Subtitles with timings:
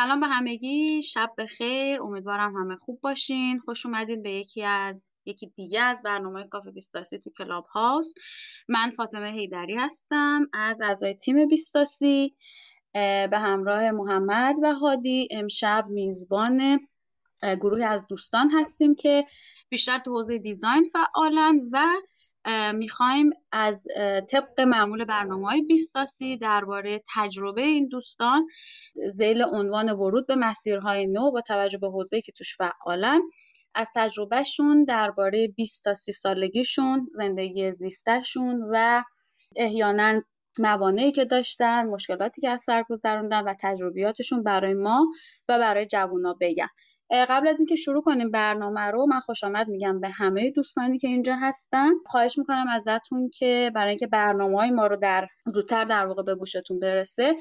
[0.00, 1.02] سلام به همگی.
[1.02, 2.02] شب بخیر.
[2.02, 3.58] امیدوارم همه خوب باشین.
[3.58, 8.14] خوش اومدین به یکی از یکی دیگه از برنامه کافه بیستاسی تو کلاب هاست.
[8.68, 12.36] من فاطمه هیدری هستم از اعضای تیم بیستاسی
[13.30, 16.78] به همراه محمد و هادی امشب میزبان
[17.42, 19.24] گروهی از دوستان هستیم که
[19.68, 21.86] بیشتر تو حوزه دیزاین فعالن و
[22.74, 23.86] می‌خوایم از
[24.30, 28.46] طبق معمول برنامه های بیستاسی درباره تجربه این دوستان
[29.08, 33.20] زیل عنوان ورود به مسیرهای نو با توجه به حوزه که توش فعالن
[33.74, 39.02] از تجربهشون درباره 20 تا 30 سالگیشون زندگی زیستشون و
[39.56, 40.22] احیانا
[40.58, 45.06] موانعی که داشتن مشکلاتی که از سر گذروندن و تجربیاتشون برای ما
[45.48, 46.66] و برای جوونا بگن.
[47.10, 51.08] قبل از اینکه شروع کنیم برنامه رو من خوش آمد میگم به همه دوستانی که
[51.08, 51.90] اینجا هستن.
[52.06, 56.34] خواهش می‌کنم ازتون که برای اینکه برنامه های ما رو در زودتر در واقع به
[56.34, 57.36] گوشتون برسه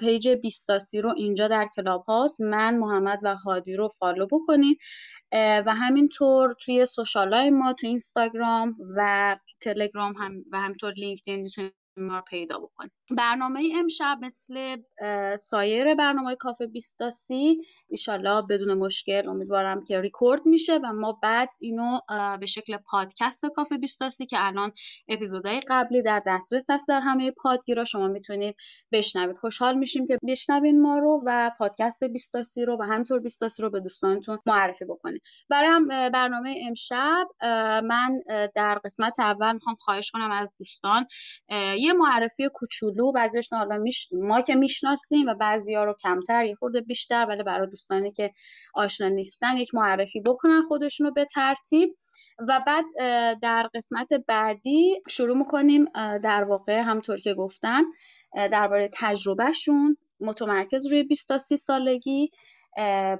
[0.00, 4.78] page بیستاسی رو اینجا در Clubhouse من محمد و هادی رو follow بکنید
[5.66, 11.81] و همینطور توی social های ما تو اینستاگرام و تلگرام هم و همینطور لینکدین می‌تونید
[11.96, 14.76] ما رو پیدا بکنید برنامه امشب مثل
[15.36, 22.00] سایر برنامه کافه بیستاسی ایشالله بدون مشکل امیدوارم که ریکورد میشه و ما بعد اینو
[22.40, 24.72] به شکل پادکست کافه بیستاسی که الان
[25.08, 28.56] اپیزودهای قبلی در دسترس هست در همه پادگیرا شما می‌تونید
[28.92, 29.36] بشنوید.
[29.36, 33.80] خوشحال میشیم که بشنوین ما رو و پادکست بیستاسی رو و همینطور بیستاسی رو به
[33.80, 35.22] دوستانتون معرفی بکنید.
[35.50, 37.26] برای برنامه امشب
[37.84, 38.22] من
[38.54, 41.06] در قسمت اول می‌خوام خواهش کنم از دوستان
[41.82, 44.08] یه معرفی کوچولو بعضیش حالا میش...
[44.12, 48.30] ما که می‌شناسیم و بعضیا رو کمتر یه خورده بیشتر ولی برای دوستانی که
[48.74, 51.96] آشنا نیستن یک معرفی بکنن خودشون رو به ترتیب.
[52.48, 52.84] و بعد
[53.42, 55.84] در قسمت بعدی شروع می‌کنیم
[56.22, 57.82] در واقع همطور که گفتن
[58.34, 62.30] درباره تجربهشون متمرکز روی 20 تا 30 سالگی.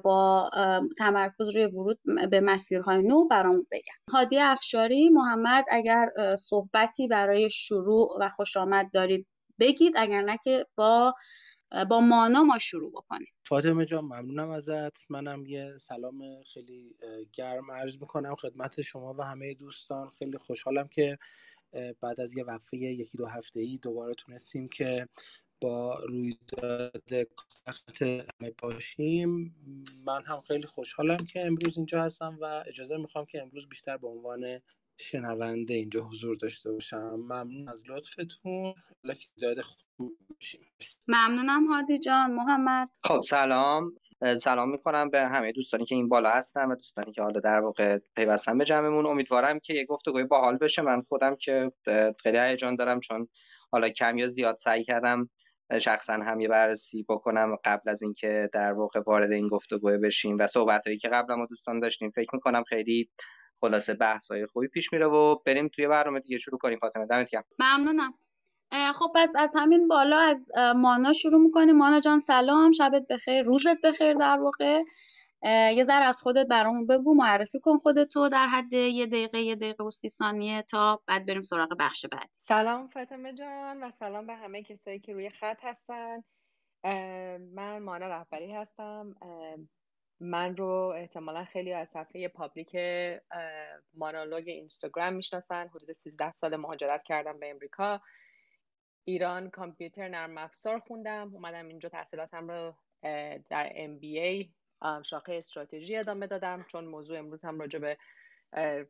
[0.04, 0.50] با
[0.98, 1.98] تمرکز روی ورود
[2.30, 3.94] به مسیرهای نو برامون بگن.
[4.12, 9.26] هادی افشاری محمد اگر صحبتی برای شروع و خوش آمد دارید
[9.60, 11.14] بگید اگر نه که با
[11.90, 13.28] با مانا ما شروع بکنیم.
[13.48, 15.10] فاطمه جان ممنونم ازت.
[15.10, 16.96] منم یه سلام خیلی
[17.32, 20.10] گرم عرض می‌کنم خدمت شما و همه دوستان.
[20.18, 21.18] خیلی خوشحالم که
[22.00, 25.08] بعد از یه وقفه یکی دو هفته ای دوباره تونستیم که
[25.62, 27.02] با رویداد
[28.00, 29.54] همه باشیم
[30.04, 34.08] من هم خیلی خوشحالم که امروز اینجا هستم و اجازه می‌خوام که امروز بیشتر به
[34.08, 34.60] عنوان
[35.00, 36.98] شنونده اینجا حضور داشته باشم.
[36.98, 38.74] ممنون از لطفتون.
[39.42, 40.60] داد خوب باشیم.
[41.08, 42.34] ممنونم هادی جان.
[42.34, 42.88] محمد.
[43.04, 43.92] خب سلام.
[44.38, 47.98] سلام می‌کنم به همه دوستانی که این بالا هستن و دوستانی که حالا در واقع
[48.16, 49.06] پیوستن به جمعمون.
[49.06, 50.82] امیدوارم که یه گفتگوی باحال بشه.
[50.82, 51.72] من خودم که
[52.22, 53.28] خیلی هیجان دارم چون
[53.72, 55.30] حالا کم یا زیاد سعی کردم
[55.78, 60.46] شخصا هم یه بررسی بکنم قبل از اینکه در واقع وارد این گفتگو بشیم و
[60.46, 63.10] صحبت هایی که قبل ما دوستان داشتیم فکر می‌کنم خیلی
[63.60, 66.38] خلاصه بحث های خوبی پیش میره و بریم توی برنامه دیگه.
[66.38, 66.78] شروع کنیم.
[66.78, 67.44] فاطمه دمت گرم.
[67.58, 68.14] ممنونم.
[68.94, 71.76] خب پس از همین بالا از مانا شروع می‌کنیم.
[71.76, 72.70] مانا جان سلام.
[72.72, 73.42] شبت بخیر.
[73.42, 74.82] روزت بخیر در واقع.
[75.44, 79.84] یه ذره از خودت برامون بگو معرفی کن خودتو در حد یه دقیقه یه دقیقه
[79.84, 82.28] و سی ثانیه تا بعد بریم سراغ بخش بعد.
[82.38, 86.22] سلام فاطمه جان و سلام به همه کسایی که روی خط هستن.
[87.54, 89.14] من مانا رهبری هستم.
[90.20, 92.76] من رو احتمالا خیلی از صفحه پابلیک
[93.94, 95.68] مانالوگ اینستاگرام می‌شناسن.
[95.68, 98.00] حدود 13 سال مهاجرت کردم به امریکا.
[99.04, 101.30] ایران کامپیوتر نرم افزار خوندم.
[101.34, 102.74] اومدم اینجا تحصیلاتم رو
[103.50, 104.48] در MBA
[105.04, 107.98] شاخه استراتژی ادامه دادم چون موضوع امروز هم راجع به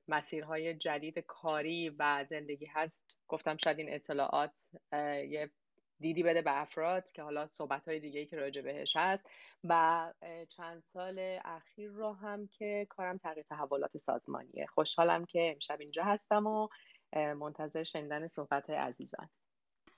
[0.09, 3.19] مسیرهای جدید کاری و زندگی هست.
[3.29, 4.71] گفتم شاید این اطلاعات
[5.29, 5.51] یه
[6.01, 9.27] دیدی بده به افراد که حالا صحبت های دیگه که راجع بهش هست.
[9.65, 10.13] و
[10.49, 14.67] چند سال اخیر رو هم که کارم تغییر تحولات سازمانیه.
[14.67, 16.69] خوشحالم که امشب اینجا هستم و
[17.13, 19.29] منتظر شنیدن صحبت عزیزان.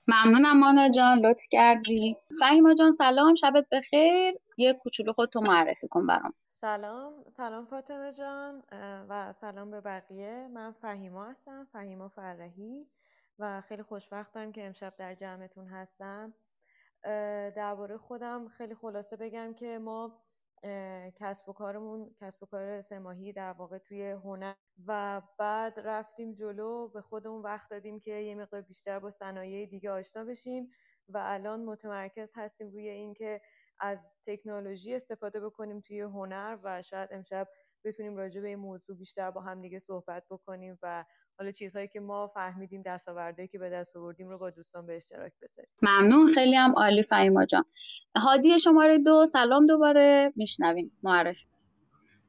[0.07, 1.19] ممنونم مانا جان.
[1.19, 2.17] لطف کردی.
[2.39, 3.33] فهیما جان سلام.
[3.33, 4.33] شبت بخیر.
[4.57, 6.31] یه کوچولو خودتو معرفی کن برام.
[6.47, 7.13] سلام.
[7.31, 8.63] سلام فاطمه جان
[9.09, 10.47] و سلام به بقیه.
[10.53, 12.87] من فهیما هستم فهیما فرهی
[13.39, 16.33] و خیلی خوشبختم که امشب در جمعتون هستم.
[17.55, 20.17] درباره خودم خیلی خلاصه بگم که ما
[21.15, 24.53] کسب و کارمون کسب و کار سه ماهی در واقع توی هنر.
[24.87, 29.91] و بعد رفتیم جلو به خودمون وقت دادیم که یه مقدار بیشتر با صنایع دیگه
[29.91, 30.69] آشنا بشیم.
[31.09, 33.41] و الان متمرکز هستیم روی اینکه
[33.79, 37.47] از تکنولوژی استفاده بکنیم توی هنر و شاید امشب
[37.83, 41.05] بتونیم راجع به این موضوع بیشتر با هم دیگه صحبت بکنیم و
[41.39, 45.31] حالا چیزهایی که ما فهمیدیم دستاوردهایی که به دست آوردیم رو با دوستان به اشتراک
[45.41, 45.71] بذاریم.
[45.81, 47.63] ممنون خیلی هم عالی فهیما جان.
[48.15, 50.33] هادی شماره دو سلام دوباره.
[50.35, 50.91] میشنویم.
[51.03, 51.45] معرفی.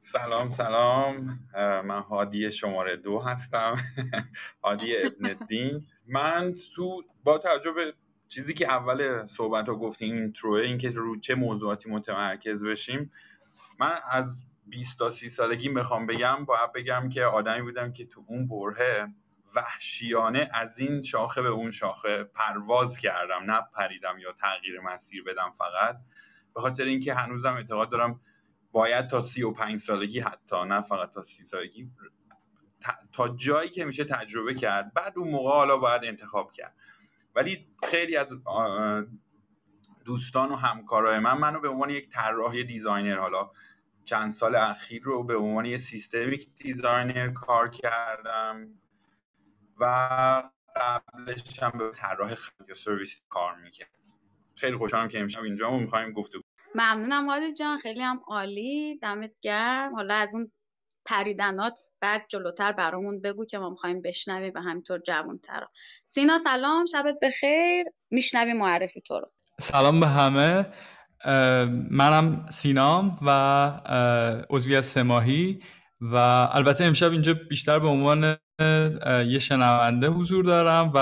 [0.01, 1.39] سلام سلام.
[1.85, 3.77] من هادی شماره دو هستم.
[4.63, 5.87] هادی ابن الدین.
[6.07, 7.93] من تو با توجه به
[8.27, 13.11] چیزی که اول صحبت ها گفتیم این تروه این که رو چه موضوعاتی متمرکز بشیم
[13.79, 18.25] من از 20 تا 30 سالگی می‌خوام بگم باید بگم که آدمی بودم که تو
[18.27, 19.07] اون برهه
[19.55, 25.51] وحشیانه از این شاخه به اون شاخه پرواز کردم نه پریدم یا تغییر مسیر بدم
[25.51, 25.97] فقط.
[26.55, 28.19] به خاطر اینکه هنوزم اعتقاد دارم
[28.71, 31.91] باید تا سی و پنج سالگی حتی نه فقط تا سی سالگی
[33.13, 34.93] تا جایی که میشه تجربه کرد.
[34.93, 36.75] بعد اون موقع حالا باید انتخاب کرد.
[37.35, 38.33] ولی خیلی از
[40.05, 43.51] دوستان و همکارای من منو به عنوان یک طراح designer حالا
[44.07, 48.67] چند سال اخیر رو به عنوان یک systemic designer کار کردم
[49.79, 49.85] و
[50.75, 53.91] قبلش هم به طراح خرید سرویس کار می‌کردم.
[54.55, 56.41] خیلی خوشحالم که امشب اینجا رو می‌خوایم گفتگو
[56.75, 58.99] ممنونم حالی جان خیلی هم عالی.
[59.01, 59.95] دمت گرم.
[59.95, 60.51] حالا از اون
[61.05, 65.67] پریدنات بعد جلوتر برامون بگو که ما می‌خوایم بشنویم و همینطور جوانتر
[66.05, 66.85] سینا سلام.
[66.85, 67.85] شبت بخیر.
[68.09, 69.31] میشنویم معرفی تو رو.
[69.61, 70.73] سلام به همه.
[71.91, 73.29] منم سینام و
[74.49, 75.63] عضوی از سماهی
[76.01, 76.15] و
[76.51, 78.37] البته امشب اینجا بیشتر به عنوان
[79.27, 80.97] یه شنونده حضور دارم و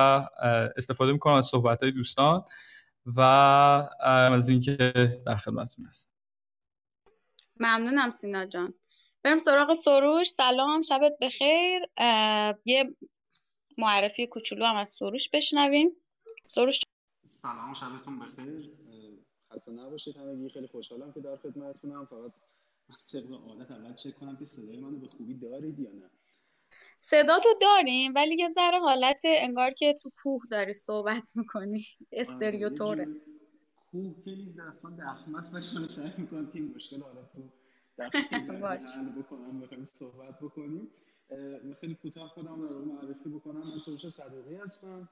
[0.77, 2.43] استفاده می‌کنم از صحبت های دوستان
[3.05, 4.75] و از اینکه
[5.25, 6.09] در خدمتتون هستم.
[7.59, 8.73] ممنونم سینا جان.
[9.23, 10.27] بریم سراغ سروش.
[10.27, 11.81] سلام شبت بخیر.
[12.65, 12.95] یه
[13.77, 15.89] معرفی کوچولو هم از سروش بشنویم.
[16.47, 16.81] سروش
[17.29, 18.71] سلام شبتون بخیر.
[19.65, 20.49] خسته نباشید همگی.
[20.49, 22.05] خیلی خوشحالم که در خدمتتونم.
[22.05, 22.31] فقط
[23.11, 26.09] طبق عادت اول چک کنم که صدای منو به خوبی دارید یا نه.
[26.99, 31.85] صدا تو داریم ولی یه ذره حالت انگار که تو کوه داری صحبت می‌کنی.
[32.11, 33.07] استریوتوره.
[33.91, 37.43] کوه که نیست اصلا دخمست نشون سعی می‌کنم که این مشکل حالت رو
[39.21, 40.87] بکنم بخوایم صحبت بکنیم.
[41.81, 43.57] خیلی کوتاه خودم رو معرفی بکنم.
[43.57, 45.09] من سروش صدوقی هستم.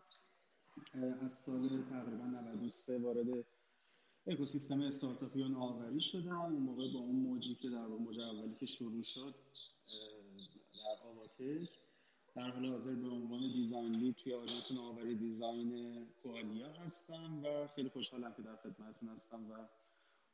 [1.22, 3.46] از سال تقریبا 93 وارد
[4.28, 8.66] اکوسیستم استارتاپی و نوآوری شدم اون موقع با اون موجی که در موج اولی که
[8.66, 9.36] شروع شد
[10.74, 11.68] در آواتش
[12.36, 17.90] در حال حاضر به عنوان دیزاین لید توی آژانس نوآوری دیزاین کوالیا هستم و خیلی
[17.90, 19.54] خوشحالم که در خدمتتون هستم و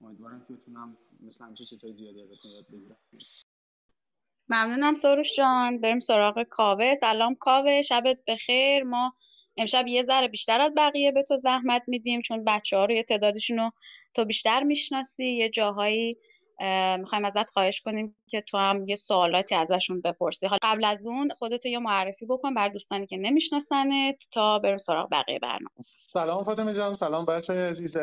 [0.06, 2.98] امیدوارم که بتونم مثل همیشه چیزهای زیادی ازتون یاد بگیرم.
[4.50, 5.82] ممنونم سروش جان.
[5.82, 8.84] بریم سراغ کاوه سلام کاوه شبت بخیر.
[8.84, 9.14] ما
[9.58, 13.04] امشب یه ذره بیشتر از بقیه به تو زحمت میدیم چون بچه ها رو یه
[13.04, 13.72] تعدادشون رو
[14.14, 16.18] تو بیشتر می‌شناسی یه جاهایی
[17.00, 20.48] می‌خوایم ازت خواهش کنیم که تو هم یه سوالاتی ازشون بپرسی.
[20.48, 25.10] حالا قبل از اون خودت یه معرفی بکن بر دوستانی که نمیشناسنت تا بریم سراغ
[25.12, 25.70] بقیه برنامه.
[25.82, 27.98] سلام فاطمه جان سلام بچه های عزیز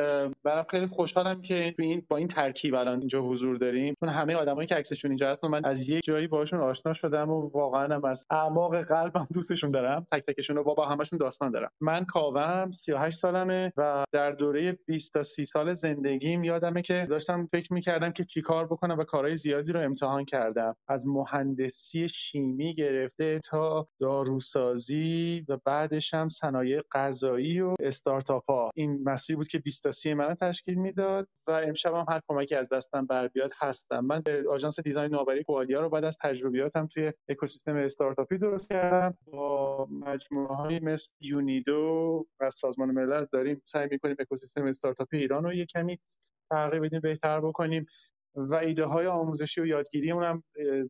[0.44, 3.94] برام خیلی خوشحالم که این با این ترکیب الان اینجا حضور داریم.
[4.00, 7.50] چون همه آدمایی که عکسشون اینجا هست من از یک جایی باشون آشنا شدم و
[7.54, 10.06] واقعا هم از اعماق قلبم دوستشون دارم.
[10.12, 11.70] تک تکشون رو با, با همشون داستان دارم.
[11.80, 17.48] من کاوم 38 سالمه و در دوره 20 تا 30 سال زندگیم یادمه که داشتم
[17.52, 20.76] فکر می‌کردم که کار بکنم و کارهای زیادی رو امتحان کردم.
[20.88, 29.02] از مهندسی شیمی گرفته تا داروسازی و بعدش هم صنایع غذایی و استارتاپ ها این
[29.04, 32.72] مسیر بود که 20 تا 30 من تشکیل می‌داد و امشب هم هر کمکی از
[32.72, 34.00] دستم بر بیاد هستم.
[34.00, 39.18] من آژانس دیزاین نوآوری کوالیا رو بعد از تجربیاتم توی اکوسیستم استارتاپی درست کردم.
[39.32, 45.54] با مجموعه های مثل یونیدو و سازمان ملل داریم سعی می‌کنیم اکوسیستم استارتاپی ایران رو
[45.54, 45.98] یه کمی
[46.50, 47.86] تغییر بدیم بهتر بکنیم.
[48.36, 50.42] و ایده های آموزشی و یادگیری هم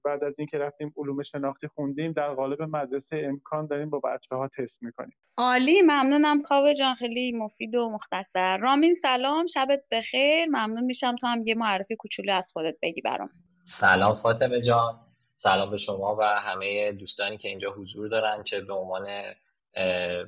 [0.05, 4.49] بعد از اینکه رفتیم علوم شناختی خوندیم در قالب مدرسه امکان داریم با بچه ها
[4.49, 5.17] تست می‌کنیم.
[5.39, 6.43] عالی ممنونم.
[6.43, 8.59] کاوه جان خیلی مفید و مختصر.
[8.59, 9.47] رامین سلام.
[9.47, 10.47] شبت بخیر.
[10.47, 13.31] ممنون میشم تو هم یه معرفی کوچولو از خودت بگی برام.
[13.63, 15.01] سلام فاطمه جان.
[15.37, 19.07] سلام به شما و همه دوستانی که اینجا حضور دارن چه به عنوان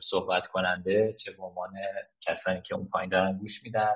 [0.01, 1.71] صحبت کننده چه به عنوان
[2.21, 3.95] کسانی که اون پایین دارن گوش میدن.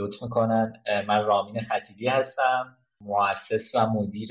[0.00, 0.82] لطف می‌کنن.
[1.08, 4.28] من رامین خطیبی هستم مؤسس و مدیر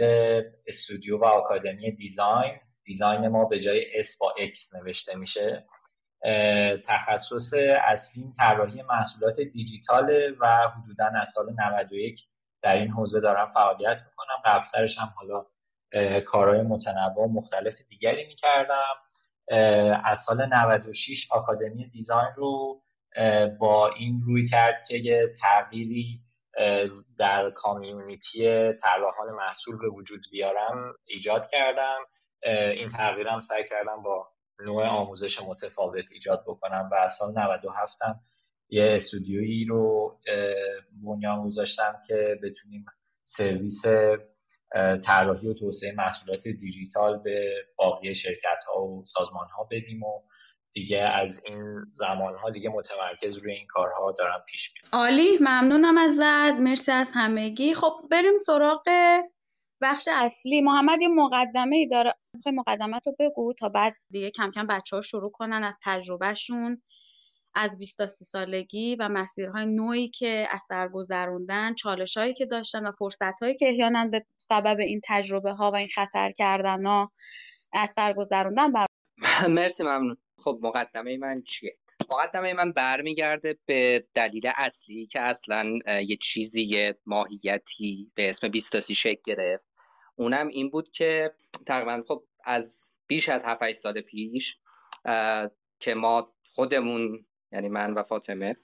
[0.67, 2.59] استودیو و آکادمی design.
[2.83, 5.67] design ما به جای S با X نوشته میشه.
[6.85, 11.45] تخصص اصلیم طراحی محصولات دیجیتال و حدودا از سال
[11.75, 12.27] 91
[12.61, 14.35] در این حوزه دارم فعالیت می‌کنم.
[14.45, 15.45] قبلترش هم حالا
[16.21, 18.95] کارهای متنوع و مختلف دیگری می‌کردم.
[20.05, 22.81] از سال 96 آکادمی دیزاین رو
[23.59, 26.21] با این روی کرد که یه تغییری
[27.17, 31.97] در کامیونیتی طراحان محصول به وجود بیارم ایجاد کردم.
[32.75, 34.27] این تغییرم سعی کردم با
[34.59, 38.19] نوع آموزش متفاوت ایجاد بکنم و سال 97 هم
[38.69, 40.19] یه استودیویی رو
[41.03, 42.85] بنیان گذاشتم که بتونیم
[43.23, 43.85] سرویس
[45.03, 50.21] طراحی و توسعه محصولات دیجیتال به باقی شرکت ها و سازمان ها بدیم و
[50.71, 54.89] دیگه از این زمان ها دیگه متمرکز روی این کارها دارم پیش میرم.
[54.93, 56.59] عالی ممنونم ازت.
[56.59, 57.73] مرسی از همگی.
[57.73, 58.83] خب بریم سراغ
[59.81, 60.61] بخش اصلی.
[60.61, 62.13] محمد یه مقدمه ای داره.
[62.33, 66.81] می‌خوای مقدمت رو بگو تا بعد دیگه کم کم بچه ها شروع کنن از تجربهشون
[67.55, 72.87] از 20 تا 30 سالگی و مسیرهای نوعی که اثر گذروندن چالش هایی که داشتن
[72.87, 77.11] و فرصت هایی که احیانا به سبب این تجربه ها و این خطر کردن ها
[77.73, 78.85] اثر گذروندن بر...
[79.49, 80.17] مرسی ممنون.
[80.43, 81.77] خب مقدمه من چیه؟
[82.11, 88.79] مقدمه من برمیگرده به دلیل اصلی که اصلا یه چیزی ماهیتی به اسم 20 تا
[88.79, 89.65] 30 شکل گرفت.
[90.15, 91.33] اونم این بود که
[91.65, 94.57] تقریبا خب از بیش از 7 سال پیش
[95.79, 98.55] که ما خودمون یعنی من و فاطمه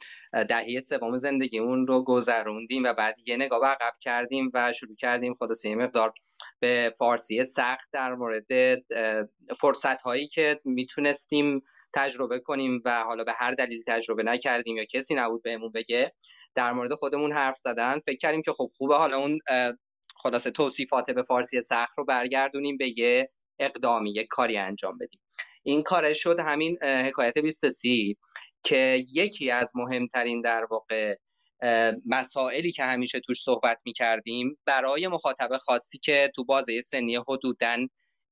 [0.49, 5.35] دهه سوم زندگیمون رو گذروندیم و بعد یه نگاه به عقب کردیم و شروع کردیم
[5.39, 6.13] خلاصه یه مقدار
[6.59, 8.45] به فارسی سخت در مورد
[9.59, 11.61] فرصت هایی که می‌تونستیم
[11.93, 16.13] تجربه کنیم و حالا به هر دلیل تجربه نکردیم یا کسی نبود بهمون بگه
[16.55, 17.99] در مورد خودمون حرف زدن.
[17.99, 19.39] فکر کردیم که خب خوبه حالا اون
[20.17, 25.21] خلاصه توصیفات به فارسی سخت رو برگردونیم به یه اقدامی یه کاری انجام بدیم.
[25.63, 27.69] این کار شد همین حکایت 23
[28.65, 31.15] که یکی از مهمترین در واقع
[32.05, 37.77] مسائلی که همیشه توش صحبت می کردیم برای مخاطب خاصی که تو بازه سنی حدوداً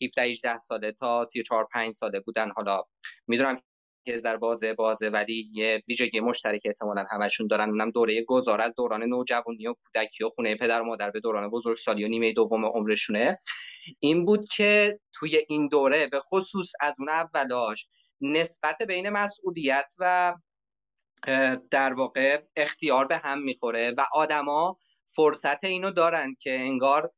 [0.03, 2.51] 17 18 ساله تا 34 5 ساله بودن.
[2.55, 2.83] حالا
[3.27, 3.61] می‌دونم
[4.05, 8.75] که در بازه بازه ولی یه ویژگی مشترک احتمالا همشون دارن اونم دوره گذار از
[8.75, 12.65] دوران نوجوانی و کودکی و خونه پدر و مادر به دوران بزرگسالی و نیمه دوم
[12.65, 13.37] عمرشونه.
[13.99, 17.87] این بود که توی این دوره به خصوص از اون اولاش
[18.21, 20.35] نسبت بین مسئولیت و
[21.71, 27.11] در واقع اختیار به هم می‌خوره و آدما فرصت اینو دارن که انگار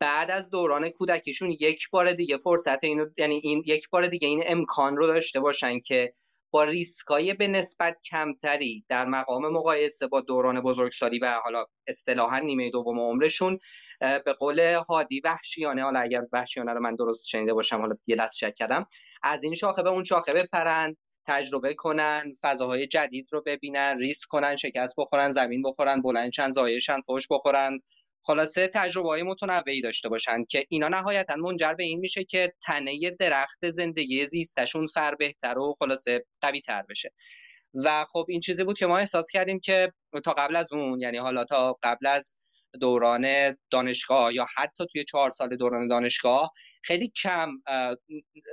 [0.00, 4.42] بعد از دوران کودکیشون یک بار دیگه فرصت اینو یعنی این یک بار دیگه این
[4.46, 6.12] امکان رو داشته باشن که
[6.50, 12.70] با ریسکای به نسبت کمتری در مقام مقایسه با دوران بزرگسالی و حالا اصطلاحا نیمه
[12.70, 13.58] دوم عمرشون
[14.00, 18.36] به قول هادی وحشیانه حالا اگر وحشیانه رو من درست شنیده باشم حالا یه لحظه
[18.36, 18.86] شک کردم
[19.22, 24.56] از این شاخه به اون شاخه بپرن تجربه کنن فضاهای جدید رو ببینن ریسک کنن
[24.56, 27.80] شکست بخورن زمین بخورن بلند چند زایشن فوش بخورن.
[28.22, 33.10] خلاصه تجربه های متنوعی داشته باشن که اینا نهایتا منجر به این میشه که تنه
[33.10, 37.12] درخت زندگی زیستشون فر بهتر و خلاصه قوی تر بشه.
[37.74, 39.92] و خب این چیزی بود که ما احساس کردیم که
[40.24, 42.36] تا قبل از اون یعنی حالا تا قبل از
[42.80, 47.50] دوران دانشگاه یا حتی توی چهار سال دوران دانشگاه خیلی کم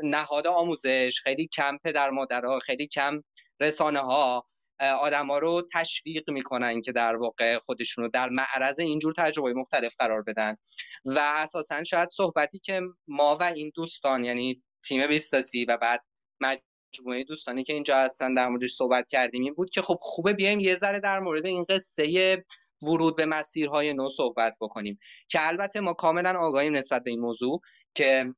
[0.04, 3.24] نهاد آموزش خیلی کم پدر مادرها خیلی کم
[3.60, 4.46] رسانه ها
[4.80, 10.22] آدما رو تشویق می‌کنن که در واقع خودشون رو در معرض اینجور تجربه مختلف قرار
[10.22, 10.56] بدن.
[11.06, 16.04] و اساسا شاید صحبتی که ما و این دوستان یعنی تیم بیستاسی و بعد
[16.42, 20.60] مجموعه دوستانی که اینجا هستن در موردش صحبت کردیم این بود که خب خوبه بیایم
[20.60, 22.46] یه ذره در مورد این قصه
[22.84, 25.00] ورود به مسیرهای نو صحبت بکنیم.
[25.30, 27.62] که البته ما کاملا آگاهیم نسبت به این موضوع
[27.96, 28.34] که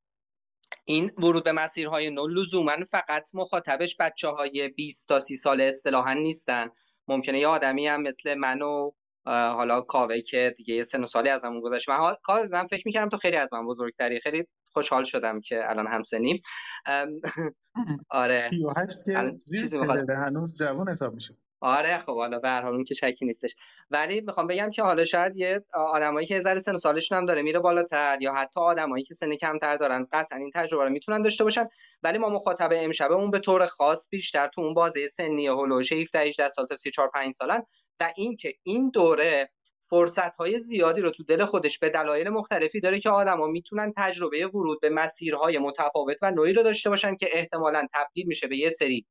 [0.85, 6.13] این ورود به مسیرهای نو لزوما فقط مخاطبش بچه های 20 تا 30 سال اصطلاحا
[6.13, 6.69] نیستن.
[7.07, 8.91] ممکنه یه آدمی هم مثل من و
[9.25, 12.83] حالا کاوه که دیگه یه سن و سالی از همون گذشت من کاوه من فکر
[12.85, 14.19] می‌کردم تو خیلی از من بزرگتری.
[14.19, 16.41] خیلی خوشحال شدم که الان همسنیم.
[18.09, 18.49] آره.
[18.49, 21.37] 38 که زیر هنوز جوان حساب میشه.
[21.61, 23.55] آره خب حالا به هر اون که شکی نیستش.
[23.91, 27.59] ولی می‌خوام بگم که حالا شاید یه آدمایی که ذره سن سالشون هم داره میره
[27.59, 31.67] بالاتر یا حتی آدمایی که سن کمتر دارن قطعا این تجربه رو می‌تونن داشته باشن.
[32.03, 36.49] ولی ما مخاطب امشبمون به طور خاص بیشتر تو اون بازه سنی هولوش 17 18
[36.49, 37.63] سال تا 34 5 سالن
[37.99, 39.49] و اینکه این دوره
[39.89, 44.47] فرصت های زیادی رو تو دل خودش به دلایل مختلفی داره که آدما می‌تونن تجربه
[44.47, 48.69] ورود به مسیرهای متفاوت و نوعی رو داشته باشن که احتمالا تبدیل میشه به یه
[48.69, 49.05] سری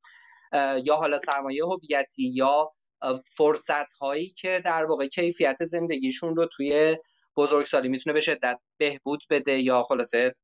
[0.83, 2.69] یا حالا سرمایه هویتی یا
[3.37, 6.97] فرصت هایی که در واقع کیفیت زندگیشون رو توی
[7.37, 10.35] بزرگسالی می‌تونه به شدت بهبود بده یا خلاصه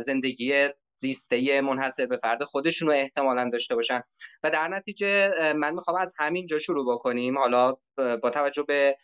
[0.00, 4.02] زندگی زیسته منحصر به فرد خودشون رو احتمالا داشته باشن.
[4.42, 7.38] و در نتیجه من می‌خوام از همین جا شروع بکنیم.
[7.38, 8.96] حالا با توجه به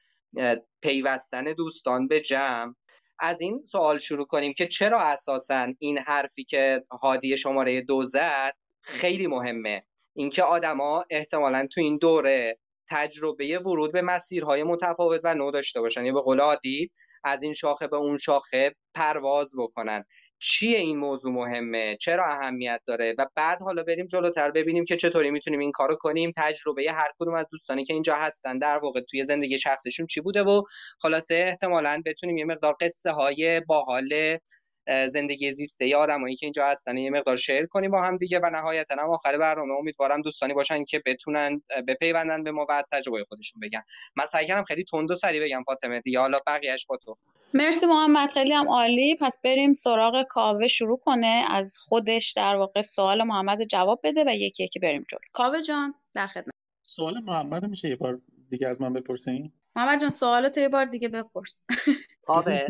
[0.82, 2.74] پیوستن دوستان به جمع
[3.18, 8.54] از این سوال شروع کنیم که چرا اساسا این حرفی که هادی شماره دو زد
[8.82, 9.86] خیلی مهمه.
[10.14, 12.58] اینکه آدما احتمالا تو این دوره
[12.90, 16.04] تجربه ورود به مسیرهای متفاوت و نو داشته باشن.
[16.04, 16.90] یا به قول عادی
[17.24, 20.04] از این شاخه به اون شاخه پرواز بکنن.
[20.38, 25.30] چیه این موضوع مهمه؟ چرا اهمیت داره؟ و بعد حالا بریم جلوتر ببینیم که چطوری
[25.30, 26.32] می‌تونیم این کارو کنیم.
[26.36, 30.42] تجربه هر کدوم از دوستانی که اینجا هستن در واقع توی زندگی شخصشون چی بوده؟
[30.42, 30.62] و
[31.00, 34.38] خلاصه احتمالا بتونیم یه مقدار قصه های باحال
[34.86, 35.88] زندگی زیسته.
[35.88, 39.10] ی آدمایی که اینجا هستن یه مقدار شیر کنیم با هم دیگه و نهایتا هم
[39.10, 39.74] آخر برنامه.
[39.74, 43.82] امیدوارم دوستانی باشن که بتونن بپیوندن به ما و از تجربه خودشون بگن.
[44.16, 46.20] من سعی کردم خیلی تند و سریع بگم فاطمه دیگه.
[46.20, 47.16] حالا بقیه‌اش با تو.
[47.54, 49.16] مرسی محمد خیلی هم عالی.
[49.20, 50.66] پس بریم سراغ کاوه.
[50.66, 55.06] شروع کنه از خودش در واقع سوال محمد رو جواب بده و یکی یکی بریم
[55.08, 55.20] جلو.
[55.32, 56.54] کاوه جان در خدمت.
[56.82, 61.08] سوال محمد میشه یه بار دیگه از من بپرسین؟ محمد جان سوالتو یه بار دیگه
[61.08, 61.64] بپرس.
[62.26, 62.66] آره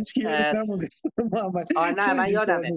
[1.96, 2.70] نه من یادمه.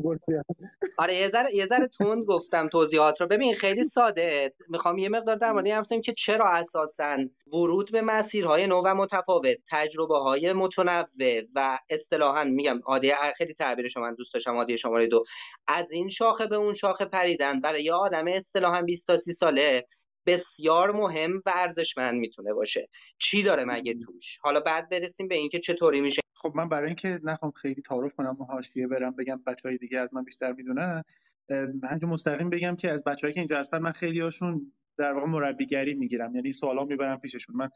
[0.98, 3.28] آره یه ذره یه ذره تند گفتم توضیحات رو.
[3.28, 4.54] ببین خیلی ساده.
[4.70, 7.18] می‌خوام یه مقدار در مورد این که چرا اساسا
[7.48, 13.94] ورود به مسیرهای نو و متفاوت تجربه های متنوع و اصطلاحا میگم عادی خیلی تعبیر
[13.98, 15.24] من دوست داشتم عادی شماره دو.
[15.68, 19.86] از این شاخه به اون شاخه پریدن برای یه آدم اصطلاحا 20 تا 30 ساله
[20.28, 22.90] بسیار مهم و ارزشمند می‌تونه باشه.
[23.18, 26.22] چی داره مگه توش؟ حالا بعد برسیم به اینکه چطوری میشه.
[26.34, 30.00] خب من برای اینکه نخوام خیلی تعارف کنم و حاشیه برم بگم بچه های دیگه
[30.00, 31.04] از من بیشتر می‌دونن
[31.50, 35.94] من مستقیم بگم که از بچه‌هایی که اینجا هستن من خیلی هاشون در واقع مربیگری
[35.94, 37.56] می‌گیرم یعنی سوالا می‌برم پیششون.
[37.56, 37.70] من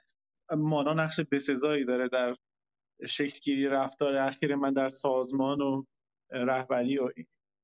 [0.57, 2.35] مانا نقش بسزایی داره در
[3.07, 5.83] شکلگیری رفتار اخیر من در سازمان و
[6.31, 7.09] رهبری و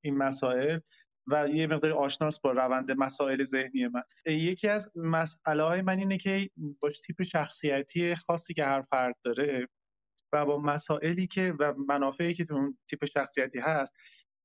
[0.03, 0.79] این مسائل.
[1.27, 4.03] و یه مقداری آشناس با روند مسائل ذهنی من.
[4.25, 6.49] یکی از مسئله های من اینه که
[6.81, 9.67] با تیپ شخصیتی خاصی که هر فرد داره
[10.33, 13.93] و با مسائلی که و منافعی که تو اون تیپ شخصیتی هست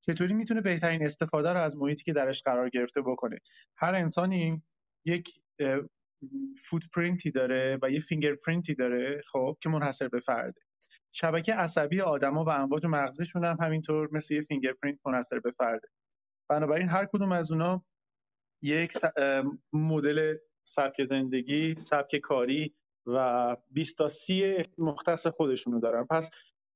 [0.07, 3.39] چطوری می‌تونه بهترین استفاده رو از محیطی که درش قرار گرفته بکنه؟
[3.77, 4.63] هر انسانی
[5.05, 5.31] یک
[6.65, 10.61] footprint ی داره و یه fingerprint ی داره خب که منحصر به فرده.
[11.13, 15.89] شبکه عصبی آدما و امواج مغزشون هم همینطور مثل یه fingerprint منحصر به فرده.
[16.49, 17.85] بنابراین هر کدوم از اونا
[18.63, 18.93] یک
[19.73, 22.75] مدل سبک زندگی سبک کاری
[23.07, 26.07] و 20 تا 30 مختص خودشونو دارن.
[26.11, 26.31] پس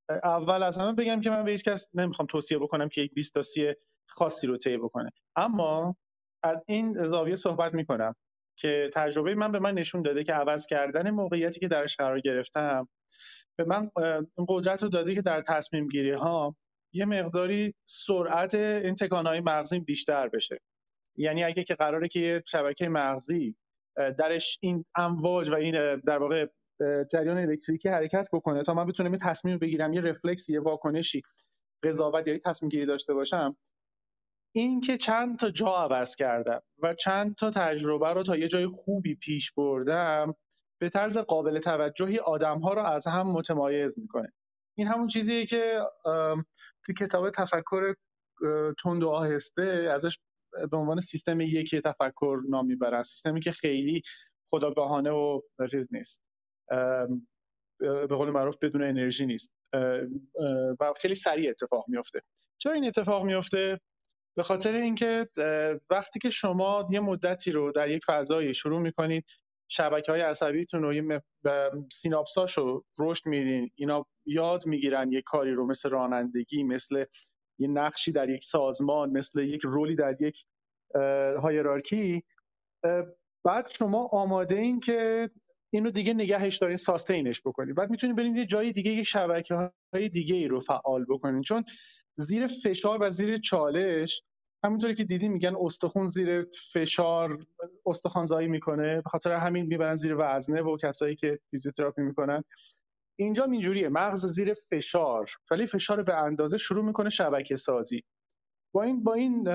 [0.08, 3.34] اول از همه بگم که من به هیچ کس نمی‌خوام توصیه بکنم که یک 20
[3.34, 3.74] تا 30
[4.08, 5.10] خاصی رو طی بکنه.
[5.36, 5.96] اما
[6.42, 8.14] از این زاویه صحبت می‌کنم
[8.58, 12.88] که تجربه من به من نشون داده که عوض کردن موقعیتی که درش قرار گرفتم
[13.58, 13.90] به من
[14.36, 16.56] این قدرت رو داده که در تصمیم گیری ها
[16.92, 20.58] یه مقداری سرعت این تکانهای مغزی بیشتر بشه.
[21.16, 23.56] یعنی اگه که قراره که یه شبکه مغزی
[24.18, 26.46] درش این امواج و این در واقع
[27.12, 31.22] جریان الکتریکی حرکت بکنه تا من بتونم یه تصمیم بگیرم یه رفلکس یه واکنشی
[31.82, 33.56] قضاوت یا تصمیم گیری داشته باشم
[34.54, 38.66] این که چند تا جا عوض کردم و چند تا تجربه رو تا یه جای
[38.66, 40.34] خوبی پیش بردم
[40.80, 44.32] به طرز قابل توجهی آدم ها رو از هم متمایز می‌کنه.
[44.78, 45.80] این همون چیزیه که
[46.86, 47.94] تو کتاب تفکر
[48.82, 49.62] تند و آهسته
[49.94, 50.18] ازش
[50.70, 53.02] به عنوان سیستم یکی تفکر نام می‌برن.
[53.02, 54.02] سیستمی که خیلی
[54.50, 56.24] خداگاهانه و چیز نیست.
[57.80, 59.54] به قول معروف بدون انرژی نیست.
[60.80, 62.20] و خیلی سریع اتفاق میفته
[62.58, 63.80] چرا این اتفاق میفته
[64.36, 65.28] به خاطر اینکه
[65.90, 69.24] وقتی که شما یه مدتی رو در یک فضایی شروع می‌کنید
[69.68, 71.20] شبکه های عصبیتون رو
[71.92, 73.70] سیناپساش رو رشد میدین.
[73.74, 77.04] اینا یاد می‌گیرن یه کاری رو مثل رانندگی مثل
[77.58, 80.44] یه نقشی در یک سازمان مثل یک رولی در یک
[81.42, 82.22] هایرارکی.
[83.44, 85.30] بعد شما آماده این که
[85.72, 90.08] اینو دیگه نگهش دارین ساستینش بکنید بعد می‌تونید برید یه جای دیگه یه شبکه های
[90.08, 91.64] دیگه ای رو فعال بکنید چون
[92.14, 94.22] زیر فشار و زیر چالش
[94.64, 97.38] همونطوری که دیدی میگن استخون زیر فشار
[97.86, 102.44] استخوانزایی می‌کنه به خاطر همین می‌برن زیر وزنه و کسایی که فیزیوتراپی می‌کنن.
[103.18, 108.04] اینجا اینجوریه مغز زیر فشار ولی فشار به اندازه شروع می‌کنه شبکه سازی
[108.74, 109.48] با این با این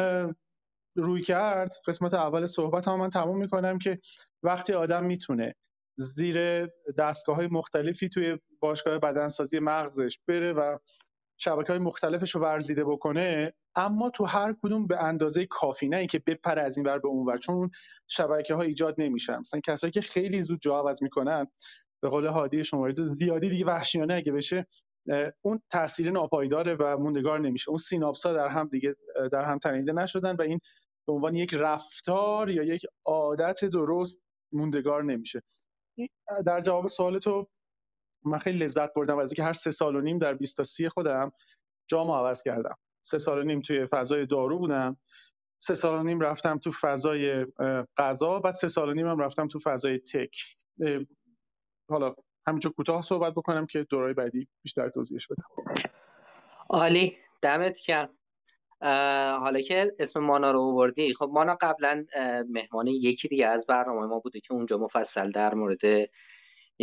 [0.96, 4.00] روی کرد قسمت اول صحبت هم من تموم می‌کنم که
[4.44, 5.56] وقتی آدم می‌تونه
[5.98, 6.66] زیر
[6.98, 10.78] دستگاه های مختلفی توی باشگاه بدنسازی مغزش بره و
[11.44, 16.20] شبکه های مختلفش رو ورزیده بکنه اما تو هر کدوم به اندازه کافی نه اینکه
[16.20, 17.72] بپره از این ور به اون ور چون
[18.08, 19.38] شبکه ها ایجاد نمیشن.
[19.40, 21.48] مثلا کسایی که خیلی زود جا عوض می‌کنن
[22.02, 24.68] به قول هادی شماره زیادی دیگه وحشیانه اگه بشه
[25.42, 27.70] اون تاثیر ناپایداره و موندگار نمیشه.
[27.70, 28.96] اون سیناپس در هم دیگه
[29.32, 30.60] در هم تنیده نشدن و این
[31.08, 35.42] به عنوان یک رفتار یا یک عادت درست موندگار نمیشه.
[36.46, 37.48] در جواب سوال تو
[38.26, 40.90] من خیلی لذت بردم از اینکه هر سه سال و نیم در 20 تا 30
[40.90, 41.32] خودم
[41.88, 42.78] جامو عوض کردم.
[43.02, 44.98] سه سال و نیم توی فضای دارو بودم.
[45.62, 47.46] سه سال و نیم رفتم تو فضای
[47.98, 50.58] غذا بعد سه سال و نیم هم رفتم تو فضای تک.
[51.90, 52.16] حالا
[52.48, 55.44] همینجا کوتاه صحبت بکنم که دورای بعدی بیشتر توضیحش بدم.
[56.70, 57.14] عالی.
[57.42, 58.10] دمت گرم.
[59.40, 62.06] حالا که اسم مانا رو آوردی خب مانا قبلا
[62.50, 65.80] مهمان یکی دیگه از برنامه ما بوده که اونجا مفصل در مورد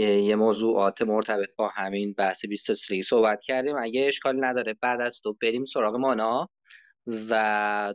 [0.03, 3.77] یه موضوعات مرتبط با همین بحث 20 صحبت کردیم.
[3.77, 6.49] اگه اشکال نداره بعد از تو بریم سراغ مانا
[7.31, 7.95] و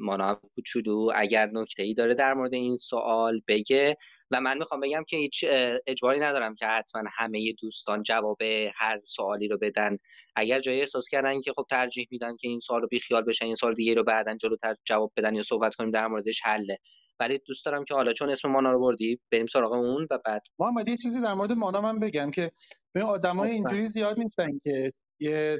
[0.00, 3.96] مانا کوچولو اگر نکته ای داره در مورد این سوال بگه.
[4.30, 5.44] و من می‌خوام بگم که هیچ
[5.86, 8.42] اجباری ندارم که حتما همه دوستان جواب
[8.74, 9.96] هر سوالی رو بدن.
[10.36, 13.54] اگر جایی احساس کردن که خب ترجیح میدن که این سوال رو بیخیال بشن این
[13.54, 16.78] سوال دیگه رو بعدا جلوتر جواب بدن یا صحبت کنیم در موردش حله.
[17.20, 20.42] ولی دوست دارم که حالا چون اسم مانا رو بردی بریم سراغ اون و بعد.
[20.58, 22.48] محمد یه چیزی در مورد مانا من بگم که
[22.92, 25.58] به آدمای اینجوری زیاد نیستن که یه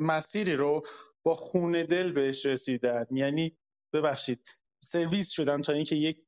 [0.00, 0.82] مسیری رو
[1.22, 3.06] با خونه دل بهش رسیدن.
[3.10, 3.56] یعنی
[3.92, 4.42] ببخشید
[4.80, 6.24] سرویس شدن تا اینکه یک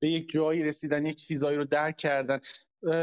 [0.00, 2.40] به یک جایی رسیدن یک چیزایی رو درک کردن.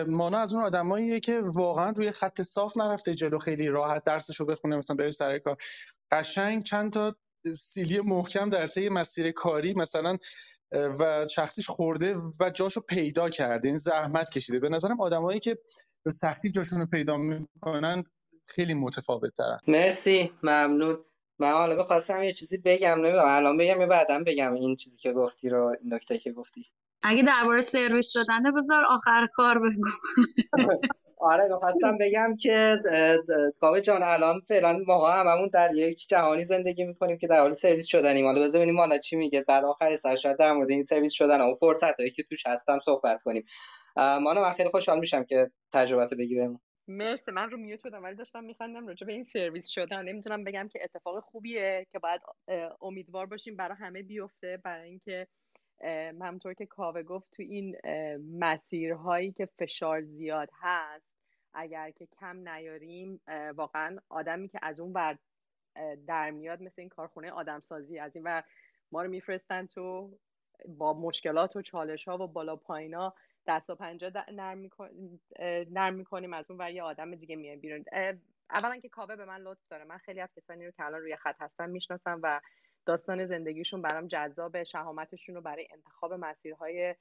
[0.08, 4.46] مانا از اون آدماییه که واقعا روی خط صاف نرفته جلو خیلی راحت درسش رو
[4.46, 5.58] بخونه مثلا بره سر کار.
[6.12, 7.16] قشنگ چند تا
[7.56, 10.18] سیلی محکم در طی مسیر کاری مثلا
[10.72, 13.68] و شخصیش خورده و جاشو پیدا کرده.
[13.68, 14.60] این زحمت کشیده.
[14.60, 15.58] به نظرم آدمایی که
[16.08, 18.04] سختی جاشون رو پیدا می‌کنن
[18.48, 20.98] خیلی متفاوت ترن مرسی ممنون.
[21.40, 25.14] من حالا بخواستم یه چیزی بگم نمی‌دونم الان بگم یا بعدم بگم این چیزی که
[25.14, 26.66] گفتی رو این نکته که گفتی.
[27.04, 29.90] اگه درباره سرویس شدنه بذار آخر کار بگو.
[31.18, 32.80] آره می‌خواستم بگم که
[33.60, 37.86] کاوه جان الان فعلا ما هممون در یک جهانی زندگی می‌کنیم که در حال سرویس
[37.86, 38.26] شدنیم.
[38.26, 39.42] حالا بذار ببینیم مانا چی میگه.
[39.42, 42.80] بعد آخر سر شاید در مورد این سرویس شدن و فرصت هایی که توش هستم
[42.86, 43.46] صحبت کنیم.
[43.98, 46.60] مانا من خیلی خوشحال میشم که تجربت بگی بهمون.
[46.88, 50.06] مرسی من رو میوت بودم ولی داشتم میخندم راجع به این سرویس شدن.
[50.06, 52.22] نمی‌تونم بگم که اتفاق خوبیه که باید
[52.82, 54.58] امیدوار باشیم برای همه بیفته.
[54.64, 55.28] برای اینکه
[56.22, 57.76] همونطور که کاوه گفت تو این
[58.40, 61.06] مسیرهایی که فشار زیاد هست
[61.54, 63.22] اگر که کم نیاریم
[63.56, 65.18] واقعا آدمی که از اون ور
[66.08, 68.42] در میاد مثل این کارخونه آدمسازی از این و
[68.92, 70.18] ما رو میفرستن تو
[70.68, 73.14] با مشکلات و چالش ها و بالا پایینا
[73.48, 74.70] دست و پنجه نرم.
[75.70, 77.86] نرم می‌کنیم از اون و یه آدم دیگه میایم بیرون.
[78.50, 79.84] اولا که کاوه به من لطف داره.
[79.84, 82.42] من خیلی از کسانی رو که الان روی خط هستم می‌شناسم و
[82.86, 86.96] داستان زندگیشون برام جذاب شهامتشون رو برای انتخاب مسیرهای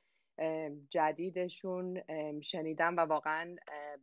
[0.91, 2.03] جدیدشون
[2.41, 3.57] شنیدم و واقعا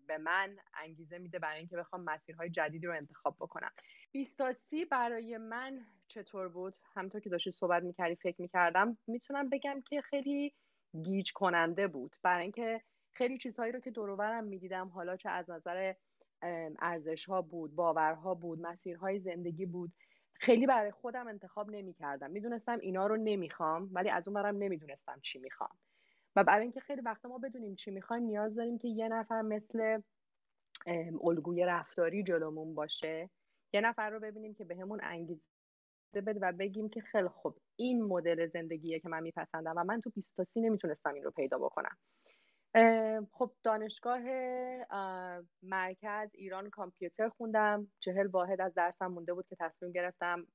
[0.08, 3.72] به من انگیزه میده برای اینکه بخوام مسیرهای جدیدی رو انتخاب بکنم.
[4.12, 8.98] بیستاسی برای من چطور بود؟ همونطور که داشتی صحبت می‌کردی فکر می‌کردم.
[9.08, 10.54] می‌تونم بگم که خیلی
[11.04, 12.16] گیج کننده بود.
[12.24, 12.82] برای اینکه
[13.14, 15.94] خیلی چیزهایی رو که دورورم می‌دیدم حالا چه از نظر
[16.80, 19.92] ارزش ها بود باورها بود مسیرهای زندگی بود
[20.34, 25.20] خیلی برای خودم انتخاب نمی کردم می‌دونستم اینا رو نمی‌خوام ولی از اون برم نمی‌دونستم
[25.22, 25.78] چی می‌خوام.
[26.36, 30.02] و برای اینکه خیلی وقتا ما بدونیم چی می‌خوایم نیاز داریم که یه نفر مثل
[31.24, 33.30] الگوی رفتاری جلومون باشه.
[33.74, 35.42] یه نفر رو ببینیم که بهمون به انگیزه
[36.20, 40.10] بده و بگیم که خیلی خوب این مدل زندگیه که من میپسندم و من تو
[40.10, 41.98] بیستاسی نمی‌تونستم این رو پیدا بکنم.
[43.32, 44.20] خب دانشگاه
[45.64, 47.88] مرکز ایران کامپیوتر خوندم.
[48.00, 50.48] چهل واحد از درسم مونده بود که تصمیم گرفتم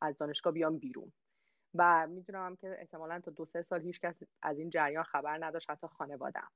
[0.00, 1.12] از دانشگاه بیام بیرون.
[1.74, 5.70] و می‌دونم که احتمالا تا دو سه سال هیچ کس از این جریان خبر نداشت
[5.70, 6.50] حتی خانوادم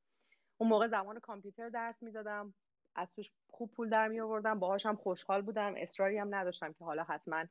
[0.59, 2.55] اون موقع زمان کامپیوتر درس می‌دادم.
[2.96, 5.75] از توش خوب پول در می آوردم باهاش هم خوشحال بودم.
[5.77, 7.44] اصراری هم نداشتم که حالا حتما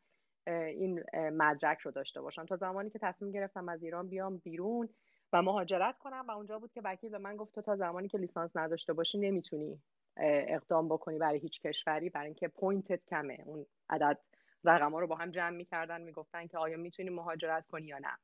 [0.47, 2.45] این مدرک رو داشته باشم.
[2.45, 4.89] تا زمانی که تصمیم گرفتم از ایران بیام بیرون
[5.33, 8.17] و مهاجرت کنم و اونجا بود که وکیل به من گفت تو تا زمانی که
[8.17, 9.81] لیسانس نداشته باشی نمی‌تونی
[10.17, 12.09] اقدام بکنی برای هیچ کشوری.
[12.09, 13.37] برای اینکه پوینتت کمه.
[13.45, 14.19] اون عدد
[14.63, 18.17] رقم ها رو با هم جمع می‌کردن می‌گفتن که آیا می‌تونی مهاجرت کنی یا نه.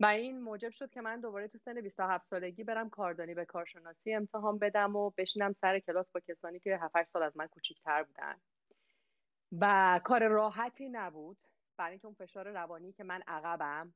[0.00, 4.14] و این موجب شد که من دوباره تو سن 27 سالگی برم کاردانی به کارشناسی
[4.14, 8.34] امتحان بدم و بشینم سر کلاس با کسانی که 7 سال از من کوچیکتر بودن.
[9.60, 11.36] و کار راحتی نبود.
[11.78, 13.94] برای اینکه اون فشار روانی که من عقبم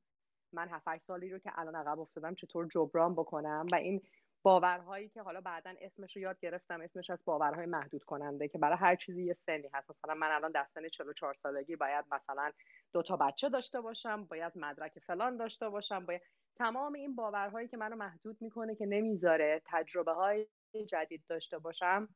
[0.53, 4.01] من 7 سالی رو که الان عقب افتادم چطور جبران بکنم؟ و این
[4.43, 8.77] باورهایی که حالا بعدا اسمش رو یاد گرفتم اسمش از باورهای محدود کننده که برای
[8.77, 9.89] هر چیزی یه سنی هست.
[9.89, 12.51] مثلا من الان در سن 44 سالگی باید مثلا
[12.93, 16.21] دو تا بچه داشته باشم باید مدرک فلان داشته باشم باید
[16.55, 20.47] تمام این باورهایی که منو محدود می‌کنه که نمی‌ذاره تجربه های
[20.87, 22.09] جدید داشته باشم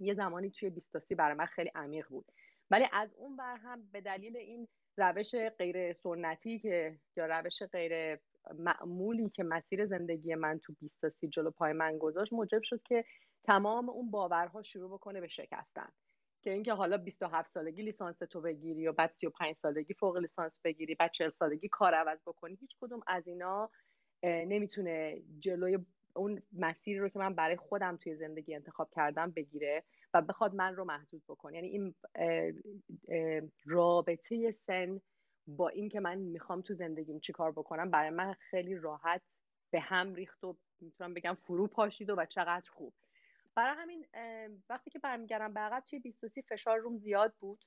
[0.00, 2.32] یه زمانی توی بیستاسی برای من خیلی عمیق بود.
[2.72, 8.18] ولی از اون بر هم به دلیل این روش غیر سنتی که یا روش غیر
[8.54, 13.04] معمولی که مسیر زندگی من تو بیستاسی جلو پای من گذاشت موجب شد که
[13.44, 15.88] تمام اون باورها شروع بکنه به شکستن.
[16.42, 20.94] که اینکه حالا 27 سالگی لیسانس تو بگیری و بعد 35 سالگی فوق لیسانس بگیری
[20.94, 23.70] بعد 40 سالگی کار عوض بکنی هیچ کدوم از اینا
[24.24, 25.78] نمی‌تونه جلوی
[26.16, 29.84] اون مسیری رو که من برای خودم توی زندگی انتخاب کردم بگیره.
[30.14, 31.54] و بخواد من رو محدود بکنه.
[31.54, 31.94] یعنی این
[33.64, 35.00] رابطه سن
[35.46, 39.22] با اینکه من می‌خوام تو زندگیم چیکار بکنم برای من خیلی راحت
[39.72, 42.94] به هم ریخت و می‌تونم بگم فرو پاشید و, و چقدر خوب.
[43.54, 44.06] برای همین
[44.68, 47.64] وقتی که برمیگردم به عقب توی 23 فشار روم زیاد بود.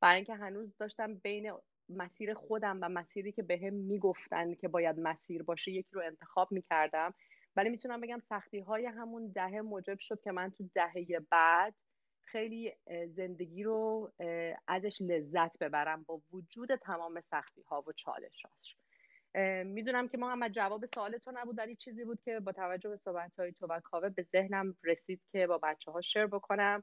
[0.00, 1.52] برای اینکه هنوز داشتم بین
[1.88, 6.52] مسیر خودم و مسیری که بهم به می‌گفتن که باید مسیر باشه یکی رو انتخاب
[6.52, 7.14] می‌کردم.
[7.56, 11.74] ولی می‌تونم بگم سختی های همون دهه موجب شد که من تو دهه بعد
[12.22, 12.72] خیلی
[13.08, 14.12] زندگی رو
[14.68, 18.76] ازش لذت ببرم با وجود تمام سختی ها و چالش هاش
[19.64, 23.32] می‌دونم که محمد جواب سوال تو نبود ولی چیزی بود که با توجه به صحبت
[23.38, 26.82] های تو و کاوه به ذهنم رسید که با بچه ها شیر بکنم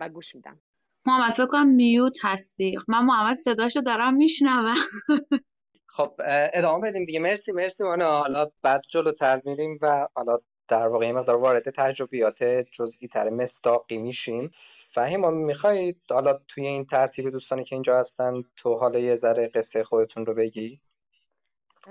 [0.00, 0.60] و گوش میدم.
[1.06, 2.78] محمد فکر کنم میوت هستی.
[2.88, 4.74] من محمد صداشو دارم میشنوم.
[5.90, 6.14] خب
[6.52, 7.20] ادامه بدیم دیگه.
[7.20, 8.18] مرسی مرسی مانا.
[8.18, 13.98] حالا بعد جلوتر میریم و حالا در واقع یه مقدار وارد تجربیات جزئی تر مستاقی
[13.98, 14.50] میشیم.
[14.92, 19.84] فهیم می‌خواید حالا توی این ترتیب دوستانی که اینجا هستن تو حالا یه ذره قصه
[19.84, 20.80] خودتون رو بگی؟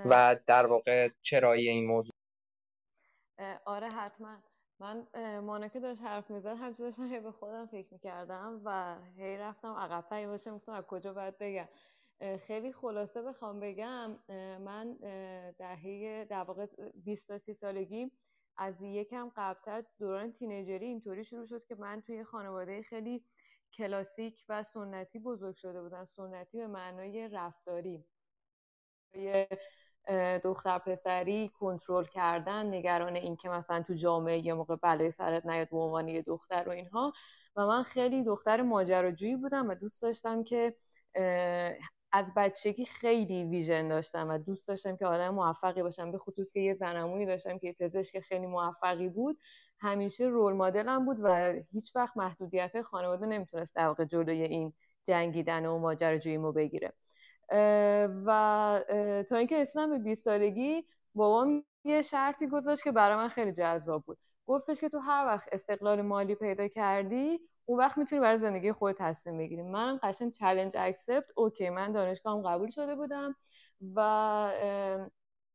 [0.05, 2.13] و در واقع چرایی این موضوع؟
[3.65, 4.37] آره حتما.
[4.79, 5.07] من
[5.39, 10.51] مانکه داشت حرف می‌زد همچه داشتم به خودم فکر می‌کردم و هی رفتم عقب باشه
[10.51, 11.67] گفتم از کجا باید بگم.
[12.39, 14.19] خیلی خلاصه بخوام بگم
[14.59, 14.93] من
[15.59, 18.11] دهه در واقع 20 تا 30 سالگی
[18.57, 23.25] از یکم قبلتر دوران تینیجری اینطوری شروع شد که من توی خانواده خیلی
[23.73, 26.05] کلاسیک و سنتی بزرگ شده بودم.
[26.05, 28.05] سنتی به معنای رفتاری.
[30.43, 35.69] دختر پسری کنترل کردن نگران این که مثلا تو جامعه یه موقع بلای سرت نیاد
[35.69, 37.13] به عنوان یه دختر و اینها.
[37.55, 40.75] و من خیلی دختر ماجراجویی بودم و دوست داشتم که
[42.11, 46.11] از بچگی خیلی ویژن داشتم و دوست داشتم که آدم موفقی باشم.
[46.11, 49.39] به خصوص که یه زنمونی داشتم که پزشک خیلی موفقی بود
[49.79, 54.73] همیشه رول مدلم بود و هیچ وقت محدودیت خانواده نمی‌تونست در واقع جلوی این
[55.05, 56.93] جنگیدن و ماجراجوییمو بگیره.
[58.25, 58.83] و
[59.29, 64.03] تا اینکه رسیدم به 20 سالگی بابام یه شرطی گذاشت که برای من خیلی جذاب
[64.03, 64.17] بود.
[64.47, 68.95] گفتش که تو هر وقت استقلال مالی پیدا کردی اون وقت می‌تونی برای زندگی خود
[68.99, 69.61] تصمیم بگیری.
[69.61, 73.35] من قشنگ challenge accept okay من دانشگاهم قبول شده بودم
[73.95, 73.99] و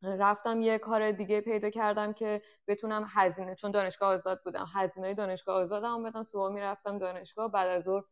[0.03, 5.57] رفتم یه کار دیگه پیدا کردم که بتونم هزینه چون دانشگاه آزاد بودم هزینه دانشگاه
[5.61, 8.03] آزادم بدم صبح می‌رفتم دانشگاه بعد از ظهر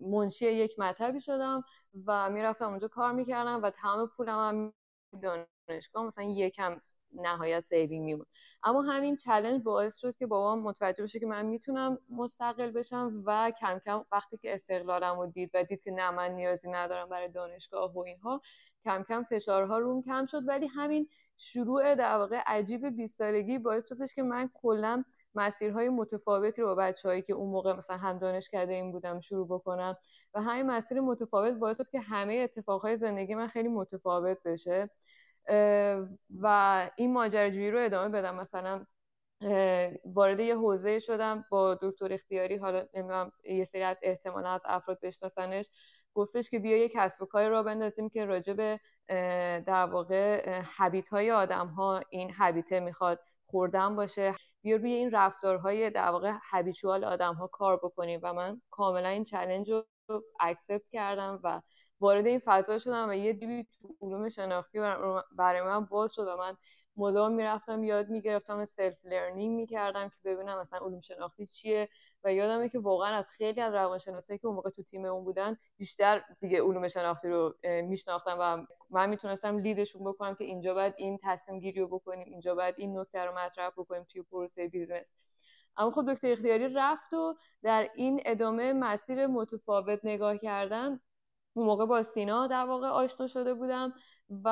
[0.00, 1.64] منشی یک مطبی شدم
[2.06, 4.72] و می‌رفتم اونجا کار می‌کردم و تمام پولم هم
[5.22, 6.04] دانشگاه.
[6.06, 6.80] مثلا یکم
[7.14, 8.26] نهایت saving مونم.
[8.64, 13.52] اما همین چلنج باعث شد که بابام متوجه بشه که من می‌تونم مستقل بشم و
[13.60, 17.28] کم کم وقتی که استقلالم رو دید و دید که نه من نیازی ندارم برای
[17.28, 18.40] دانشگاه و اینها
[18.84, 20.48] کم کم فشارها روم کم شد.
[20.48, 26.62] ولی همین شروع در واقع عجیب 20 سالگی باعث شدش که من کلا مسیرهای متفاوتی
[26.62, 29.96] رو با بچههایی که اون موقع مثلا هم دانشکده این بودم شروع بکنم
[30.34, 34.90] و همین مسیر متفاوت باعث شد که همه اتفاقهای زندگی من خیلی متفاوت بشه.
[36.40, 38.34] و این ماجراجویی رو ادامه بدم.
[38.34, 38.86] مثلا
[40.04, 44.98] وارد یه حوزه شدم با دکتر اختیاری حالا نمی‌دونم یه سری از احتمالا از افراد
[45.02, 45.70] بشناسنش.
[46.14, 48.80] گفتش که بیا یه کسب و کاری را بندازیم که راجع به
[49.66, 54.34] در واقع حبیت های آدم ها این حبیته می‌خواد خوردن باشه.
[54.62, 58.20] بیا روی این رفتارهای در واقع هبیچوال آدم ها کار بکنیم.
[58.22, 59.86] و من کاملا این چلنج رو
[60.40, 61.60] اکسپت کردم و
[62.02, 64.78] وارد این فضا شدم و یه دری تو علوم شناختی
[65.32, 66.56] برای من باز شد و من
[66.96, 71.88] مدام می‌رفتم یاد می‌گرفتم self learning می‌کردم که ببینم مثلا علوم شناختی چیه
[72.24, 75.56] و یادمه که واقعا از خیلی از روانشناسایی که اون موقع تو تیم اون بودن
[75.78, 80.94] بیشتر دیگه علوم شناختی رو میشناختم و من می‌تونستم lead شون بکنم که اینجا باید
[80.96, 85.06] این تصمیم گیری رو بکنیم اینجا باید این نکته رو مطرح بکنیم توی پروسه business
[85.76, 91.00] اما خب دکتر اختیاری رفت و در این ادامه مسیر متفاوت نگاه کردن
[91.54, 93.92] اون موقع با سینا در واقع آشنا شده بودم
[94.44, 94.48] و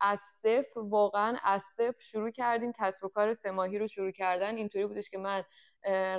[0.00, 4.56] از صفر واقعا از صفر شروع کردیم کسب و کار سه رو شروع کردن.
[4.56, 5.44] اینطوری بودش که من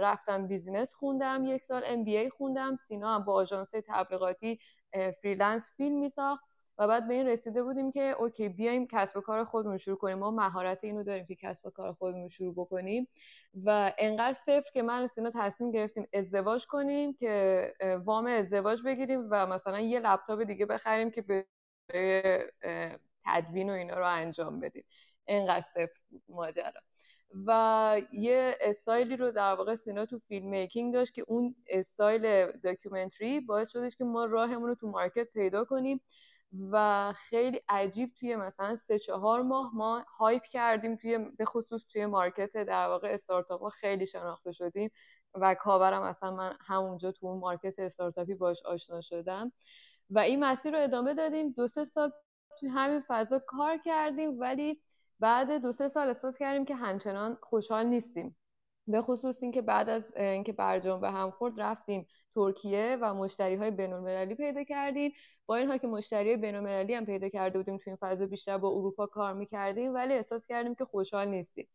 [0.02, 2.76] رفتم business خوندم یک سال MBA خوندم.
[2.76, 4.60] سینا هم با آژانس تبلیغاتی
[5.22, 6.44] freelance فیلم میساخت.
[6.78, 10.18] و بعد به این رسیده بودیم که okay بیایم کسب و کار خودمون شروع کنیم.
[10.18, 13.08] ما مهارت اینو داریم که کسب و کار خودمون شروع بکنیم.
[13.66, 17.74] و انقدر صفر که من سینا تصمیم گرفتیم ازدواج کنیم که
[18.06, 21.46] وام ازدواج بگیریم و مثلا یه لپتاپ دیگه بخریم که به
[23.26, 24.84] تدوین و اینا رو انجام بدیم.
[25.28, 26.82] انقدر صفر ماجرا.
[27.48, 33.72] و یه استایلی رو در واقع سینا تو filmmaking داشت که اون style documentary باعث
[33.72, 36.02] شدش که ما راهمون رو تو market پیدا کنیم.
[36.72, 42.06] و خیلی عجیب توی مثلا سه چهار ماه ما hype کردیم توی به خصوص توی
[42.06, 44.92] market در واقع استارتاپ ها خیلی شناخته شدیم
[45.34, 49.52] و کاورم اصلا من همونجا تو اون مارکت استارتاپی باش آشنا شدم.
[50.10, 51.52] و این مسیر رو ادامه دادیم.
[51.52, 52.12] دو سه سال
[52.60, 54.82] توی همین فضا کار کردیم ولی
[55.20, 58.38] بعد دو سه سال احساس کردیم که همچنان خوشحال نیستیم.
[58.88, 63.72] به خصوص اینکه بعد از اینکه برجام به هم خورد رفتیم ترکیه و مشتری های
[63.72, 65.12] بین پیدا کردیم.
[65.46, 68.70] با این حال که مشتری بین هم پیدا کرده بودیم توی این فضا بیشتر با
[68.70, 71.68] اروپا کار می‌کردیم ولی احساس کردیم که خوشحال نیستیم.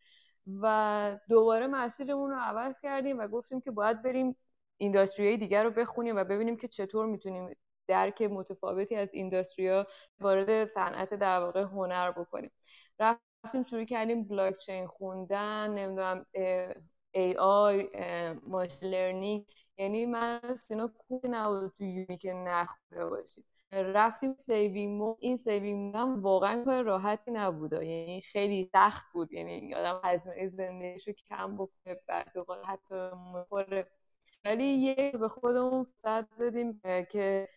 [0.62, 4.36] و دوباره مسیرمون رو عوض کردیم و گفتیم که باید بریم
[4.76, 7.50] industry دیگر رو بخونیم و ببینیم که چطور می‌تونیم
[7.86, 9.86] درک متفاوتی از industry ا
[10.20, 12.50] وارد صنعت در واقع هنر بکنیم.
[12.98, 16.26] رفتیم شروع کردیم بلاک چین خوندن نمی‌دونم
[17.12, 17.34] AI
[18.46, 19.46] machine learning
[19.80, 23.44] یعنی من سینا کورسی نبود تو یودمی که نخونده باشیم.
[23.72, 27.86] رفتیم saving mode این saving mode هم واقعا کار راحتی نبوده.
[27.86, 29.32] یعنی خیلی سخت بود.
[29.32, 33.90] یعنی آدم هزینه زندگیش رو کم بکنه بعضی اوقات حتی مخوره.
[34.44, 37.48] ولی یه به خودمون فرصت دادیم که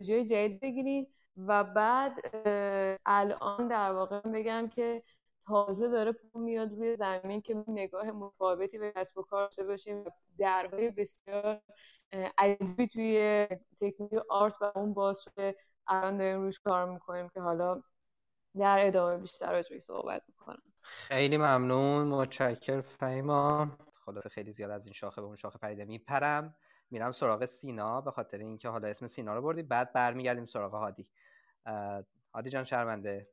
[0.00, 1.06] جای جدید بگیریم.
[1.36, 2.20] و بعد
[3.06, 5.02] الان در واقع بگم که
[5.46, 10.04] تازه داره پا میاد روی زمین که نگاه متفاوتی به کسب و کار داشته باشیم.
[10.38, 11.60] درهای بسیار
[12.38, 13.46] عجیبی توی
[13.80, 15.56] تکنیک آرت و اون باز شده.
[15.86, 17.82] الان داریم روش کار می‌کنیم که حالا
[18.58, 20.62] در ادامه بیشتر راجعش صحبت می‌کنم.
[20.82, 22.06] خیلی ممنون.
[22.06, 23.68] متشکر فهیما.
[23.94, 26.54] خلاصه خیلی زیاد از این شاخه به اون شاخه پریده میپرم.
[26.90, 31.08] میرم سراغ سینا به خاطر اینکه حالا اسم سینا رو بردی بعد برمیگردیم سراغ هادی.
[32.34, 33.28] هادی جان شرمنده.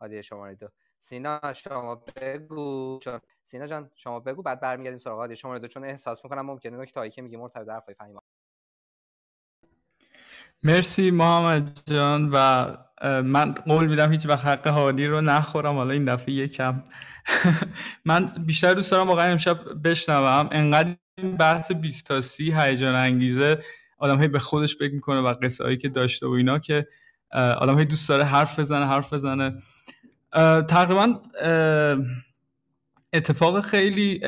[0.00, 0.68] هادی شماره دو.
[0.98, 2.98] سینا شما بگو.
[3.02, 6.76] چون سینا جان شما بگو بعد برمیگردیم سراغ هادی شماره دو چون احساس می‌کنم ممکنه
[6.76, 8.22] نکته که میگه مرتبط حرفای فهیما
[10.62, 12.66] مرسی محمد جان و
[13.22, 15.74] من قول میدم هیچ وقت حق هادی رو نخورم.
[15.76, 16.84] حالا این دفعه یکم.
[18.04, 20.48] من بیشتر دوست دارم واقعا امشب بشنوم.
[20.52, 23.64] انقدر این بحث 20 تا 30 هیجان انگیزه
[23.98, 26.88] آدم به خودش فکر می‌کنه و قصه هایی که داشته و اینا که
[27.32, 29.62] آدم هی دوست داره حرف بزنه حرف بزنه.
[30.68, 31.20] تقریبا
[33.12, 34.20] اتفاق خیلی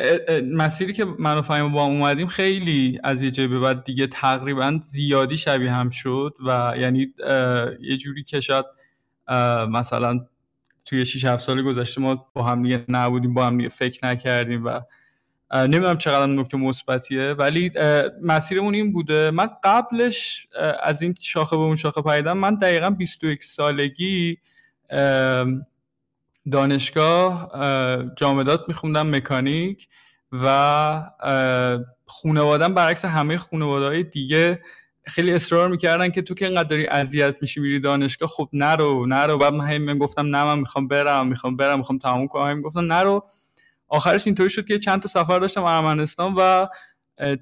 [0.55, 4.79] مسیری که من و فهیم با اومدیم خیلی از یه جای به بعد دیگه تقریبا
[4.83, 7.15] زیادی شبیه هم شد و یعنی
[7.81, 8.65] یه جوری که شاید
[9.69, 10.27] مثلا
[10.85, 14.65] توی 6 7 سال گذشته ما با هم دیگه نبودیم با هم دیگه فکر نکردیم
[14.65, 14.81] و
[15.55, 17.73] نمی‌دونم چقدر نکته مثبتیه ولی
[18.23, 19.31] مسیرمون این بوده.
[19.31, 20.47] من قبلش
[20.83, 24.39] از این شاخه به اون شاخه پیدم من دقیقا 21 سالگی
[26.53, 27.51] دانشگاه
[28.17, 29.89] جامدات میخوندم مکانیک
[30.33, 31.03] و
[32.07, 34.63] خونوادم برعکس همه خانواده دیگه
[35.07, 39.39] خیلی اصرار می‌کردن که تو که اینقدر داری اذیت میشی میری دانشگاه خب نرو نرو.
[39.39, 42.63] بعد من گفتم نه من می‌خوام برم می‌خوام برم می‌خوام تموم کنم.
[42.63, 43.27] گفتم نرو.
[43.89, 46.67] آخرش اینطوری شد که چند تا سفر داشتم ارمنستان و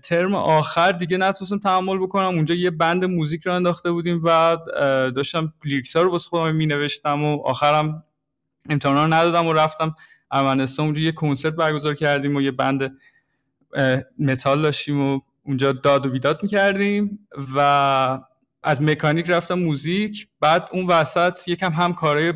[0.02, 2.24] ترم آخر دیگه نتونستم تحمل بکنم.
[2.24, 4.56] اونجا یه بند موزیک رو انداخته بودیم و
[5.16, 8.04] داشتم لیریکس ها رو واسه خودم می نوشتم و آخرم
[8.68, 9.94] امتحانا رو ندادم و رفتم
[10.30, 10.86] ارمنستان.
[10.86, 12.98] اونجا یه کنسرت برگزار کردیم و یه بند
[14.18, 18.18] متال داشتیم و اونجا داد و بیداد می‌کردیم و
[18.62, 20.28] از مکانیک رفتم موزیک.
[20.40, 22.32] بعد اون وسط یکم هم کارهای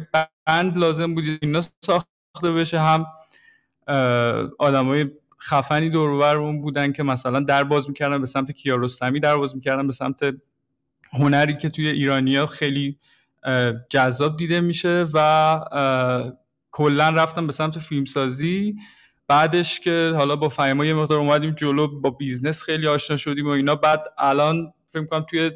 [0.46, 3.06] بند لازم بود اینا ساخته بشه هم
[4.58, 5.10] آدمای
[5.42, 9.92] خفنی دور بودن که مثلا در باز می‌کردن به سمت کیارستمی در باز می‌کردن به
[9.92, 10.20] سمت
[11.12, 12.98] هنری که توی ایرانیا خیلی
[13.90, 16.28] جذاب دیده میشه و
[16.70, 18.76] کلا رفتم به سمت فیلمسازی.
[19.28, 23.50] بعدش که حالا با فهیما یه مقدار اومدیم جلو با business خیلی آشنا شدیم و
[23.50, 23.74] اینا.
[23.74, 25.50] بعد الان فکر کنم توی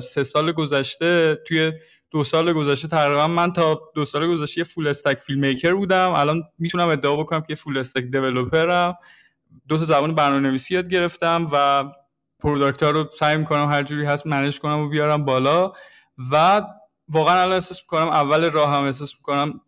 [0.00, 1.72] سه سال گذشته توی
[2.10, 6.10] دو سال گذشته تقریبا من تا دو سال گذشته یه full stack filmmaker بودم.
[6.10, 8.98] الان می‌تونم ادعا بکنم که full stack developer م
[9.68, 11.84] دو تا زبان برنامه‌نویسی یاد گرفتم و
[12.40, 15.72] product ها رو سعی می‌کنم هر جوری هست manage کنم و بیارم بالا.
[16.32, 16.62] و
[17.08, 19.60] واقعا الان احساس می‌کنم اول راه هم احساس می‌کنم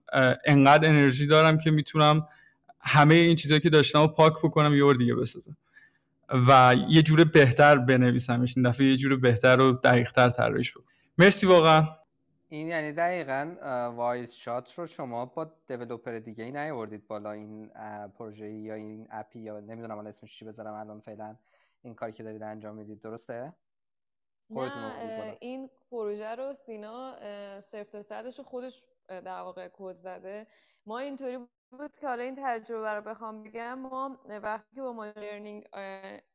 [0.44, 2.28] انقدر انرژی دارم که می‌تونم
[2.80, 5.56] همه این چیزهایی که داشتم رو پاک بکنم یه دیگه بسازم.
[6.48, 10.84] و یه جور بهتر بنویسمش این دفعه یه جور بهتر و دقیقتر طراحیش بکنم.
[11.18, 11.88] مرسی واقعا.
[12.48, 13.54] این یعنی دقیقا
[13.96, 17.70] وایس شات رو شما با developer دیگه ای نیاوردید بالا این
[18.18, 21.36] پروژه یا این app ی یا نمی‌دونم الان اسمش چی بذارم الان فعلا
[21.82, 23.52] این کاری که دارید انجام می‌دید درسته؟
[24.50, 27.16] نه این پروژه رو سینا
[27.60, 30.46] صرف تا رو خودش در واقع کد زده.
[30.86, 31.38] ما اینطوری
[31.70, 35.68] بود که حالا این تجربه رو بخوام بگم ما وقتی که با machine learning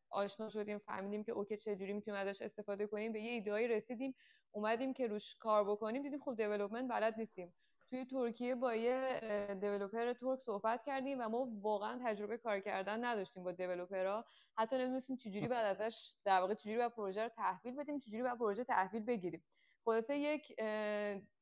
[0.10, 4.16] آشنا شدیم فهمیدیم که okay چجوری می‌تونیم ازش استفاده کنیم به یه ایدهایی رسیدیم
[4.52, 7.54] اومدیم که روش کار بکنیم دیدیم خب development بلد نیستیم.
[7.90, 9.20] توی ترکیه با یه
[9.62, 14.26] developer ترک صحبت کردیم و ما واقعا تجربه کار کردن نداشتیم با developer ها
[14.58, 18.38] حتی نمی‌دونستیم چجوری بعد ازش در واقع چجوری باید پروژه رو تحویل بدیم چجوری باید
[18.38, 19.44] پروژه تحویل بگیریم.
[19.86, 20.56] خلاصه یک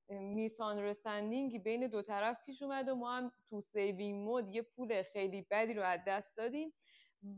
[0.10, 0.62] miss
[1.64, 5.74] بین دو طرف پیش اومد و ما هم تو saving mode یه پول خیلی بدی
[5.74, 6.74] رو از دست دادیم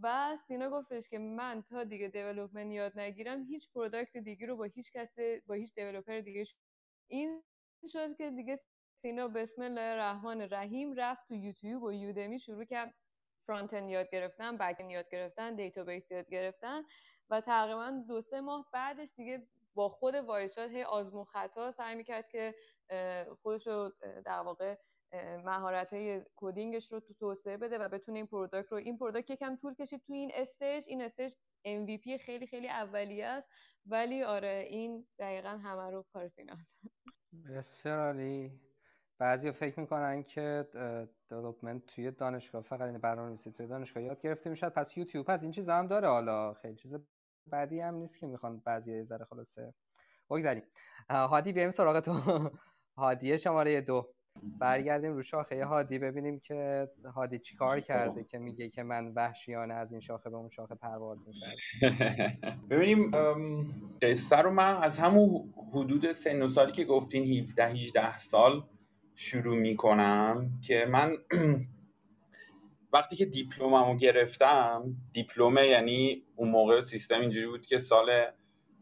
[0.03, 4.63] و سینا گفتش که من تا دیگه development یاد نگیرم هیچ product دیگه رو با
[4.63, 6.43] هیچ کسی با هیچ developer دیگه
[7.07, 7.43] این
[7.91, 8.59] شد که دیگه
[9.05, 12.93] سینا بسم الله الرحمن الرحیم رفت تو یوتیوب و یودمی شروع کرد
[13.47, 16.83] front یاد گرفتن back یاد گرفتن database یاد گرفتن
[17.29, 22.27] و تقریبا دو سه ماه بعدش دیگه با خود وایشات هی آزمون خطا سعی می‌کرد
[22.27, 22.55] که
[23.41, 23.91] خودش رو
[24.25, 24.75] در واقع
[25.43, 29.29] مهارت های coding ش رو تو توسعه بده و بتونه این product رو این product
[29.29, 31.33] یکم طول کشید تو این stage این stage
[31.67, 33.49] MVP خیلی خیلی اولیه است.
[33.85, 36.77] ولی آره این دقیقا همه رو کار سیناست
[37.49, 38.64] بسیار عالی.
[39.19, 40.67] بعضی فکر می‌کنن که
[41.29, 45.51] development توی دانشگاه فقط این برنامه‌نویسی توی دانشگاه یاد گرفته می‌شد پس یوتیوب پس این
[45.51, 46.53] چیز هم داره حالا.
[46.53, 46.95] خیلی چیز
[47.47, 49.73] بعدی هم نیست که می‌خوان بعضی ذره خلاصه
[50.29, 50.63] بگذاریم
[51.09, 52.13] هادی بیایم سراغ تو
[52.97, 54.15] هادی شماره دو.
[54.59, 59.91] برگردیم رو شاخه هادی ببینیم که هادی چیکار کرده که میگه که من وحشیانه از
[59.91, 61.55] این شاخه به اون شاخه پرواز می‌کرد
[62.69, 63.11] ببینیم
[64.01, 68.63] قصه رو من از همون حدود سن و سالی که گفتین 17 18 سال
[69.15, 71.17] شروع می‌کنم که من
[72.93, 78.25] وقتی که دیپلممو گرفتم دیپلمه یعنی اون موقع سیستم اینجوری بود که سال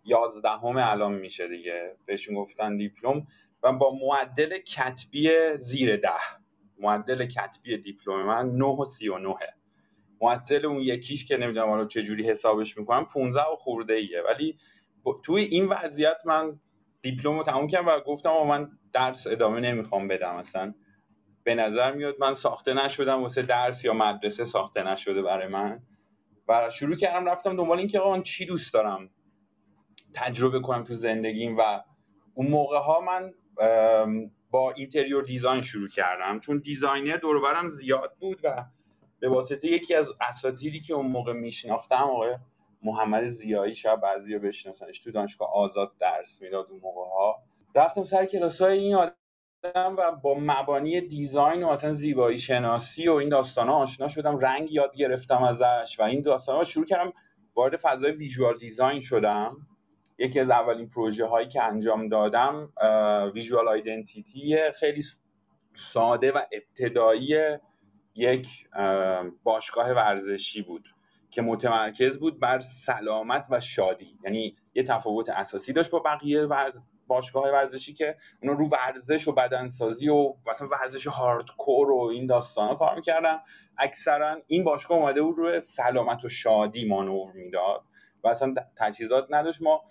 [0.06, 1.96] یازدهم الان میشه دیگه.
[2.06, 3.28] بهشون گفتن دیپلم
[3.64, 6.10] و با معدل کتبی زیر ده
[6.80, 8.26] معدل کتبی دیپلم.
[8.26, 9.36] من 9 و 39
[10.22, 14.22] معدل اون یکیش که نمی‌دونم حالا چه حسابش می‌کنم 15 و خورده ایه.
[14.22, 14.58] ولی
[15.24, 16.60] توی این وضعیت من
[17.04, 20.76] دیپلم رو تموم کردم و گفتم من درس ادامه نمی‌خوام بدم اصلا
[21.44, 25.84] به نظر میاد من ساخته نشدم واسه درس یا مدرسه ساخته نشده برای من.
[26.50, 29.10] و شروع کردم رفتم دنبال اینکه آقا چی دوست دارم
[30.14, 31.82] تجربه کنم تو زندگیم و
[32.36, 33.34] اون موقع ها من
[34.52, 36.40] با interior design شروع کردم.
[36.40, 38.66] چون designer دوربرم زیاد بود و
[39.20, 42.38] به واسطه یکی از اساتیدی که اون موقع میشناختم آقای
[42.84, 47.44] محمد ضیایی شاید بعضی بشناسنش تو دانشگاه آزاد درس می‌داد اون موقع ها.
[47.76, 53.14] رفتم سر کلاس های این آدم و با مبانی دیزاین و اصلا زیبایی شناسی و
[53.14, 54.40] این داستان ها آشنا شدم.
[54.40, 57.14] رنگ یاد گرفتم ازش و این داستان ها شروع کردم.
[57.56, 59.58] وارد فضای ویژوال دیزاین شدم.
[60.18, 62.74] یکی از اولین پروژه هایی که انجام دادم
[63.34, 65.04] ویژوال آیدنتیتی خیلی
[65.76, 67.38] ساده و ابتدایی
[68.16, 68.70] یک
[69.44, 70.88] باشگاه ورزشی بود.
[71.34, 74.18] که متمرکز بود بر سلامت و شادی.
[74.24, 76.82] یعنی یه تفاوت اساسی داشت با بقیه ورز...
[77.08, 82.68] باشگاه ورزشی که اونا رو ورزش و بدنسازی و مثلا ورزش هاردکور و این داستان
[82.68, 83.40] ها کار می‌کردن.
[83.78, 87.84] اکثرا این باشگاه اومده بود روی سلامت و شادی مانور می‌داد
[88.24, 89.62] و اصلا تجهیزات نداشت.
[89.62, 89.84] ما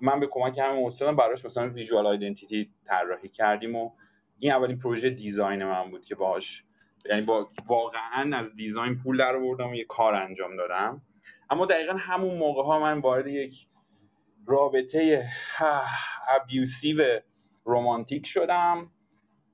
[0.00, 3.90] من به کمک همین استادم براش مثلا ویژوال آیدنتیتی طراحی کردیم و
[4.38, 6.64] این اولین پروژه دیزاین من بود که باهاش
[7.04, 11.02] یعنی با واقعا از دیزاین پول در آوردم و یه کار انجام دادم.
[11.50, 13.68] اما دقیقا همون موقع ها من وارد یک
[14.46, 15.28] رابطه
[16.40, 17.20] ابیوسیو
[17.64, 18.90] رومانتیک شدم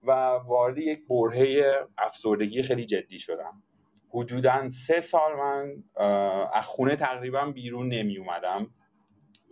[0.03, 0.13] و
[0.47, 3.63] وارد یک برهه افسردگی خیلی جدی شدم.
[4.11, 5.85] حدودا سه سال من
[6.53, 8.71] از خونه تقریبا بیرون نمی اومدم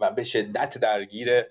[0.00, 1.42] و به شدت درگیر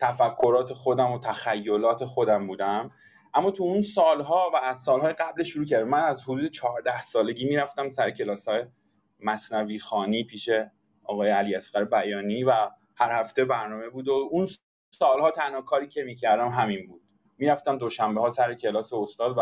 [0.00, 2.90] تفکرات خودم و تخیلات خودم بودم.
[3.34, 5.88] اما تو اون سالها و از سالهای قبل شروع کردم.
[5.88, 8.64] من از حدود 14 سالگی می‌رفتم سر کلاس های
[9.20, 10.50] مصنوی خانی پیش
[11.04, 14.48] آقای علی اصغر بیانی و هر هفته برنامه بود و اون
[14.90, 17.02] سالها تنها کاری که می‌کردم همین بود.
[17.38, 19.40] می‌رفتم دوشنبه ها سر کلاس استاد و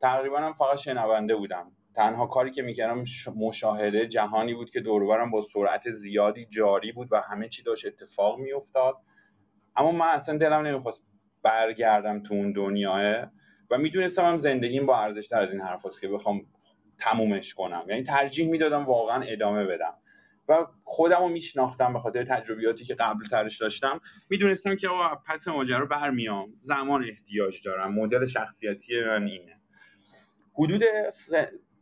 [0.00, 1.72] تقریبا هم فقط شنونده بودم.
[1.94, 3.04] تنها کاری که می‌کردم
[3.36, 8.38] مشاهده جهانی بود که دوربرم با سرعت زیادی جاری بود و همه چی داشت اتفاق
[8.38, 8.96] میافتاد.
[9.76, 11.04] اما من اصلا دلم نمی‌خواست
[11.46, 13.26] برگردم تو اون دنیاه
[13.70, 16.40] و می‌دونستم هم زندگیم با ارزش از این حرف که بخوام
[16.98, 17.84] تمومش کنم.
[17.88, 19.94] یعنی ترجیح می‌دادم واقعا ادامه بدم.
[20.48, 24.00] و خودم رو میشناختم به خاطر تجربیاتی که قبل ترش داشتم.
[24.30, 26.54] می‌دونستم که آقا پس ماجرا برمیام.
[26.60, 27.94] زمان احتیاج دارم.
[27.94, 29.60] مدل شخصیتی من اینه.
[30.54, 30.82] حدود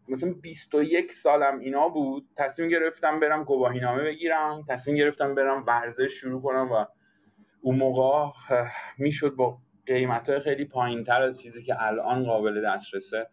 [0.08, 2.28] مثلا 21 سالم اینا بود.
[2.36, 4.64] تصمیم گرفتم برم گواهینامه بگیرم.
[4.68, 6.84] تصمیم گرفتم برم ورزش شروع کنم و
[7.64, 8.30] اون موقع
[8.98, 13.26] می‌شد با قیمت های خیلی پایین تر از چیزی که الان قابل دسترسه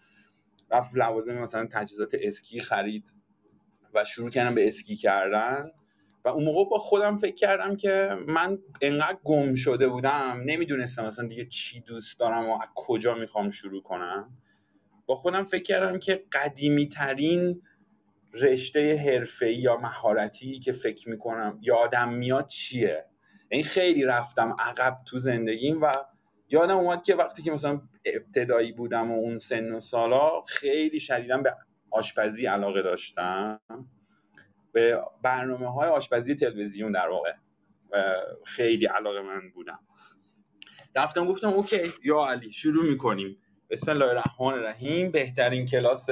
[0.72, 3.14] رفت لوازم مثلا تجهیزات اسکی خرید
[3.94, 5.72] و شروع کردم به اسکی کردن.
[6.26, 11.28] و اون موقع با خودم فکر کردم که من انقدر گم شده بودم نمی‌دونستم مثلا
[11.28, 14.38] دیگه چی دوست دارم و از کجا می‌خوام شروع کنم.
[15.06, 17.62] با خودم فکر کردم که قدیمی ترین
[18.34, 23.11] رشته حرفه‌ای یا مهارتی که فکر می‌کنم یادم میاد چیه؟
[23.52, 25.92] این خیلی رفتم عقب تو زندگیم و
[26.50, 31.38] یادم اومد که وقتی که مثلا ابتدایی بودم و اون سن و سالا خیلی شدیدا
[31.38, 31.56] به
[31.92, 33.60] آشپزی علاقه داشتم.
[34.72, 37.34] به برنامه های آشپزی تلویزیون در واقع
[38.46, 39.80] خیلی علاقه من بودم.
[40.96, 43.38] رفتم گفتم اوکی یا علی شروع می‌کنیم.
[43.70, 45.12] بسم الله الرحمن الرحیم.
[45.12, 46.08] بهترین کلاس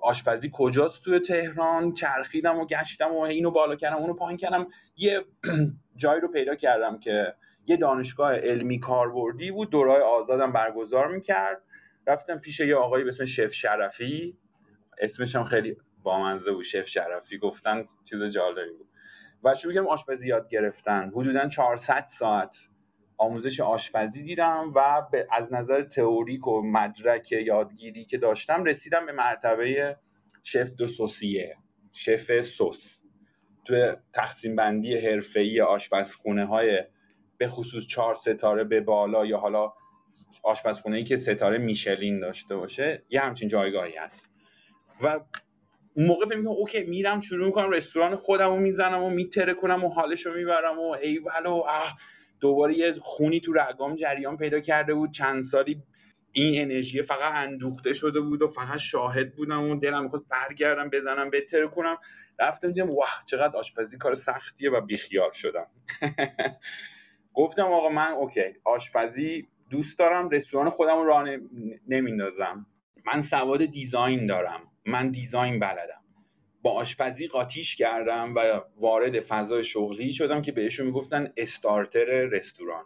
[0.00, 4.66] آشپزی کجاست توی تهران؟ چرخیدم و گشتم و اینو بالا کردم اونو پایین کردم.
[4.96, 5.24] یه
[5.96, 7.34] جایی رو پیدا کردم که
[7.66, 11.62] یه دانشگاه علمی کاربردی بود دورای آزادم برگزار می‌کرد.
[12.06, 14.38] رفتم پیش یه آقایی به اسم شف شرفی.
[14.98, 17.38] اسمش هم خیلی بامزه بود شف شرفی.
[17.38, 18.88] گفتن چیز جالبی بود.
[19.44, 21.10] و شروع کردم آشپزی یاد گرفتن.
[21.14, 22.56] حدودا 400 ساعت
[23.18, 25.02] آموزش آشپزی دیدم و
[25.32, 29.96] از نظر تئوریک و مدرک یادگیری که داشتم رسیدم به مرتبه
[30.42, 31.56] شف دو سوسیه.
[31.92, 32.98] شف سوس.
[33.64, 36.82] تو تقسیم بندی حرفه‌ای آشپزخونه های
[37.38, 39.72] به خصوص چهار ستاره به بالا یا حالا
[40.42, 44.30] آشپزخونه ای که ستاره میشلین داشته باشه یه همچین جایگاهی هست.
[45.02, 45.20] و
[45.96, 49.88] اون موقع فکر اوکی میرم شروع می‌کنم رستوران خودم رو می‌زنم و میتره کنم و
[49.88, 51.98] حالش رو می‌برم و ایول و اه
[52.40, 55.12] دوباره یه خونی تو رگام جریان پیدا کرده بود.
[55.12, 55.82] چند سالی
[56.32, 61.30] این انرژی فقط اندوخته شده بود و فقط شاهد بودم و دلم می‌خواست برگردم بزنم
[61.30, 61.96] بهتر کنم.
[62.40, 65.66] رفتم دیدم واه چقدر آشپزی کار سختیه و بیخیال شدم.
[67.34, 71.24] گفتم آقا من اوکی آشپزی دوست دارم رستوران خودم رو راه
[71.88, 72.66] نمیندازم.
[73.06, 74.60] من سواد دیزاین دارم.
[74.86, 76.05] من دیزاین بلدم.
[76.66, 82.84] با آشپزی قاطیش کردم و وارد فضای شغلی شدم که بهشون می‌گفتن استارتر رستوران.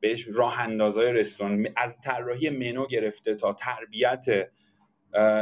[0.00, 1.68] بهش راه اندازای رستوران.
[1.76, 4.24] از طراحی منو گرفته تا تربیت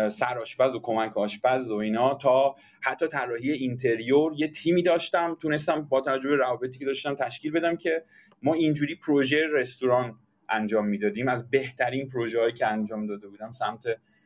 [0.09, 5.37] سرآشپز و کمک آشپز و اینا تا حتی طراحی اینتریور یه تیمی داشتم.
[5.43, 8.05] تونستم با توجه به روابطی که داشتم تشکیل بدم که
[8.43, 10.19] ما اینجوری پروژه رستوران
[10.49, 11.29] انجام می‌دادیم.
[11.29, 13.85] از بهترین پروژه هایی که انجام داده بودم سمت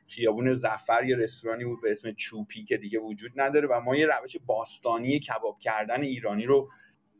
[0.09, 4.07] خیابون زفر یه رستورانی بود به اسم چوپی که دیگه وجود نداره و ما یه
[4.07, 6.71] روش باستانی کباب کردن ایرانی رو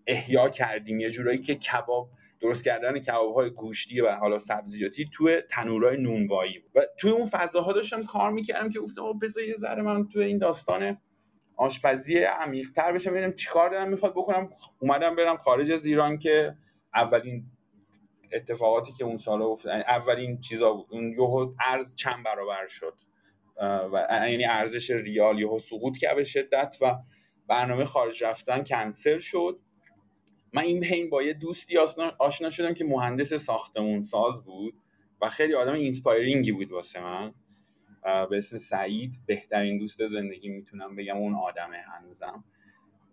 [0.07, 1.01] احیا کردیم.
[1.01, 2.11] یه جورایی که کباب
[2.41, 6.71] درست کردن کباب های گوشتی و حالا سبزیجاتی توی تنورای نونوایی بود.
[6.75, 10.39] و توی اون فضاها داشتم کار می‌کردم که گفتم بذار یه ذره من توی این
[10.39, 10.99] داستان
[11.57, 14.51] آشپزی عمیق‌تر بشم ببینم چیکار دارم می‌خواد بکنم.
[14.79, 16.55] اومدم برم خارج از ایران که
[16.95, 17.45] اولین
[18.33, 19.73] اتفاقاتی که اون سال افتاد.
[19.73, 20.87] یعنی اولین چیزا بود.
[20.91, 22.95] اون یهو ارز چند برابر شد.
[23.93, 26.99] و یعنی ارزش ریال یهو سقوط کرد به شدت و
[27.49, 29.59] برنامه خارج رفتن کنسل شد.
[30.53, 31.79] من این بین با یه دوستی
[32.19, 34.75] آشنا شدم که مهندس ساختمون ساز بود
[35.21, 37.35] و خیلی آدم inspiring ی بود واسه من.
[38.03, 41.17] به اسم سعید بهترین دوست زندگی می‌تونم بگم.
[41.17, 42.45] اون آدمه هنوزم.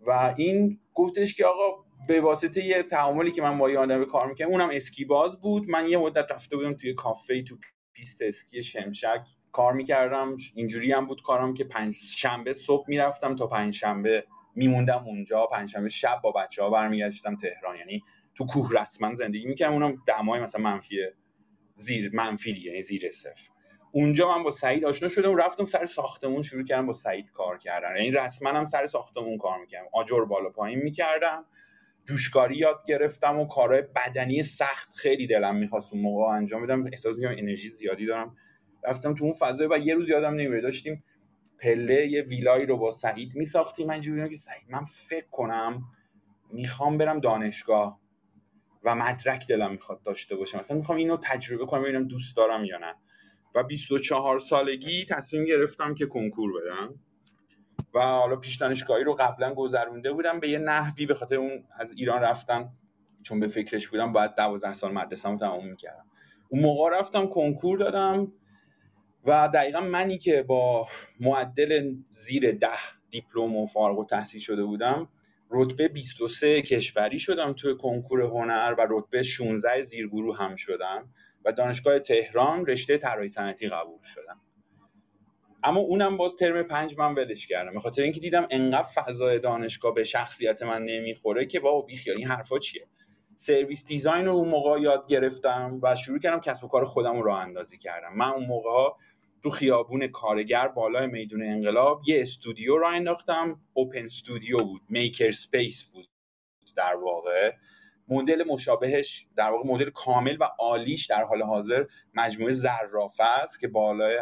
[0.06, 4.28] و این گفتش که آقا به واسطه یه تعاملی که من با یه آدم کار
[4.28, 5.70] می‌کنم اونم اسکی باز بود.
[5.70, 7.56] من یه مدت رفته بودم توی کافه تو
[7.92, 9.20] پیست اسکی شمشک
[9.52, 10.36] کار می‌کردم.
[10.54, 15.46] اینجوری هم بود کارم که پنج شنبه صبح می‌رفتم تا پنج شنبه میموندم اونجا.
[15.46, 17.76] پنج شنبه شب با بچه ها برمیگشتم تهران.
[17.76, 18.02] یعنی
[18.34, 19.72] تو کوه رسما زندگی می‌کردم.
[19.72, 20.98] اونم دمای مثلا منفی
[21.76, 23.48] زیر منفی یعنی زیر صفر.
[23.92, 25.36] اونجا من با سعید آشنا شدم.
[25.36, 27.96] رفتم سر ساختمون شروع کردم با سعید کار کردن.
[27.96, 29.88] یعنی رسما هم سر ساختمون کار می‌کردم.
[29.92, 31.44] آجر بالا پایین می‌کردم.
[32.08, 36.86] جوشکاری یاد گرفتم و کارهای بدنی سخت خیلی دلم می‌خواست اون موقع انجام بدم.
[36.86, 38.36] احساس می‌کنم انرژی زیادی دارم.
[38.84, 41.04] رفتم تو اون فضا و یه روز یادم نمیره داشتیم
[41.58, 43.86] پله یه ویلایی رو با سعید میساختیم.
[43.86, 45.82] من جوری که سعید من فکر کنم
[46.52, 48.00] می‌خوام برم دانشگاه
[48.84, 50.58] و مدرک دلم می‌خواد داشته باشم.
[50.58, 52.94] مثلا می‌خوام اینو تجربه کنم ببینم دوست دارم یا نه.
[53.54, 56.94] و 24 سالگی تصمیم گرفتم که کنکور بدم.
[57.96, 61.92] و حالا پیش دانشگاهی رو قبلا گذرونده بودم به یه نحوی به خاطر اون از
[61.92, 62.68] ایران رفتن
[63.22, 66.04] چون به فکرش بودم باید 12 سال مدرسه رو تمام می‌کردم.
[66.48, 68.32] اون موقع رفتم کنکور دادم
[69.24, 70.88] و دقیقا منی که با
[71.20, 72.78] معدل زیر ده
[73.10, 75.08] دیپلم و فارغ و تحصیل شده بودم
[75.50, 81.08] رتبه 23 کشوری شدم توی کنکور هنر و رتبه 16 زیرگروه هم شدم
[81.44, 84.40] و دانشگاه تهران رشته طراحی صنعتی قبول شدم.
[85.66, 87.72] اما اونم باز ترم پنج من ولش کردم.
[87.72, 92.26] به خاطر اینکه دیدم انقدر فضای دانشگاه به شخصیت من نمی‌خوره که بابا بیخیال این
[92.26, 92.86] حرفا چیه؟
[93.36, 97.78] service design رو اون موقع یاد گرفتم و شروع کردم کسب و کار خودم راه‌اندازی
[97.78, 98.16] کردم.
[98.16, 98.90] من اون موقع
[99.42, 103.60] تو خیابون کارگر بالای میدون انقلاب یه استودیو راه انداختم.
[103.72, 104.82] open studio بود.
[104.88, 106.08] maker space بود
[106.76, 107.52] در واقع.
[108.08, 113.68] مدل مشابهش در واقع مدل کامل و عالیش در حال حاضر مجموعه زرافه است که
[113.68, 114.18] بالای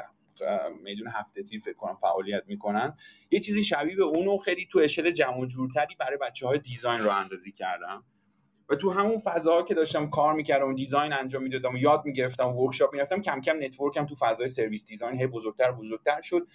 [0.82, 2.96] میدون هفت تیر فکر کنم فعالیت می‌کنن.
[3.30, 7.00] یه چیزی شبیه به اونو خیلی تو اشل جمع و جورتری برای بچه های design
[7.00, 8.04] راه‌اندازی کردم.
[8.68, 12.92] و تو همون فضاها که داشتم کار می‌کردم design انجام می‌دادم یاد می‌گرفتم و workshop
[12.92, 16.46] می‌رفتم کم کم network م تو فضای service design هی بزرگتر بزرگتر شد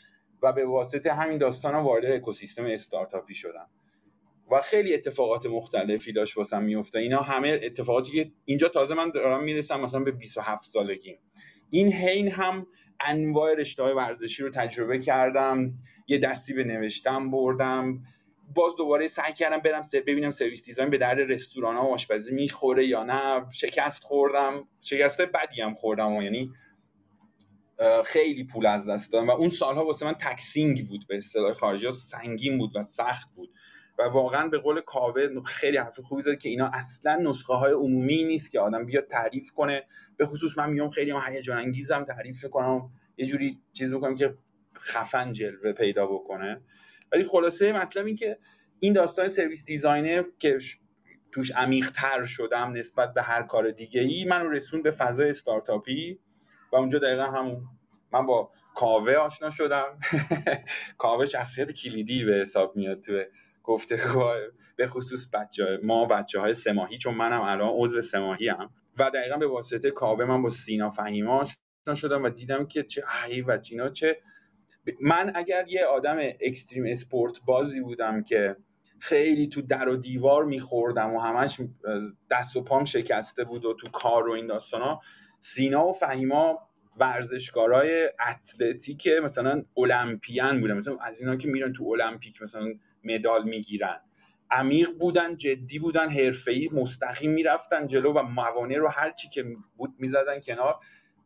[0.41, 3.69] و به واسطه همین داستان وارد اکوسیستم استارتاپی شدم.
[4.51, 9.43] و خیلی اتفاقات مختلفی داشت واسم میفته اینا همه اتفاقاتی که اینجا تازه من دارم
[9.43, 11.19] می‌رسم مثلا به 27 سالگی
[11.70, 12.67] این حین هم
[12.99, 15.74] انواع رشته های ورزشی رو تجربه کردم
[16.07, 18.01] یه دستی به نوشتن بردم
[18.55, 22.88] باز دوباره سعی کردم برم ببینم سرویس دیزاین به درد رستوران ها و آشپزی می‌خوره
[22.88, 23.45] یا نه.
[23.51, 24.67] شکست خوردم.
[24.82, 26.51] شکست بدی هم خوردم و یعنی
[28.05, 31.86] خیلی پول از دست دادم و اون سالها واسه من تکسینگ بود به اصطلاح خارجی
[31.86, 33.49] ها سنگین بود و سخت بود.
[33.99, 38.23] و واقعا به قول کاوه خیلی حرف خوبی زد که اینا اصلا نسخه های عمومی
[38.23, 39.85] نیست که آدم بیاد تعریف کنه.
[40.17, 44.37] به خصوص من میام خیلی هیجان انگیزم تعریف کنم یه جوری چیز بکنم که
[44.77, 46.61] خفن جلوه پیدا بکنه.
[47.11, 48.37] ولی خلاصه مطلب این که
[48.79, 50.57] این داستان سرویس دیزاینر که
[51.31, 56.19] توش عمیق تر شدم نسبت به هر کار دیگه ای منو رسون به فضای استارتاپی.
[56.71, 57.61] و اونجا دقیقا همون
[58.13, 59.99] من با کاوه آشنا شدم.
[60.97, 63.23] کاوه شخصیت کلیدی به حساب میاد تو
[63.70, 64.34] گفتگو
[64.76, 69.38] به خصوص بچه ما بچه های سماهی چون منم الان عضو سماهی هم و دقیقا
[69.38, 73.57] به واسطه کاوه من با سینا فهیما آشنا شدم و دیدم که چه ای و
[73.57, 74.20] چینا چه
[75.01, 78.55] من اگر یه آدم اکستریم اسپورت بازی بودم که
[78.99, 81.61] خیلی تو در و دیوار میخوردم و همش
[82.32, 85.01] دست و پام شکسته بود و تو کار و این ها
[85.41, 92.41] سینا و فهیما ورزشکارای اتلتیک مثلا المپیان بودن مثلا از اینا که میرن تو المپیک
[92.41, 94.01] مثلا مدال می‌گیرن.
[94.51, 99.45] عمیق بودن جدی بودن حرفه‌ای مستقیم می‌رفتن جلو و موانع رو هر چی که
[99.77, 100.79] بود می‌زدن کنار.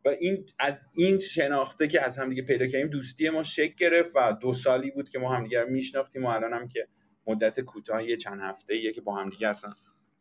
[0.05, 4.37] و این از این شناختی که از همدیگه پیدا کردیم دوستی ما شکل گرفت و
[4.41, 6.87] دو سالی بود که ما همدیگه رو میشناختیم و الان هم که
[7.27, 9.69] مدت کوتاهی چند هفته ایه که با همدیگه هستیم.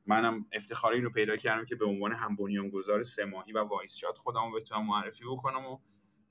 [0.06, 4.50] منم افتخاری رو پیدا کردم که به عنوان هم بنیانگذار سماهی و وایس شات خودمو
[4.50, 5.78] بتونم معرفی بکنم و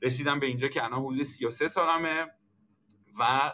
[0.01, 2.27] رسیدم به اینجا که الان حدود 33 سالمه
[3.19, 3.53] و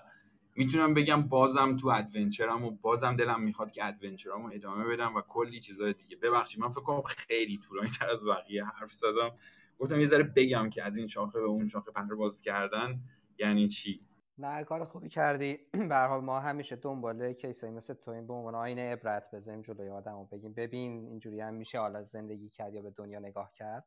[0.58, 5.16] می‌تونم بگم بازم تو adventure م و بازم دلم می‌خواد که adventure امو ادامه بدم
[5.16, 6.18] و کلی چیزای دیگه.
[6.18, 9.32] ببخشید من فکر کنم خیلی طولانی تر از بقیه حرف زدم.
[9.80, 13.00] گفتم یه ذره بگم که از این شاخه به اون شاخه پرواز کردن
[13.38, 14.02] یعنی چی؟
[14.38, 15.60] نه کار خوبی کردی.
[15.90, 19.90] به حال ما همیشه دنبال کیسایی مثل تو این به عنوان آینه عبرت بزنیم جلوی
[19.90, 23.86] آدمو بگیم ببین اینجوری هم میشه حالا زندگی کرد یا به دنیا نگاه کرد.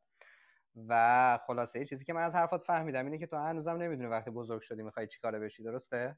[0.87, 4.61] و خلاصه چیزی که من از حرفات فهمیدم اینه که تو هنوزم نمی‌دونی وقتی بزرگ
[4.61, 6.17] شدی می‌خوای چیکاره بشی درسته؟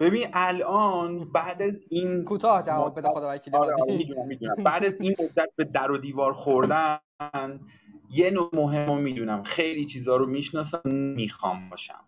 [0.00, 3.56] ببین الان بعد از این کوتاه جواب بده خدا وکیلی.
[3.56, 3.98] آره آره
[4.64, 6.98] بعد از این مدت به در و دیوار خوردن
[8.10, 9.42] یه نوع مهم می‌دونم.
[9.42, 10.80] خیلی چیزها رو می‌شناسم
[11.16, 12.04] می‌خوام باشم.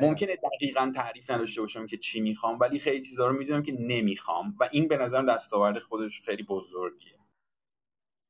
[0.00, 4.54] ممکنه دقیقا تعریف نداشته باشم که چی می‌خوام ولی خیلی چیزها رو می‌دونم که نمی‌خوام.
[4.60, 7.18] و این به نظرم دستاورد خودش خیلی بزرگیه.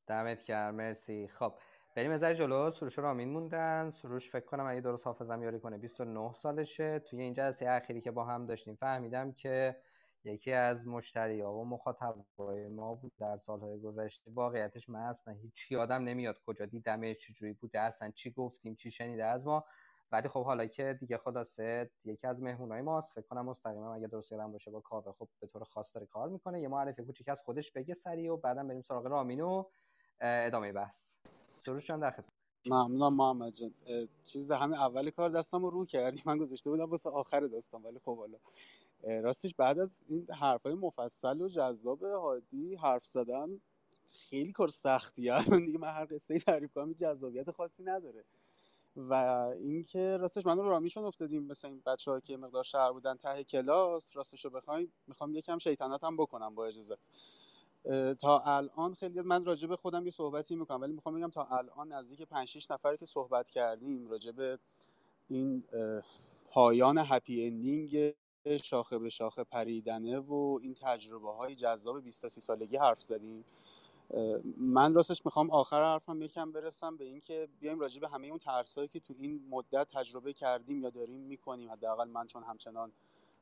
[0.06, 1.28] دمت گرم مرسی.
[1.28, 1.52] خب
[1.96, 2.70] بریم از جلو.
[2.70, 3.90] سروش رامین موندن.
[3.90, 6.98] سروش فکر کنم اگه درست حافظم یاری کنه 29 سالشه.
[6.98, 9.76] توی این جلسه اخیری که با هم داشتیم فهمیدم که
[10.24, 14.30] یکی از مشتری ها و مخاطبای ما بود در سالهای گذشته.
[14.30, 19.24] واقعیتش من اصلا هیچ یادم نمیاد کجا دیدمش چجوری بوده اصلا چی گفتیم چی شنیده
[19.24, 19.64] از ما.
[20.12, 23.12] ولی خب حالا که دیگه خلاصه یکی از مهمونای ماست.
[23.12, 26.28] فکر کنم مستقیما اگه درست یادم باشه با کاوه خب به طور خاص داره کار
[26.28, 26.60] می‌کنه.
[26.60, 29.64] یه معرفی کوچیک از خودش بگه سریع و بعدا بریم سراغ رامینو
[30.20, 31.16] ادامه بحث.
[31.74, 32.28] جان در خدمت.
[32.66, 33.74] ممنونم محمد جان.
[34.24, 36.22] چیز همه اول کار دستم رو رو کردی.
[36.26, 38.38] من گذاشته بودم واسه آخر داستان ولی خب حالا.
[39.02, 43.60] راستش بعد از این حرفای مفصل و جذاب هادی حرف زدن
[44.30, 48.24] خیلی کار سختی الان دیگه من هر قصه تعریف کنم جذابیت خاصی نداره.
[48.96, 49.14] و
[49.60, 51.44] اینکه راستش من رو رامیشون افتادیم.
[51.44, 56.04] مثل این بچه که مقدار شهر بودن ته کلاس راستش رو بخوایم می‌خوام یکم شیطنت
[56.04, 57.10] هم بکنم با اجازت.
[58.20, 61.92] تا الان خیلی من راجع به خودم یه صحبتی می‌کنم ولی می‌خوام بگم تا الان
[61.92, 64.58] نزدیک 5 6 نفر که صحبت کردیم راجع به
[65.28, 65.64] این
[66.50, 68.14] پایان هپی اندینگ
[68.62, 73.44] شاخه به شاخه پریدنه و این تجربه های جذاب 20 تا سالگی حرف زدیم.
[74.56, 78.88] من راستش می‌خوام آخر حرفم یکم برسم به اینکه بیایم راجع به همه اون ترسایی
[78.88, 82.92] که تو این مدت تجربه کردیم یا داریم می‌کنیم حداقل من چون همچنان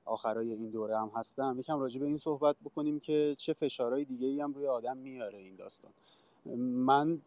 [0.05, 1.57] آخرای این دوره هم هستم.
[1.59, 5.39] یکم راجع به این صحبت بکنیم که چه فشارهای دیگه ای هم روی آدم میاره
[5.39, 5.93] این داستان.
[6.87, 7.21] من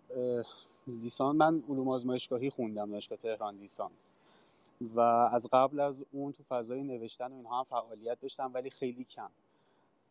[0.88, 4.18] لیسان من علوم آزمایشگاهی خوندم دانشگاه تهران لیسانس.
[4.96, 9.04] و از قبل از اون تو فضای نوشتن و اینها هم فعالیت داشتم ولی خیلی
[9.04, 9.30] کم.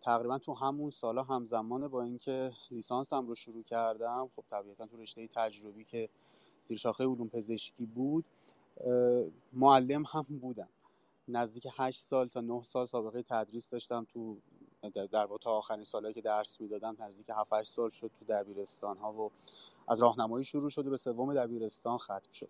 [0.03, 5.29] تقریبا تو همون سالا همزمان با اینکه لیسانسم رو شروع کردم خب طبیعتا تو رشته
[5.35, 6.09] تجربی که
[6.63, 8.25] زیر شاخه علوم پزشکی بود
[9.53, 10.69] معلم هم بودم.
[11.29, 14.37] نزدیک 8 سال تا 9 سال سابقه تدریس داشتم تو
[14.95, 18.99] در واقع تا آخرین سالهایی که درس می‌دادم نزدیک 7 8 سال شد تو دبیرستان
[18.99, 19.31] ها و
[19.89, 22.49] از راهنمایی شروع شده به سوم دبیرستان ختم شد.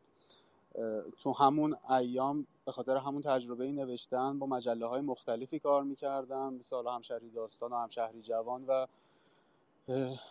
[1.19, 6.77] تو همون ایام به خاطر همون تجربه نوشتن با مجله های مختلفی کار می‌کردم مثل
[6.77, 8.87] حالا همشهری داستان و همشهری جوان و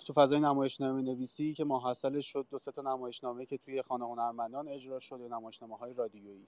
[0.05, 4.99] تو فضای نمایشنامه نویسی که ماحصلش شد دو تا نمایشنامه که توی خانه هنرمندان اجرا
[4.99, 6.47] شد و نمایشنامه های رادیویی.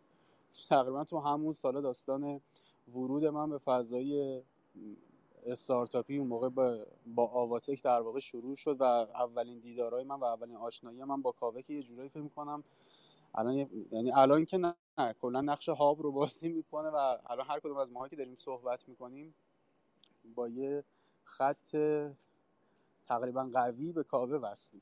[0.69, 2.41] تقریبا تو همون سالا داستان
[2.87, 4.41] ورود من به فضای
[5.45, 10.23] استارتاپی اون موقع با, با آواتک در واقع شروع شد و اولین دیدارهای من و
[10.23, 12.63] اولین آشنایی من با کاوه که یه جورایی فکر می‌کنم
[13.35, 13.55] الان
[13.91, 14.75] یعنی الان که نه,
[15.21, 18.89] کلا نقش هاب رو بازی می‌کنه و الان هر کدوم از ماها که داریم صحبت
[18.89, 19.35] می‌کنیم
[20.35, 20.83] با یه
[21.23, 21.77] خط
[23.07, 24.81] تقریبا قوی به کاوه وصلیم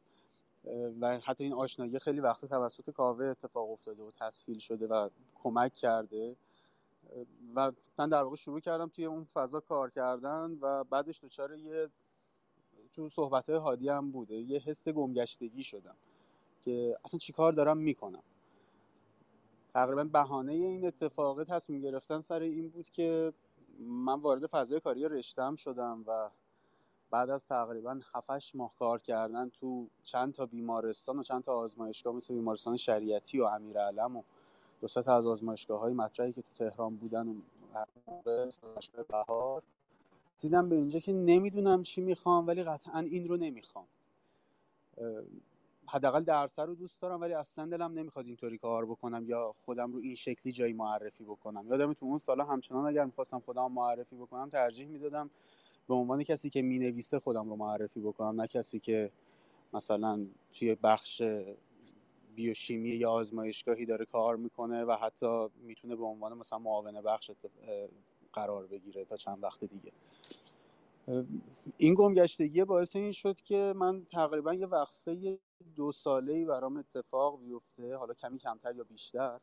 [1.02, 5.74] و حتی این آشنایی خیلی وقت توسط کاوه اتفاق افتاده و تسهیل شده و کمک
[5.74, 6.36] کرده.
[7.56, 11.90] و من در واقع شروع کردم توی اون فضا کار کردن و بعدش دچار یه
[12.94, 14.36] تو صحبت های هادی هم بوده.
[14.36, 15.96] یه حس گمگشتگی شدم
[16.62, 18.24] که اصلا چیکار دارم می‌کنم.
[19.74, 23.34] تقریبا بهانه این اتفاق تصمیم گرفتن سر این بود که
[23.80, 26.30] من وارد فضای کاری رشتم شدم و
[27.16, 32.16] بعد از تقریبا 7 ماه کار کردن تو چند تا بیمارستان و چند تا آزمایشگاه
[32.16, 34.24] مثل بیمارستان شریعتی و امیرعلم و
[34.82, 37.34] دو تا از آزمایشگاه های مطرحی که تو تهران بودن و
[39.10, 39.64] بهار.
[40.40, 43.86] دیدم به اینجا که نمی‌دونم چی می‌خوام ولی قطعا این رو نمی‌خوام.
[45.88, 50.00] حداقل درس رو دوست دارم ولی اصلا دلم نمی‌خواد اینطوری کار بکنم یا خودم رو
[50.00, 51.68] این شکلی جایی معرفی بکنم.
[51.68, 55.30] یادم تو اون سالا همچنان اگر می‌خواستم خودم معرفی بکنم ترجیح می‌دادم
[55.88, 59.12] به عنوان کسی که می‌نویسه خودم رو معرفی بکنم نه کسی که
[59.74, 61.22] مثلا توی بخش
[62.36, 67.32] بیوشیمی یا آزمایشگاهی داره کار می‌کنه و حتی می‌تونه به عنوان مثلا معاون بخش
[68.34, 69.92] قرار بگیره تا چند وقت دیگه.
[71.78, 75.40] این گمگشتگی باعث این شد که من تقریبا یه وقفه
[75.76, 79.40] دو ساله ای برام اتفاق بیفته حالا کمی کمتر یا بیشتر.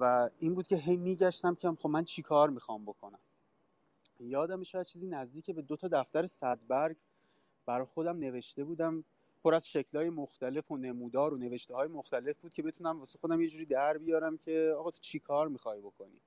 [0.00, 3.18] و این بود که هی میگشتم که خب من چی کار می‌خوام بکنم؟
[4.24, 6.96] یادم شاید چیزی نزدیک به دو تا دفتر صدبرگ
[7.66, 9.04] برای خودم نوشته بودم.
[9.44, 13.40] پر از شکلهای مختلف و نمودار و نوشته های مختلف بود که بتونم واسه خودم
[13.40, 16.20] یه جوری در بیارم که آقا تو چی کار می‌خوای بکنی.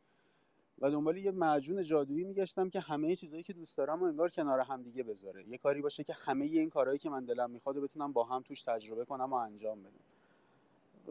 [0.80, 4.60] و دنبال یه معجون جادویی میگشتم که همه چیزهایی که دوست دارم و انگار کنار
[4.60, 5.48] هم دیگه بذاره.
[5.48, 8.62] یه کاری باشه که همه این کارهایی که من دلم می‌خواد بتونم با هم توش
[8.64, 10.05] تجربه کنم و انجام بدم.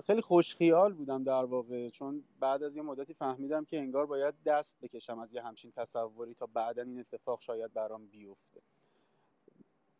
[0.00, 4.76] خیلی خوشخیال بودم در واقع چون بعد از یه مدتی فهمیدم که انگار باید دست
[4.82, 8.60] بکشم از یه همچین تصوری تا بعدا این اتفاق شاید برام بیفته.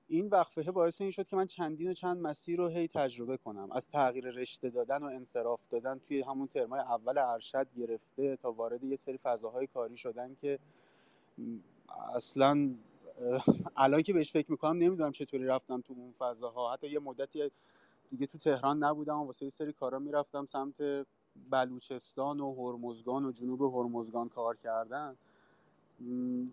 [0.09, 3.73] این وقفه باعث این شد که من چندین و چند مسیر رو هی تجربه کنم.
[3.73, 8.85] از تغییر رشته دادن و انصراف دادن توی همون ترمای اول ارشد گرفته تا وارد
[8.85, 10.59] یه سری فضاهای کاری شدن که
[12.15, 12.75] اصلا
[13.77, 16.73] الان که بهش فکر می‌کنم نمی‌دونم چطوری رفتم تو اون فضاها.
[16.73, 17.51] حتی یه مدتی
[18.11, 21.07] دیگه تو تهران نبودم و واسه یه سری کارا می‌رفتم سمت
[21.51, 25.17] بلوچستان و هرمزگان و جنوب هرمزگان کار کردن.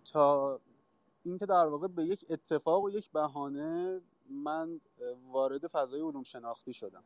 [0.04, 0.60] تا
[1.22, 4.00] اینکه در واقع به یک اتفاق و یک بهانه
[4.30, 4.80] من
[5.32, 7.04] وارد فضای علوم شناختی شدم.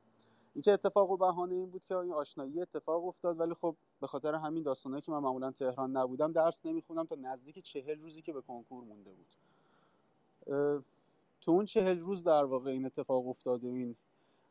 [0.55, 4.35] اینکه اتفاق و بهانه این بود که این آشنایی اتفاق افتاد ولی خب به خاطر
[4.35, 8.41] همین داستانهایی که من معمولا تهران نبودم درس نمی‌خونم تا نزدیک چهل روزی که به
[8.41, 9.27] کنکور مونده بود.
[11.41, 13.97] تو اون چهل روز در واقع این اتفاق افتاد و این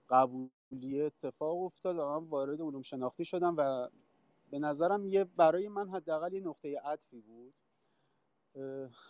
[0.10, 3.90] قبولیه اتفاق افتاد و من وارد علوم شناختی شدم و
[4.52, 7.54] به نظرم یه برای من حداقل یه نقطه عطفی بود.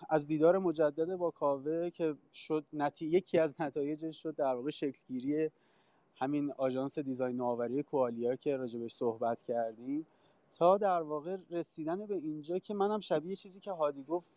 [0.10, 3.06] از دیدار مجدد با کاوه که شد نتی...
[3.06, 5.52] یکی از نتایجش شد در واقع شکلگیری
[6.16, 10.08] همین آژانس دیزاین نوآوری کوالیا که راجبش صحبت کردیم.
[10.54, 14.36] تا در واقع رسیدن به اینجا که منم شبیه چیزی که هادی گفت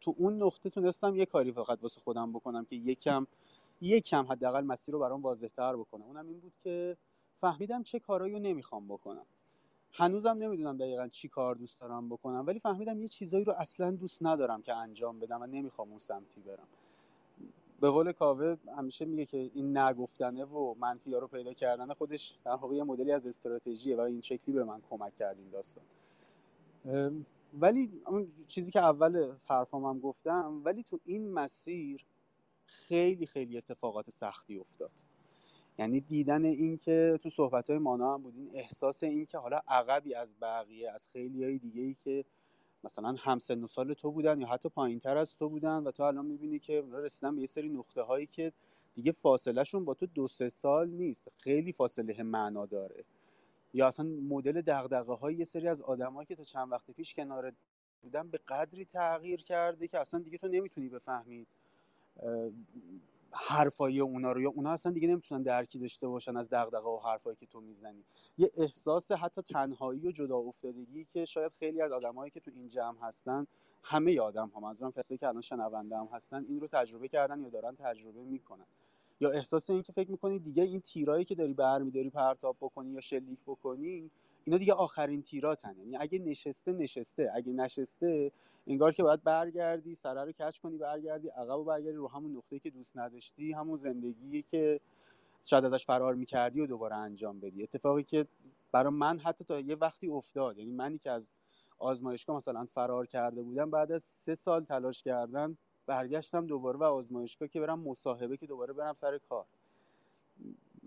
[0.00, 3.26] تو اون نقطه تونستم یه کاری فقط واسه خودم بکنم که یکم
[3.80, 6.96] یکم حداقل مسیر رو برام واضحتر بکنم اونم این بود که
[7.40, 9.26] فهمیدم چه کارایی رو نمی‌خوام بکنم.
[9.92, 14.22] هنوزم نمی‌دونم دقیقا چی کار دوست دارم بکنم ولی فهمیدم یه چیزایی رو اصلا دوست
[14.22, 16.68] ندارم که انجام بدم و نمی‌خوام اون سمتی برم.
[17.80, 22.38] به قول کاوه همیشه میگه که این نگفتنه و منفی ها رو پیدا کردن خودش
[22.44, 25.84] در واقع یه مدلی از استراتژیه و این شکلی به من کمک کرد این داستان.
[27.60, 32.04] ولی اون چیزی که اول حرفام هم گفتم ولی تو این مسیر
[32.70, 34.90] خیلی خیلی اتفاقات سختی افتاد.
[35.78, 40.14] یعنی دیدن این که تو صحبت های مانا هم بودین احساس این که حالا عقبی
[40.14, 42.24] از بقیه از خیلی های دیگه ای که
[42.84, 46.02] مثلا همسن و سال تو بودن یا حتی پایین تر از تو بودن و تو
[46.02, 48.52] الان می‌بینی که اونا رسیدن به یه سری نقطه هایی که
[48.94, 51.28] دیگه فاصلهشون با تو دو سه سال نیست.
[51.38, 53.04] خیلی فاصله معنا داره.
[53.74, 57.52] یا اصلا مدل دغدغه های یه سری از آدمایی که تا چند وقت پیش کنار
[58.02, 61.46] بودن به قدری تغییر کرده که اصلا دیگه تو نمی‌تونی بفهمی
[63.32, 67.36] حرفای اونا رو یا اونا اصلا دیگه نمی‌تونن درکی داشته باشن از دغدغه و حرفایی
[67.36, 68.04] که تو می‌زنی.
[68.38, 72.68] یه احساس حتی تنهایی و جدا افتادگی که شاید خیلی از آدمایی که تو این
[72.68, 73.46] جمع هستن
[73.82, 77.48] همه آدم ها منظورم کسایی که الان شنونده هم هستن این رو تجربه کردن یا
[77.48, 78.66] دارن تجربه می‌کنن.
[79.20, 83.00] یا احساس این که فکر می‌کنی دیگه این تیرایی که داری برمیداری پرتاب بکنی یا
[83.00, 84.10] شلیک بکنی
[84.50, 85.76] اینا دیگه آخرین تیراتن.
[85.78, 87.30] یعنی اگه نشسته نشسته.
[87.34, 88.32] اگه نشسته
[88.66, 92.58] انگار که باید برگردی سره رو کچ کنی برگردی عقب و برگردی رو همون نقطه
[92.58, 94.80] که دوست نداشتی همون زندگی که
[95.44, 97.62] شاید ازش فرار می‌کردی و دوباره انجام بدی.
[97.62, 98.26] اتفاقی که
[98.72, 100.58] برای من حتی تا یه وقتی افتاد.
[100.58, 101.32] یعنی منی که از
[101.78, 107.48] آزمایشگاه مثلا فرار کرده بودم بعد از سه سال تلاش کردن برگشتم دوباره و آزمایشگاه
[107.48, 109.46] که برم مصاحبه که دوباره برم سر کار.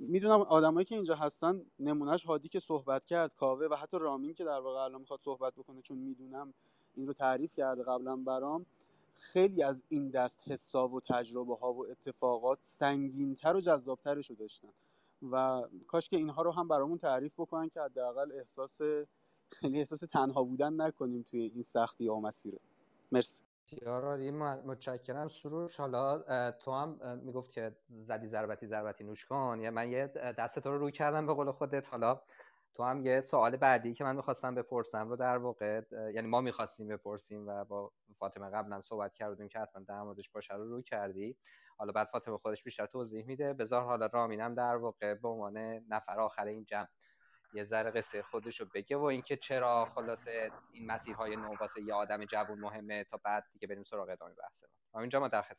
[0.07, 4.43] می‌دونم آدمایی که اینجا هستن نمونهش هادی که صحبت کرد کاوه و حتی رامین که
[4.43, 6.53] در واقع الان می‌خواد صحبت بکنه چون می‌دونم
[6.95, 8.65] این رو تعریف کرده قبلا برام.
[9.15, 14.69] خیلی از این دست حساب و تجربه ها و اتفاقات سنگینتر و جذابترش رو داشتن
[15.31, 18.79] و کاش که اینها رو هم برامون تعریف بکنن که حداقل احساس
[19.49, 22.59] خیلی احساس تنها بودن نکنیم توی این سختی و مسیره.
[23.11, 23.43] مرسی.
[23.71, 25.27] یاراری متشکرم.
[25.27, 29.59] سروش حالا تو هم می‌گفت که زدی ضربتی ضربتی نوش کن.
[29.61, 30.07] یا من یه
[30.37, 31.87] دست تو رو روی کردم به قول خودت.
[31.87, 32.21] حالا
[32.75, 36.87] تو هم یه سوال بعدی که من می‌خواستم بپرسم رو در واقع یعنی ما می‌خواستیم
[36.87, 41.37] بپرسیم و با فاطمه قبلا صحبت کردیم که حتما در موردش باشه رو روی کردی.
[41.77, 43.53] حالا بعد فاطمه خودش بیشتر توضیح میده.
[43.53, 45.57] بذار حالا رامینم در واقع به عنوان
[45.89, 46.87] نفر آخر این جمع
[47.53, 51.93] یه ذره قصه خودش رو بگه و اینکه چرا خلاصه این مسیرهای نو واسه یه
[51.93, 55.57] آدم جوون مهمه تا بعد دیگه بریم سراغ ادامه بحث ما اینجا ما در خدمت.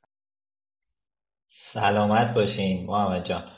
[1.48, 3.50] سلامت باشین محمد جان.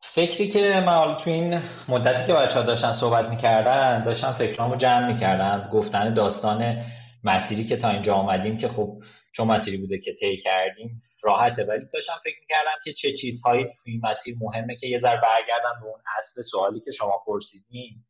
[0.00, 5.06] فکری که من تو این مدتی که بچه ها داشتن صحبت می‌کردن داشتم فکرامو جمع
[5.06, 6.82] می‌کردم گفتن داستان
[7.24, 9.02] مسیری که تا اینجا آمدیم که خب
[9.38, 11.64] چون مسیری بوده که طی کردیم راحته.
[11.64, 15.80] ولی داشتم فکر می‌کردم که چه چیزهایی تو این مسیر مهمه که یه ذره برگردم
[15.80, 18.04] به اون اصل سوالی که شما پرسیدین.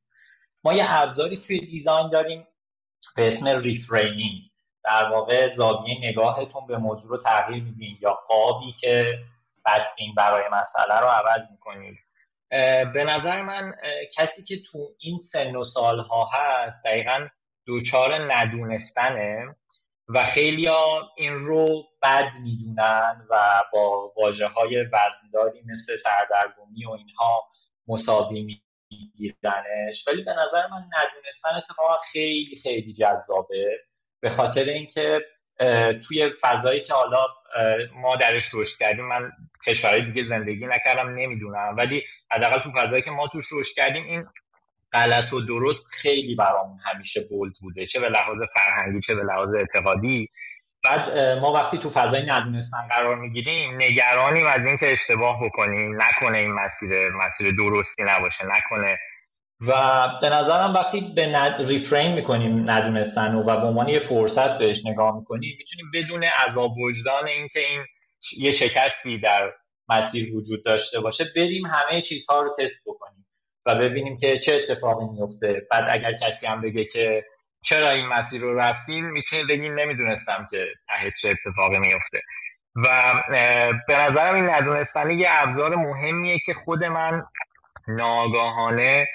[0.64, 2.46] ما یه ابزاری توی دیزاین داریم
[3.16, 4.42] به اسم ریفرینینگ.
[4.84, 9.18] در واقع زاویه نگاهتون به موضوع رو تغییر میدین یا قابی که
[9.66, 11.98] بستین برای مسئله رو عوض می‌کنید
[12.94, 13.74] به نظر من
[14.16, 17.28] کسی که تو این سن و سالها هست دقیقا
[17.66, 19.56] دوچار ندونستنه.
[20.14, 20.68] و خیلی
[21.16, 27.48] این رو بد می‌دونن و با واجه های وزنداری مثل سردرگمی و اینها
[27.88, 30.08] مساوی میگیرنش.
[30.08, 33.66] ولی به نظر من ندونستن اتفاقا خیلی خیلی جذابه.
[34.20, 35.20] به خاطر اینکه
[36.08, 37.26] توی فضایی که حالا
[37.94, 39.32] ما درش رشد کردیم من
[39.66, 41.74] کشورهای دیگه زندگی نکردم نمی‌دونم.
[41.78, 44.26] ولی حداقل تو فضایی که ما توش رشد کردیم این
[44.92, 49.54] غلط و درست خیلی برامون همیشه بولد بوده چه به لحاظ فرهنگی چه به لحاظ
[49.54, 50.28] اعتقادی.
[50.84, 56.02] بعد ما وقتی تو فضای ندونستن قرار می‌گیریم نگرانیم از اینکه اشتباه بکنیم.
[56.02, 58.98] نکنه این مسیر مسیر درستی نباشه نکنه.
[59.68, 59.72] و
[60.20, 61.68] به نظرم وقتی به ند...
[61.68, 67.26] ریفرین می‌کنیم ندونستن و به عنوان یه فرصت بهش نگاه می‌کنیم می‌تونیم بدون عذاب وجدان
[67.26, 67.84] اینکه این
[68.38, 69.52] یه شکستی در
[69.88, 73.27] مسیر وجود داشته باشه بریم همه چیزها رو تست بکنیم.
[73.68, 75.66] و ببینیم که چه اتفاقی میفته.
[75.70, 77.24] بعد اگر کسی هم بگه که
[77.62, 82.22] چرا این مسیر رو رفتیم می‌تونید بگیم نمی‌دونستم که ته چه اتفاقی میفته
[82.76, 83.14] و
[83.88, 87.24] به نظرم این ندونستن یه ابزار مهمیه که خود من
[87.88, 89.06] ناگاهانه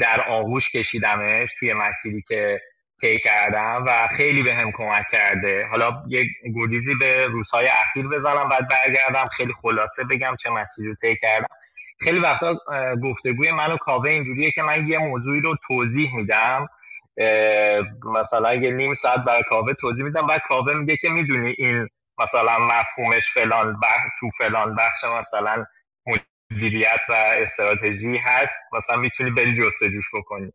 [0.00, 2.60] در آغوش کشیدمش توی مسیری که
[3.00, 5.66] طی کردم و خیلی به هم کمک کرده.
[5.66, 10.94] حالا یه گریزی به روزهای اخیر بزنم بعد برگردم خیلی خلاصه بگم چه مسیری رو
[10.94, 11.46] طی کردم.
[12.00, 12.58] خیلی وقتا
[13.02, 16.68] گفتگوی من و کاوه اینجوریه که من یه موضوعی رو توضیح میدم.
[18.04, 21.88] مثلا اگه نیم ساعت برای کاوه توضیح میدم بعد کاوه میگه که می‌دونی این
[22.18, 25.64] مثلا مفهومش فلان بخش تو فلان بخش مثلا
[26.50, 30.52] مدیریت و استراتژی هست مثلا می‌تونی بری جستجوش بکنی.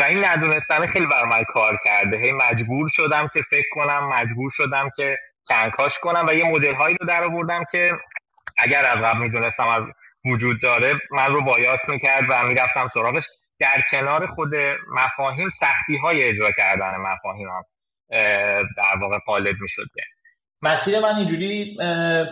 [0.00, 2.18] و این ندونستن خیلی بر من کار کرده.
[2.18, 5.18] هی مجبور شدم که فکر کنم مجبور شدم که
[5.48, 7.92] کنکاش کنم و یه مدل هایی رو در آوردم که
[8.58, 9.92] اگر از قبل می‌دونستم از
[10.26, 10.94] وجود داره.
[11.10, 13.26] من رو بایاس می‌کرد و می‌رفتم سراغش.
[13.60, 14.50] در کنار خود
[14.88, 17.64] مفاهیم سختی های اجرا کردن مفاهیم هم
[18.76, 19.86] در واقع قالب می‌شد.
[20.62, 21.76] مسیر من اینجوری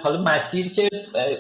[0.03, 0.91] حالا مسیر که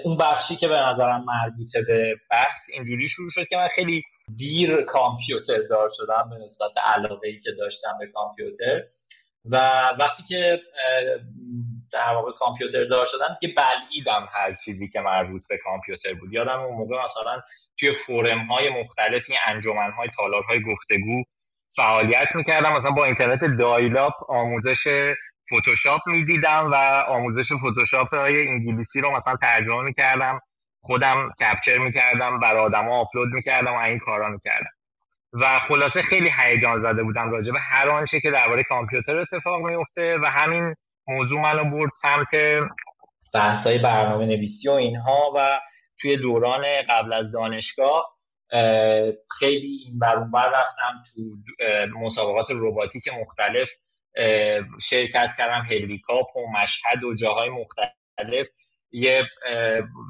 [0.05, 4.03] اون بخشی که به نظرم مربوطه به بحث اینجوری شروع شد که من خیلی
[4.37, 8.83] دیر کامپیوتر دار شدم به نسبت علاقه ای که داشتم به کامپیوتر.
[9.45, 9.57] و
[9.99, 10.61] وقتی که
[11.93, 16.33] در واقع کامپیوتر دار شدم که بلعیدم هر چیزی که مربوط به کامپیوتر بود.
[16.33, 17.41] یادم اون موقع مثلا
[17.79, 21.23] توی فورم های مختلفی انجمن های تالار های گفتگو
[21.77, 22.73] فعالیت می‌کردم.
[22.73, 25.13] مثلا با اینترنت دایلاپ آموزش
[25.55, 26.75] فتوشاپ می‌دیدم و
[27.09, 30.41] آموزش فتوشاپ های انگلیسی رو مثلا ترجمه می‌کردم.
[30.83, 34.71] خودم کپچر می‌کردم بر آدما آپلود می‌کردم و این کارا می‌کردم.
[35.33, 40.19] و خلاصه خیلی هیجان زده بودم راجع به هر آنچه که درباره کامپیوتر اتفاق میفته
[40.19, 40.75] و همین
[41.11, 42.29] موضوع منو برد سمت
[43.35, 45.61] بحثای برنامه نویسی و اینها و
[46.01, 48.21] توی دوران قبل از دانشگاه
[49.39, 51.21] خیلی این بر رفتم تو
[51.99, 53.71] مسابقات رباتیک مختلف
[54.81, 58.47] شرکت کردم هلیکاپ و مشهد و جاهای مختلف.
[58.93, 59.25] یه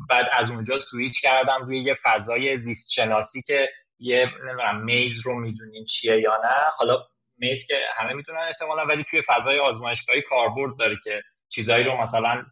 [0.08, 4.26] بعد از اونجا سویچ کردم روی یه فضای زیست شناسی که یه
[4.84, 6.70] میز رو می‌دونین چیه یا نه.
[6.76, 7.06] حالا
[7.40, 12.44] میز که همه می‌دونن احتمالا ولی توی فضای آزمایشگاهی کاربرد داره که چیزایی رو مثلا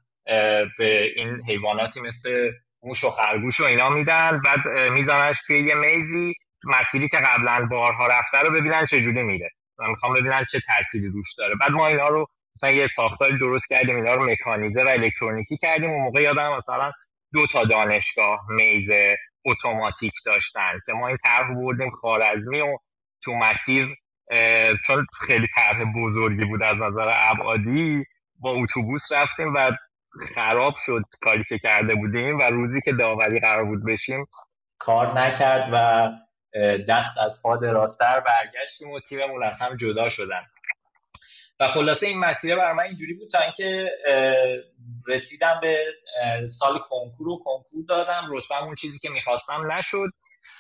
[0.79, 6.35] به این حیواناتی مثل موش و خرگوش و اینا میدن بعد میزنش توی یه میزی
[6.65, 9.51] مسیری که قبلا بارها رفته رو ببینن چه جوری میره.
[9.79, 11.55] و می‌خوام ببینن چه تأثیری روش داره.
[11.55, 12.27] بعد ما اینا رو
[12.57, 15.91] مثلا یه ساختاری درست کردیم اینا رو مکانیزه و الکترونیکی کردیم.
[15.91, 16.93] اون موقع یادم مثلا
[17.33, 18.91] دو تا دانشگاه میز
[19.45, 22.79] اتوماتیک داشتن که ما این طرح بردیم خارزمی و
[23.23, 23.97] تو مسیر
[24.87, 28.05] چون خیلی طرح بزرگی بود از نظر ابعادی
[28.41, 29.71] با اتوبوس رفتیم و
[30.35, 34.27] خراب شد کاری که کرده بودیم و روزی که داوری قرار بود بشیم
[34.79, 36.09] کار نکرد و
[36.89, 40.43] دست از پا راستر برگشتیم و تیممون از هم جدا شدن.
[41.61, 43.91] و خلاصه این مسیر بر من اینجوری بود تا اینکه
[45.09, 45.77] رسیدم به
[46.47, 48.23] سال کنکور و کنکور دادم.
[48.31, 50.09] رتبه اون چیزی که می‌خواستم نشد.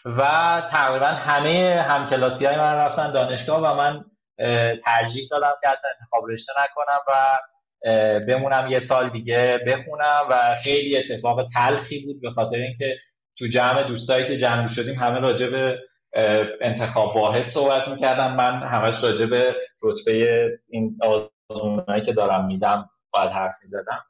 [0.04, 0.22] و
[0.70, 4.04] تقریبا همه همکلاسی های من رفتن دانشگاه و من
[4.84, 7.38] ترجیح دادم که حتی انتخاب رشته نکنم و
[8.20, 12.96] بمونم یه سال دیگه بخونم و خیلی اتفاق تلخی بود به خاطر اینکه
[13.38, 15.78] تو جمع دوستایی که جمع شدیم همه راجع به
[16.60, 18.34] انتخاب واحد صحبت می‌کردم.
[18.34, 20.98] من همش راجع به رتبه این
[21.50, 24.04] آزمونایی که دارم میدم باید حرف می‌زدم.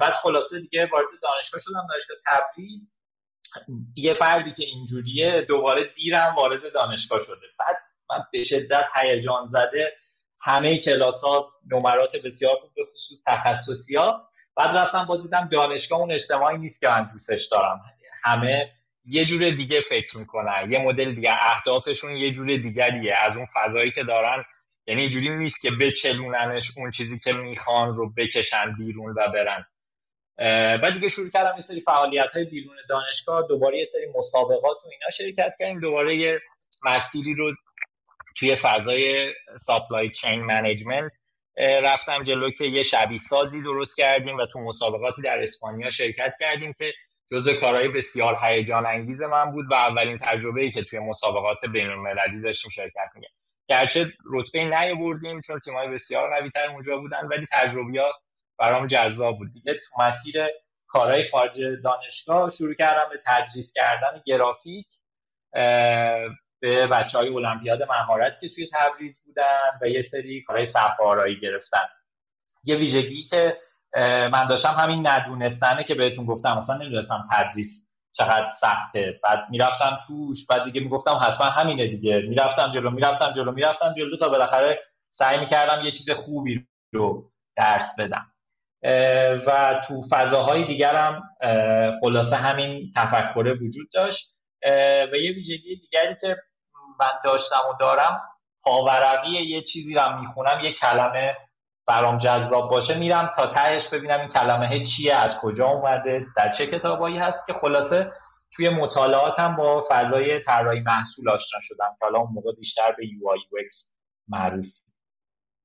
[0.00, 1.86] بعد خلاصه دیگه وارد دانشگاه شدم.
[1.88, 3.01] دانشگاه تبریز.
[3.94, 7.46] یه فردی که اینجوریه دوباره دیرم وارد دانشگاه شده.
[7.58, 7.76] بعد
[8.10, 9.92] من به شدت هیجان زده.
[10.44, 15.98] همه کلاس ها نمرات بسیار خوب به خصوص تخصصی ها بعد رفتم باز دیدم دانشگاه
[16.00, 17.80] اون اجتماعی نیست که من دوستش دارم.
[18.24, 18.72] همه
[19.04, 20.68] یه جور دیگه فکر می‌کنن.
[20.70, 21.30] یه مدل دیگه.
[21.40, 23.14] اهدافشون یه جور دیگریه.
[23.20, 24.44] از اون فضایی که دارن
[24.86, 29.66] یعنی اینجوری نیست که بچلوننش اون چیزی که می‌خوان رو بکشن بیرون و برن.
[30.42, 34.88] بعد دیگه شروع کردم یه سری فعالیت های بیرون دانشگاه دوباره یه سری مسابقات و
[34.88, 35.80] اینا شرکت کردیم.
[35.80, 36.38] دوباره یه
[36.84, 37.52] مسیری رو
[38.36, 41.16] توی فضای supply chain management
[41.58, 46.72] رفتم جلو که یه شبیه سازی درست کردیم و تو مسابقاتی در اسپانیا شرکت کردیم
[46.72, 46.92] که
[47.30, 51.88] جزء کارهای بسیار هیجان انگیز من بود و اولین تجربه ای که توی مسابقات بین
[51.88, 53.28] المللی داشتیم شرکت میگه
[53.68, 58.14] گرچه رتبه نیاوردیم چون تیمای بسیار قوی‌تر اونجا بودن ولی تجربیات
[58.58, 59.52] برام جذاب بود.
[59.52, 60.46] دیگه تو مسیر
[60.86, 64.86] کارهای خارج دانشگاه شروع کردم به تدریس کردن گرافیک
[66.60, 71.88] به بچه های المپیاد مهارت که توی تبریز بودن و یه سری کارهای صفحه گرفتن.
[72.64, 73.58] یه ویژگی که
[74.32, 79.20] من داشتم همین ندونستنه که بهتون گفتم مثلا نمی‌دونستم تدریس چقدر سخته.
[79.22, 82.20] بعد می‌رفتم توش بعد دیگه می‌گفتم حتما همینه دیگه.
[82.20, 84.78] می‌رفتم جلو می‌رفتم جلو می‌رفتم جلو تا بالاخره
[85.08, 88.31] سعی می‌کردم یه چیز خوبی رو درس بدم.
[89.46, 91.22] و تو فضاهای دیگرم
[92.00, 94.34] خلاصه همین تفکر وجود داشت.
[95.12, 96.36] و یه ویژگی دیگری که
[97.00, 98.20] من داشتم و دارم
[98.62, 101.36] پاورقی یه چیزی رو می‌خونم یه کلمه
[101.86, 102.98] برام جذاب باشه.
[102.98, 107.52] میرم تا تهش ببینم این کلمه چیه از کجا اومده در چه کتابایی هست که
[107.52, 108.10] خلاصه
[108.52, 113.38] توی مطالعاتم با فضای طراحی محصول آشنا شدم که حالا اون موقع بیشتر به UI
[113.38, 113.96] UX
[114.28, 114.66] معروف.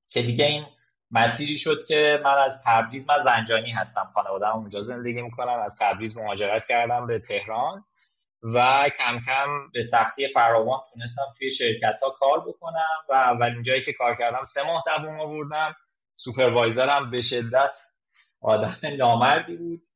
[0.10, 0.66] که دیگه این
[1.12, 6.18] مسیری شد که من از تبریز من زنجانی هستم خانواده‌ام اونجا زندگی می‌کنم از تبریز
[6.18, 7.86] مهاجرت کردم به تهران
[8.44, 13.82] و کم کم به سختی فراوان تونستم توی شرکت ها کار بکنم و اولین جایی
[13.82, 15.76] که کار کردم سه ماه دووم آوردم.
[16.16, 17.78] سوپروایزرم به شدت
[18.42, 19.88] آدم نامردی بود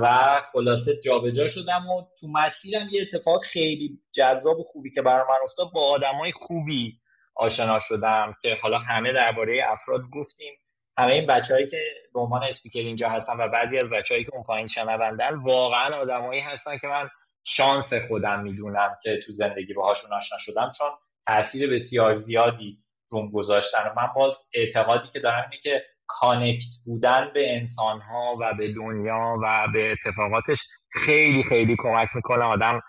[0.00, 5.24] و خلاصه جابجا شدم و تو مسیرم یه اتفاق خیلی جذاب و خوبی که برای
[5.28, 5.72] من افتاد.
[5.72, 6.99] با آدمای خوبی
[7.40, 10.54] آشنا شدم که حالا همه درباره افراد گفتیم.
[10.98, 11.78] همه این بچههایی که
[12.14, 16.40] به عنوان اسپیکر اینجا هستن و بعضی از بچههایی که اون پایین شنوندن واقعا آدمایی
[16.40, 17.08] هستن که من
[17.44, 20.88] شانس خودم می‌دونم که تو زندگی باهاشون آشنا شدم چون
[21.26, 22.78] تاثیر بسیار زیادی
[23.10, 23.78] روم گذاشتن.
[23.78, 28.74] و من باز اعتقادی که دارم اینه که کانکت بودن به انسان ها و به
[28.74, 30.58] دنیا و به اتفاقاتش
[30.92, 32.44] خیلی خیلی کمک می‌کنه.
[32.44, 32.80] آدم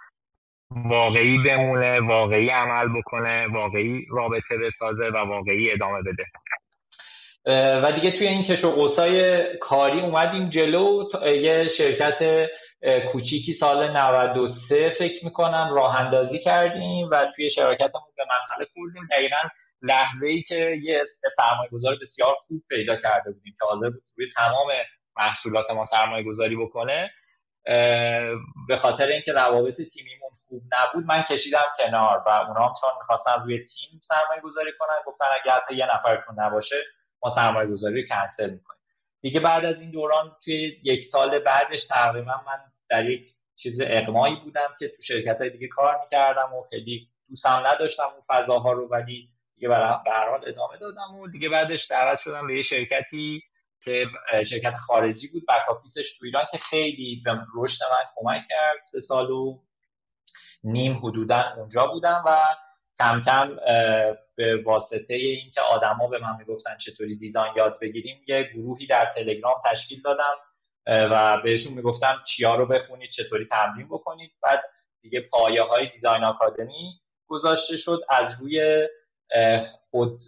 [0.71, 6.25] واقعی بمونه واقعی عمل بکنه واقعی رابطه بسازه و واقعی ادامه بده.
[7.83, 11.09] و دیگه توی این کش و قوسای کاری اومدیم جلو.
[11.25, 12.49] یه شرکت
[13.07, 19.07] کوچیکی سال 93 فکر می‌کنم راه اندازی کردیم و توی شراکتمون به مسئله خوردیم.
[19.11, 19.49] دقیقا
[19.81, 21.03] لحظه ای که یه
[21.37, 24.67] سرمایه گذار بسیار خوب پیدا کرده بودیم که حاضر بود روی تمام
[25.17, 27.11] محصولات ما سرمایه گذاری بکنه.
[28.67, 33.31] به خاطر اینکه روابط تیمیمون خوب نبود من کشیدم کنار و اونا هم چون می‌خواستن
[33.43, 36.75] روی تیم سرمایه گذاری کنن گفتن اگر حتی یه نفرتون نباشه
[37.23, 38.81] ما سرمایه گذاری کنسل می‌کنیم.
[39.21, 42.59] دیگه بعد از این دوران توی یک سال بعدش تقریبا من
[42.89, 47.63] در یک چیز اقمایی بودم که تو شرکت های دیگه کار می‌کردم و خیلی دوستم
[47.65, 52.47] نداشتم اون فضاها رو ولی دیگه به هر ادامه دادم و دیگه بعدش دعوت شدم
[52.47, 53.43] به یه شرکتی
[53.83, 54.05] که
[54.45, 59.31] شرکت خارجی بود بکاپیسش تو ایران که خیلی به رشد من کمک کرد سه سال
[59.31, 59.59] و
[60.63, 62.37] نیم حدودا اونجا بودم و
[62.97, 63.55] کم کم
[64.35, 69.61] به واسطه اینکه آدما به من می‌گفتن چطوری دیزاین یاد بگیریم یه گروهی در تلگرام
[69.65, 70.35] تشکیل دادم
[70.87, 74.31] و بهشون می‌گفتم چیا رو بخونید چطوری تمرین بکنید.
[74.43, 74.63] بعد
[75.01, 77.99] دیگه پایه های دیزاین آکادمی گذاشته شد.
[78.09, 78.87] از روی
[79.89, 80.21] خود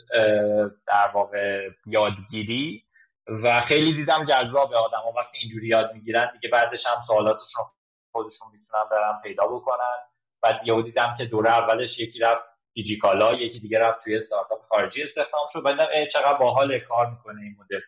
[0.87, 2.83] در واقع یادگیری
[3.27, 7.65] و خیلی دیدم جذاب آدم ها وقتی اینجوری یاد می‌گیرن دیگه بعدش هم سوالاتشون
[8.11, 9.97] خودشون می‌تونن برن پیدا بکنن.
[10.41, 12.43] بعد یهو دیدم که دوره اولش یکی رفت
[12.73, 15.63] دیجیکالا یکی دیگه رفت توی استارتاپ خارجی استخدام شد.
[15.63, 17.79] بعدم چقدر باحال کار می‌کنه این مدل.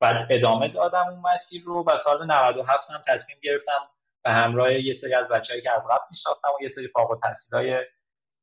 [0.00, 3.88] بعد ادامه دادم اون مسیر رو و سال 97 هم تصمیم گرفتم
[4.24, 7.84] به همراه یه سری از بچه‌ای که از قبل میشناختم و یه سری فارغ التحصیلای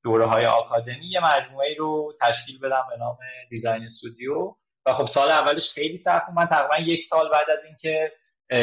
[0.03, 3.17] دوره های آکادمی یه مجموعه رو تشکیل بدم به نام
[3.49, 4.55] دیزاین استودیو.
[4.85, 8.11] و خب سال اولش خیلی سخت من تقریبا یک سال بعد از اینکه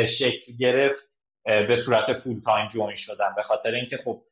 [0.06, 1.10] شکل گرفت
[1.44, 3.34] به صورت full-time join شدم.
[3.36, 4.22] به خاطر اینکه خب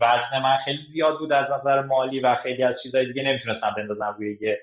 [0.00, 4.16] وزن من خیلی زیاد بود از نظر مالی و خیلی از چیزهای دیگه نمی‌تونستم بندازم
[4.18, 4.60] روی یه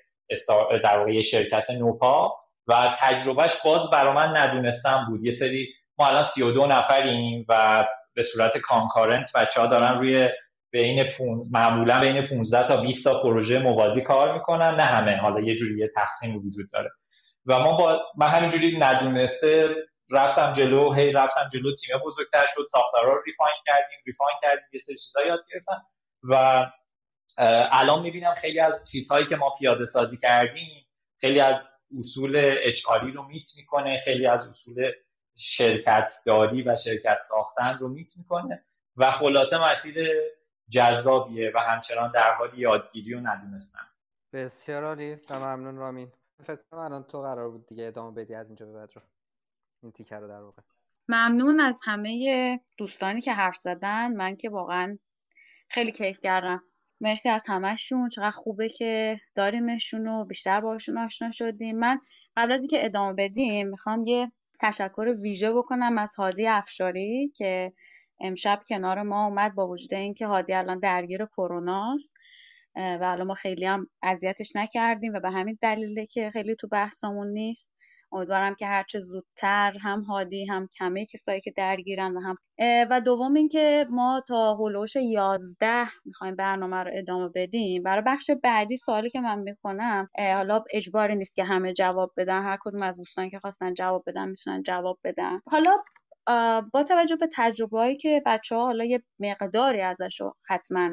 [0.83, 2.35] در واقع شرکت نوپا.
[2.67, 5.25] و تجربهش باز برا من ندونستم بود.
[5.25, 5.67] یه سری
[5.97, 10.29] ما الان 32 نفریم و به صورت concurrent بچه ها دارن روی
[10.71, 14.75] بین 15 معمولا بین 15 تا 20 تا پروژه موازی کار می‌کنن.
[14.75, 16.89] نه همه حالا یه جوری یه تقسیم وجود داره.
[17.45, 19.75] و ما با من همینجوری ندونسته
[20.11, 24.79] رفتم جلو هی رفتم جلو تیم بزرگتر شد ساختارا رو ریفاین کردیم ریفاین کردیم یه
[24.79, 25.85] سری چیزا یاد گرفتم.
[26.23, 26.65] و
[27.71, 30.87] الان می‌بینم خیلی از چیزهایی که ما پیاده سازی کردیم
[31.19, 34.91] خیلی از اصول اچ رو میت می‌کنه خیلی از اصول
[35.37, 38.65] شرکت داری و شرکت ساختن رو میت می‌کنه.
[38.97, 39.95] و خلاصه مسیر
[40.69, 43.81] جذابیه و همچنان در حال یادگیری و ندونستن
[44.33, 45.13] بسیار عالی.
[45.29, 46.11] و ممنون رامین.
[46.43, 49.01] فکر کنم الان تو قرار بود دیگه ادامه بدی از اینجا به بعد رو.
[49.83, 50.61] این تیکه رو در واقع.
[51.07, 54.15] ممنون از همه دوستانی که حرف زدن.
[54.15, 54.97] من که واقعا
[55.69, 56.63] خیلی کیف کردم.
[57.01, 58.09] مرسی از همهشون.
[58.09, 61.79] چقدر خوبه که داریمشون و بیشتر باشون آشنا شدیم.
[61.79, 61.99] من
[62.37, 67.73] قبل از اینکه ادامه بدیم می‌خوام یه تشکر ویژه بکنم از هادی افشاری که
[68.19, 72.13] امشب کنار ما اومد با وجود اینکه هادی الان درگیر کروناست
[72.75, 77.27] و الان ما خیلی هم اذیتش نکردیم و به همین دلیله که خیلی تو بحثمون
[77.27, 77.73] نیست.
[78.11, 82.35] امیدوارم که هرچه زودتر هم هادی هم کمه کسایی که درگیرن و هم
[82.89, 87.83] و دوم اینکه ما تا هلوش 11 می‌خوایم برنامه رو ادامه بدیم.
[87.83, 92.57] برای بخش بعدی سوالی که من می‌کنم حالا اجباری نیست که همه جواب بدن هر
[92.61, 95.37] کدوم از دوستان که خواستن جواب بدن می‌تونن جواب بدن.
[95.47, 95.71] حالا
[96.73, 100.89] با توجه به تجربه که بچه ها حالا یه مقداری ازش رو حتما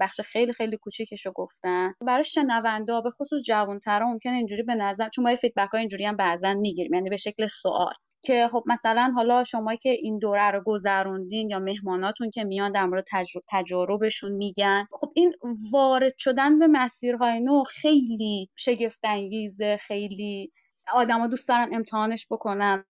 [0.00, 1.94] بخش خیلی خیلی کوچیکش رو گفتن.
[2.00, 6.16] برای شنونده به خصوص جوانترها ممکنه اینجوری به نظر چون ما فیدبک های اینجوری هم
[6.16, 7.92] بعضا می‌گیریم یعنی به شکل سوال.
[8.24, 12.86] که خب مثلا حالا شما که این دوره رو گذروندین یا مهماناتون که میان در
[12.86, 15.32] مورد تجربه تجاربشون میگن خب این
[15.72, 20.50] وارد شدن به مسیرهای نو خیلی شگفت انگیزه خیلی
[20.94, 22.84] آدما دوست دارن امتحانش بکنن.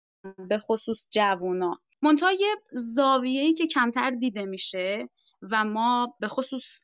[0.48, 1.80] به خصوص جوونا.
[2.02, 5.08] منتها یه زاویه‌ای که کمتر دیده میشه
[5.52, 6.80] و ما به خصوص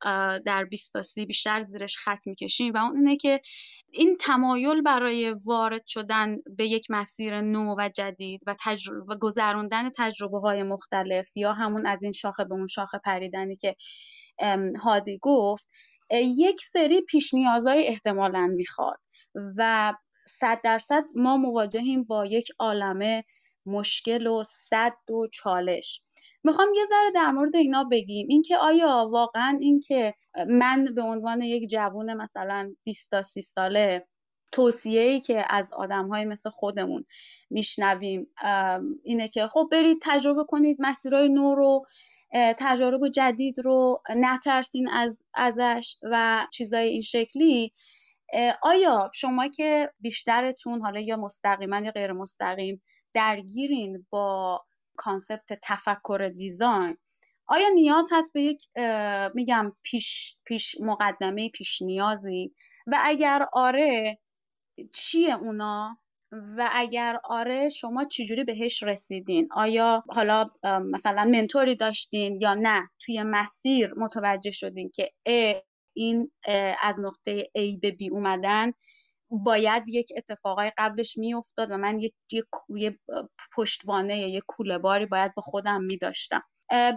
[0.46, 3.40] در بیستاسی بیشتر زیرش خط می‌کشیم و اون اینه که
[3.92, 9.90] این تمایل برای وارد شدن به یک مسیر نو و جدید و, تجربه و گذراندن
[9.96, 13.76] تجربه های مختلف یا همون از این شاخه به اون شاخه پریدنی که
[14.82, 15.68] هادی گفت
[16.38, 19.00] یک سری پیش نیازهای احتمالا می‌خواد
[19.58, 19.92] و
[20.26, 23.24] صد درصد ما مواجهیم با یک عالمه
[23.66, 26.02] مشکل و صد و چالش.
[26.44, 28.26] می‌خوام یه ذره در مورد اینا بگیم.
[28.30, 30.14] اینکه آیا واقعا اینکه
[30.48, 34.06] من به عنوان یک جوون مثلا 20 تا 30 ساله
[34.52, 37.04] توصیه ای که از آدم های مثل خودمون
[37.50, 38.26] میشنویم
[39.04, 41.86] اینه که خب برید تجربه کنید مسیرهای نو رو
[42.34, 47.72] تجارب جدید رو نترسین از ازش و چیزای این شکلی.
[48.62, 52.82] آیا شما که بیشترتون حالا یا مستقیما یا غیر مستقیم
[53.12, 54.64] درگیرین با
[54.96, 56.96] concept تفکر design
[57.46, 58.62] آیا نیاز هست به یک
[59.34, 62.54] میگم پیش, پیش مقدمه پیش نیازی؟
[62.86, 64.18] و اگر آره
[64.94, 65.98] چیه اونا؟
[66.56, 72.88] و اگر آره شما چجوری بهش رسیدین؟ آیا حالا مثلا mentor ی داشتین یا نه؟
[73.00, 75.10] توی مسیر متوجه شدین که
[75.94, 76.30] این
[76.82, 78.72] از نقطه A به B اومدن
[79.30, 82.14] باید یک اتفاقای قبلش میافتاد و من یک
[82.68, 82.98] یه
[83.56, 86.42] پشتوانه یا یک کوله باری باید با خودم میداشتم.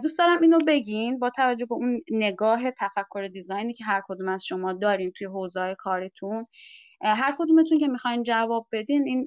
[0.02, 4.44] دوست دارم اینو بگین با توجه به اون نگاه تفکر دیزاینی که هر کدوم از
[4.44, 6.44] شما دارین توی حوزه کارتون.
[7.00, 9.26] هر کدومتون که می‌خواین جواب بدین این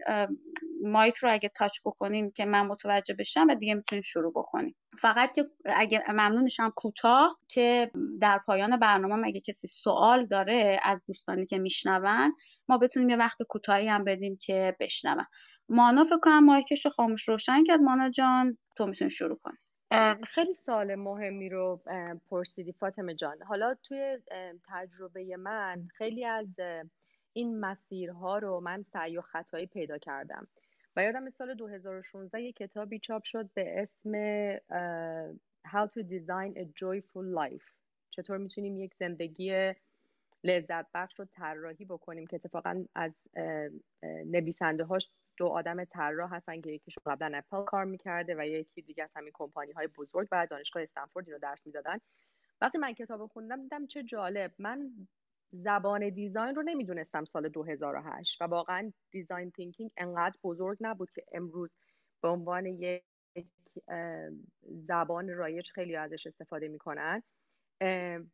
[0.84, 4.76] مایک رو اگه تاچ بکنین که من متوجه بشم و دیگه می‌تونین شروع بکنین.
[4.98, 7.91] فقط که اگه ممنونشم کوتاه که
[8.22, 12.36] در پایان برنامه اگه کسی سوال داره از دوستانی که میشنون
[12.70, 15.24] ما بتونیم یه وقت کوتاهی هم بدیم که بشنون.
[15.70, 17.80] مانا فکر کنم مایکش خاموش روشن کرد.
[17.80, 19.58] مانا جان تو می‌تونی شروع کنی.
[20.36, 21.82] خیلی سوال مهمی رو
[22.30, 23.38] پرسیدی فاطمه جان.
[23.48, 24.18] حالا توی
[24.70, 26.48] تجربه من خیلی از
[27.34, 30.48] این مسیرها رو من سعی و خطایی پیدا کردم.
[30.96, 34.12] و یادم سال 2016 یه کتابی چاپ شد به اسم
[35.68, 37.72] How to Design a Joyful Life.
[38.10, 39.74] چطور می‌تونیم یک زندگی
[40.44, 43.28] لذت بخش رو طراحی بکنیم که اتفاقا از
[44.04, 49.04] نویسنده هاش دو آدم طراح هستن که یکیشون قبلا اپل کار می‌کرده و یکی دیگه
[49.04, 51.98] از همین کمپانی های بزرگ و دانشگاه استنفورد رو درس می‌دادن.
[52.62, 54.52] وقتی من کتاب خوندم دیدم چه جالب.
[54.60, 54.92] من
[55.53, 61.76] زبان design رو نمی‌دونستم سال 2008 و واقعا design thinking انقدر بزرگ نبود که امروز
[62.22, 63.03] به عنوان یک
[64.61, 67.23] زبان رایج خیلی ازش استفاده می‌کنن.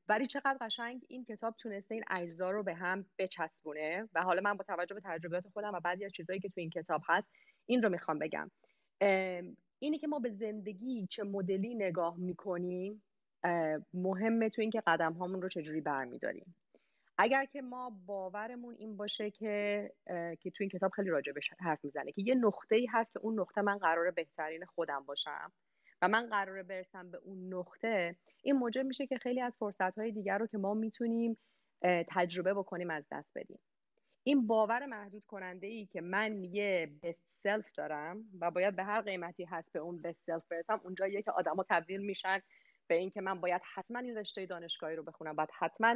[0.08, 4.58] ولی چقدر قشنگ این کتاب تونسته این اجزا رو به هم بچسبونه و حالا من
[4.58, 7.30] با توجه به تجربیات خودم و بعضی از چیزهایی که تو این کتاب هست
[7.66, 8.52] این رو می‌خوام بگم.
[9.80, 13.04] اینی که ما به زندگی چه مدلی نگاه می‌کنیم
[13.94, 16.56] مهمه تو اینکه قدم هامون رو چجوری برمیداریم.
[17.18, 19.92] اگر که ما باورمون این باشه که
[20.40, 23.40] که تو این کتاب خیلی راجبش حرف می‌زنه که یه نقطه ای هست که اون
[23.40, 25.52] نقطه من قراره بهترین خودم باشم
[26.02, 30.12] و من قراره برسم به اون نقطه این موجب میشه که خیلی از فرصت های
[30.12, 31.38] دیگر رو که ما می‌تونیم
[32.10, 33.60] تجربه بکنیم از دست بدیم.
[34.24, 39.02] این باور محدود کننده ای که من یه best self دارم و باید به هر
[39.02, 42.40] قیمتی هست به اون best self برسم اونجاییه که آدما تبدیل میشن
[42.88, 45.96] به اینکه من باید حتما این رشته دانشگاهی رو بخونم باید حتما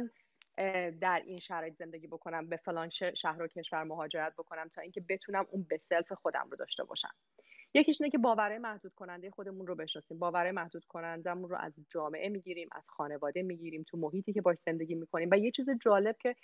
[1.00, 5.46] در این شرایط زندگی بکنم به فلان شهر و کشور مهاجرت بکنم تا اینکه بتونم
[5.50, 7.14] اون به سلف خودم رو داشته باشم.
[7.74, 10.18] یکیش اینه که باورهای محدود کننده خودمون رو بشناسیم.
[10.18, 14.94] باورهای محدود کنندهمون رو از جامعه می‌گیریم از خانواده می‌گیریم تو محیطی که باش زندگی
[14.94, 15.28] می‌کنیم.
[15.32, 16.36] و یه چیز جالب که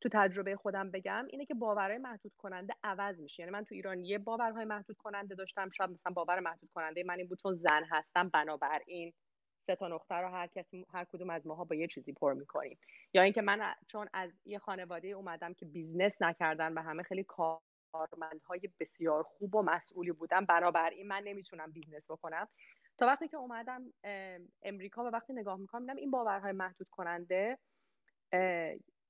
[0.00, 3.42] تو تجربه خودم بگم اینه که باورهای محدود کننده عوض میشه.
[3.42, 7.18] یعنی من تو ایران یه باورهای محدود کننده داشتم شاید مثلا باور محدود کننده من
[7.18, 9.12] این بود چون زن هستم بنابراین
[9.66, 12.78] سه تا نقطه رو هر کسی هر کدوم از ماها با یه چیزی پر می‌کنیم.
[13.14, 17.26] یا اینکه من چون از یه خانواده اومدم که business نکردن و همه خیلی
[17.92, 22.48] کارمندهای بسیار خوب و مسئولی بودن بنابراین من نمی‌تونم business بکنم.
[22.98, 23.92] تا وقتی که اومدم
[24.62, 27.58] امریکا و وقتی نگاه می‌کنم این باورهای محدود کننده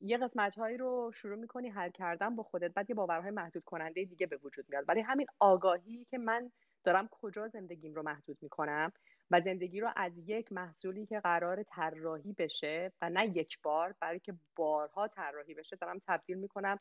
[0.01, 4.05] یه قسمت هایی رو شروع می‌کنی حل کردن با خودت بعد یه باورهای محدود کننده
[4.05, 4.85] دیگه به وجود میاد.
[4.89, 6.53] ولی همین آگاهی که من
[6.85, 8.93] دارم کجا زندگیم رو محدود می‌کنم
[9.31, 14.35] و زندگی رو از یک محصولی که قرار طراحی بشه و نه یک بار بلکه
[14.57, 16.79] بارها طراحی بشه دارم تبدیل می‌کنم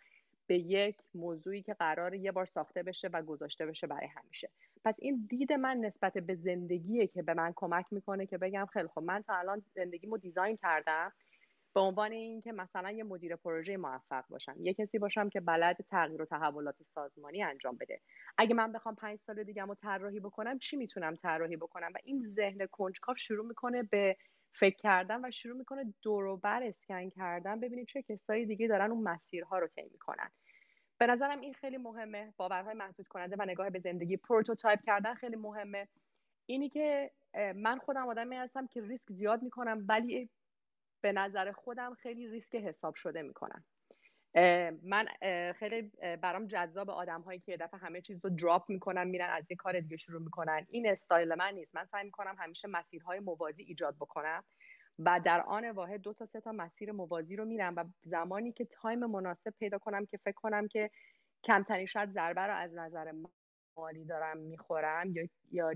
[0.47, 4.49] به یک موضوعی که قرار یه بار ساخته بشه و گذاشته بشه برای همیشه.
[4.83, 8.87] پس این دید من نسبت به زندگیه که به من کمک می‌کنه که بگم خیلی
[8.87, 11.11] خب من تا الان زندگیمو دیزاین کردم.
[11.75, 16.21] به عنوان اینکه مثلا یه مدیر پروژه موفق باشم یه کسی باشم که بلد تغییر
[16.21, 18.01] و تحولات سازمانی انجام بده.
[18.37, 22.33] اگه من بخوام پنج سال دیگه رو طراحی بکنم چی می‌تونم طراحی بکنم؟ و این
[22.35, 24.17] ذهن کنجکاو شروع می‌کنه به
[24.51, 29.59] فکر کردن و شروع می‌کنه دوروبر اسکن کردن ببینید چه کسایی دیگه دارن اون مسیرها
[29.59, 30.31] رو طی می‌کنن.
[30.97, 32.33] به نظرم این خیلی مهمه.
[32.37, 34.17] باورهای محدود کننده و نگاه به زندگی.
[34.17, 35.87] prototype کردن خیلی مهمه.
[36.45, 37.11] اینی که
[37.55, 40.29] من خودم آدمی هستم که ریسک زیاد می‌کنم ولی
[41.05, 43.63] به نظر خودم خیلی ریسک حساب شده می‌کنم
[44.83, 45.07] من
[45.53, 45.81] خیلی
[46.21, 49.57] برام جذاب آدم هایی که یه دفعه همه چیز رو drop می‌کنن میرن از یه
[49.57, 50.65] کار دیگه شروع می‌کنن.
[50.69, 51.75] این استایل من نیست.
[51.75, 54.43] من سعی می‌کنم همیشه مسیرهای موازی ایجاد بکنم
[54.99, 58.65] و در آن واحد دو تا سه تا مسیر موازی رو میرم و زمانی که
[58.65, 60.89] time مناسب پیدا کنم که فکر کنم که
[61.43, 63.13] کمترین شاید ضربه رو از نظر
[63.77, 65.73] مالی دارم می‌خورم یا یا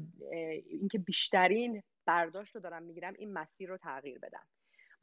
[0.66, 4.46] اینکه بیشترین برداشت رو دارم می‌گیرم این مسیر رو تغییر بدم.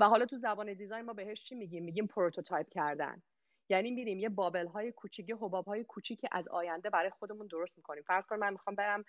[0.01, 3.23] و حالا تو زبان design ما بهش چی میگیم؟ میگیم prototype کردن.
[3.69, 8.03] یعنی میریم یه bubble های کوچیک حباب های کوچیکی از آینده برای خودمون درست می‌کنیم.
[8.03, 9.05] فرض کن من می‌خوام برم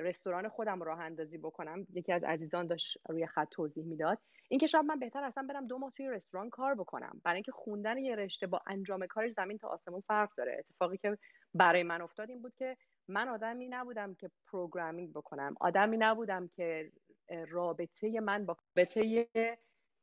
[0.00, 1.86] رستوران خودم راه اندازی بکنم.
[1.94, 4.18] یکی از عزیزان داشت روی خط توضیح می‌داد.
[4.48, 7.20] اینکه شاید من بهتر اصلا برم دو ماه توی رستوران کار بکنم.
[7.24, 10.56] برای اینکه خوندن یه رشته با انجام کارش زمین تا آسمون فرق داره.
[10.58, 11.18] اتفاقی که
[11.54, 12.76] برای من افتاد این بود که
[13.08, 15.54] من آدمی نبودم که programming بکنم.
[15.60, 16.92] آدمی نبودم که
[17.48, 19.28] رابطه من با رابطه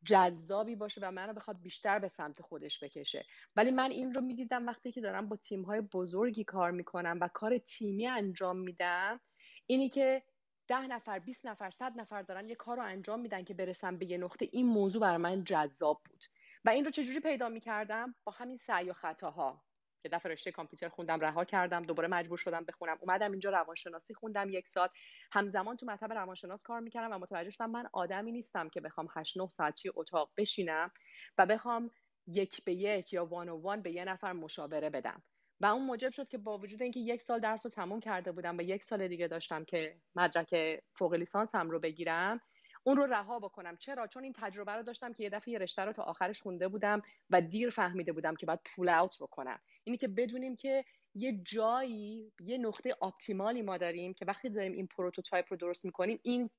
[0.05, 3.25] جذابی باشه و منو بخواد بیشتر به سمت خودش بکشه.
[3.55, 7.27] ولی من این رو می‌دیدم وقتی که دارم با تیم های بزرگی کار می‌کنم و
[7.27, 9.19] کار تیمی انجام میدم
[9.65, 10.23] اینی که
[10.67, 14.05] ده نفر 20 نفر صد نفر دارن یه کار رو انجام میدن که برسم به
[14.05, 16.23] یه نقطه این موضوع برای من جذاب بود.
[16.65, 19.68] و این رو چجوری پیدا می‌کردم؟ با همین سعی و خطاها.
[20.01, 22.97] که دفعه رشته کامپیوتر خوندم رها کردم دوباره مجبور شدم بخونم.
[23.01, 24.89] اومدم اینجا روانشناسی خوندم یک سال
[25.31, 29.37] همزمان تو مطب روانشناس کار می‌کردم و متوجه شدم من آدمی نیستم که بخوام 8
[29.37, 30.91] 9 ساعت توی اتاق بشینم
[31.37, 31.91] و بخوام
[32.27, 35.23] یک به یک یا وان و وان به یه نفر مشاوره بدم.
[35.61, 38.57] و اون موجب شد که با وجود اینکه یک سال درس رو تموم کرده بودم
[38.57, 42.41] و یک سال دیگه داشتم که مدرک فوق لیسانسم رو بگیرم
[42.83, 43.77] اون رو رها بکنم.
[43.77, 46.67] چرا؟ چون این تجربه رو داشتم که یه دفعه یه رشته رو تا آخرش خونده
[46.67, 49.59] بودم و دیر فهمیده بودم که باید پول اوت بکنم.
[49.83, 50.85] اینی که بدونیم که
[51.15, 55.85] یه جایی یه نقطه optimal ی ما داریم که وقتی داریم این prototype رو درست
[55.85, 56.49] می‌کنیم این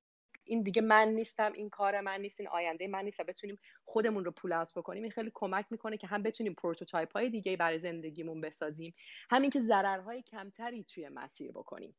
[0.45, 4.31] این دیگه من نیستم این کار من نیست این آینده من نیست بتونیم خودمون رو
[4.31, 5.03] pull out بکنیم.
[5.03, 8.95] این خیلی کمک می‌کنه که هم بتونیم prototype های دیگه برای زندگیمون بسازیم.
[9.31, 11.97] همین که ضررهای کمتری توی مسیر بکنیم.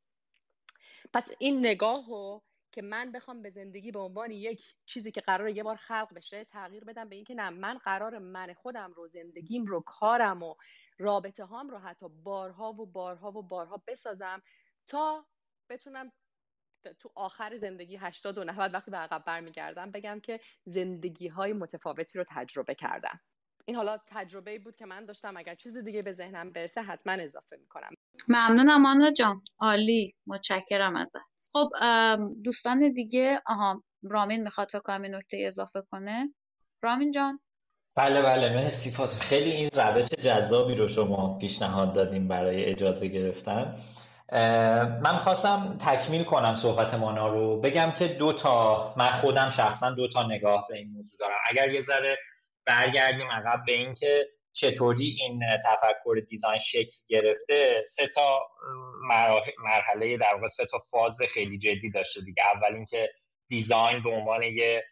[1.13, 5.49] پس این نگاه رو که من بخوام به زندگی به عنوان یک چیزی که قرار
[5.49, 9.65] یه بار خلق بشه تغییر بدم به اینکه نه من قرار من خودم رو زندگیم
[9.65, 10.55] رو کارم و
[11.01, 14.41] رابطه هام رو حتی بارها و بارها و بارها بسازم
[14.87, 15.25] تا
[15.69, 16.11] بتونم
[16.99, 22.17] تو آخر زندگی 80 و 90 وقتی به عقب برمیگردم بگم که زندگی های متفاوتی
[22.17, 23.19] رو تجربه کردم.
[23.65, 25.37] این حالا تجربه بود که من داشتم.
[25.37, 27.89] اگر چیز دیگه به ذهنم برسه حتما اضافه می‌کنم.
[28.27, 29.41] ممنونم آنا جان.
[29.59, 30.13] عالی.
[30.27, 31.21] متشکرم ازت.
[31.53, 31.69] خب
[32.43, 36.33] دوستان دیگه آها رامین می‌خواد تا کمی نکته اضافه کنه.
[36.81, 37.39] رامین جان.
[37.95, 39.19] بله بله مرسی فاطمه.
[39.19, 43.75] خیلی این روش جذابی رو شما پیشنهاد دادیم برای اجازه گرفتن.
[45.03, 47.61] من خواستم تکمیل کنم صحبت مانا رو.
[47.61, 51.37] بگم که دو تا من خودم شخصا دو تا نگاه به این موضوع دارم.
[51.49, 52.17] اگر یه ذره
[52.65, 58.39] برگردیم عقب به اینکه چطوری این تفکر دیزاین شکل گرفته سه تا
[59.63, 62.43] مرحله در واقع سه تا فاز خیلی جدی داشته دیگه.
[62.55, 63.09] اول اینکه
[63.47, 64.83] دیزاین به عنوان یه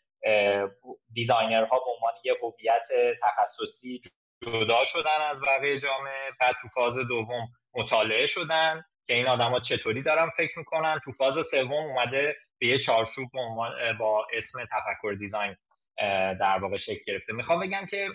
[1.14, 2.88] دیزاینرها به عنوان یه هویت
[3.24, 4.02] تخصصی
[4.46, 10.04] جدا شدن از بقیه جامعه بعد تو فاز دوم مطالعه شدن که این آدما چطوری
[10.04, 11.00] دارن فکر می‌کنن.
[11.06, 13.30] تو فاز سوم اومده به یه چارچوب
[14.00, 15.56] با اسم تفکر دیزاین
[16.40, 17.34] در واقع شکل گرفته.
[17.34, 18.08] می‌خوام بگم که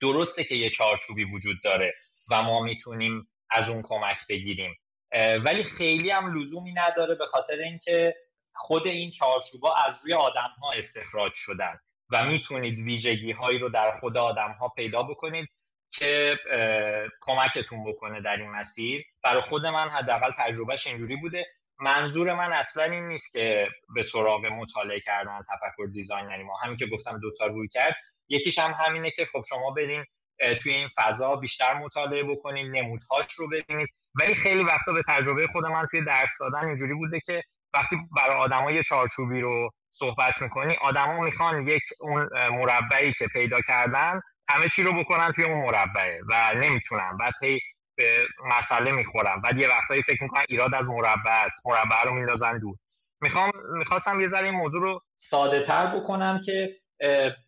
[0.00, 1.92] درسته که یه چارچوبی وجود داره
[2.30, 4.78] و ما می‌تونیم از اون کمک بگیریم.
[5.44, 8.16] ولی خیلی هم لزومی نداره به خاطر اینکه
[8.54, 11.78] خود این چارچوبا از روی آدم ها استخراج شدن
[12.10, 15.48] و می‌تونید ویژگی هایی رو در خود آدم ها پیدا بکنید
[15.90, 16.38] که
[17.20, 19.04] کمکتون بکنه در این مسیر.
[19.22, 21.46] برای خود من حداقل تجربهش اینجوری بوده.
[21.78, 26.46] منظور من اصلا این نیست که به سراغ مطالعه کردن تفکر دیزاین نریم.
[26.62, 27.94] همین که گفتم دوتا روی کرد.
[28.28, 30.04] یکیش هم همینه که خب شما برین
[30.62, 33.88] توی این فضا بیشتر مطالعه بکنید نمودهاش رو ببینید.
[34.14, 37.42] ولی خیلی وقتا به تجربه خود من توی درس دادن اینجوری بوده که
[37.74, 43.60] وقتی برای آدما یه چارچوبی رو صحبت می‌کنی آدما می‌خوان یک اون مربعی که پیدا
[43.60, 47.16] کردن همه چی رو بکنن توی اون مربعه و نمی‌تونن.
[47.16, 47.60] بعد هی
[47.96, 49.40] به مسئله می‌خورن.
[49.40, 52.76] بعد یه وقتایی فکر می‌کنن ایراد از مربع است مربع رو میندازن دور.
[53.20, 56.76] می‌خوام می‌خواستم یه ذره این موضوع رو ساده تر بکنم که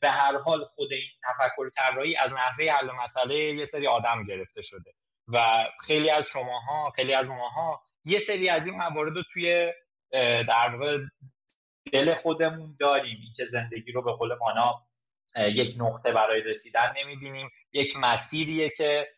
[0.01, 4.63] به هر حال خود این تفکر طراحی از نحوه حل مسئله یه سری آدم گرفته
[4.63, 4.93] شده
[5.29, 9.73] و خیلی از شماها خیلی از ماها یه سری از این موارد رو توی
[10.49, 10.99] در واقع
[11.93, 13.19] دل خودمون داریم.
[13.37, 14.87] که زندگی رو به قول مانا
[15.37, 17.51] یک نقطه برای رسیدن نمی‌بینیم.
[17.73, 19.09] یک مسیریه که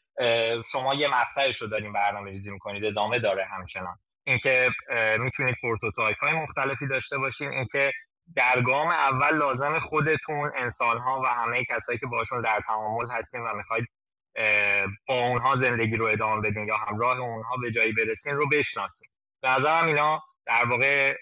[0.73, 2.85] شما یه مقطعش رو داریم برنامه ریزی می‌کنید.
[2.85, 3.99] ادامه داره همچنان.
[4.27, 4.71] اینکه
[5.19, 7.53] می‌تونید prototype های مختلفی داشته باشین.
[7.53, 7.93] اینکه
[8.37, 13.41] در گام اول لازم خودتون انسان ها و همه کسایی که باشون در تعامل هستین
[13.41, 13.87] و می‌خواید
[15.07, 19.09] با اونها زندگی رو ادامه بدین یا همراه اونها به جایی برسین رو بشناسیم
[19.43, 21.15] به نظرم اینا در واقع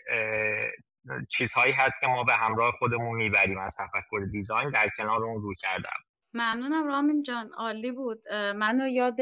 [1.28, 5.52] چیزهایی هست که ما به همراه خودمون می‌بریم از تفکر دیزاین در کنار اون رو
[5.60, 5.90] کردم
[6.36, 8.28] ممنونم رامین جان عالی بود.
[8.56, 9.20] منو یاد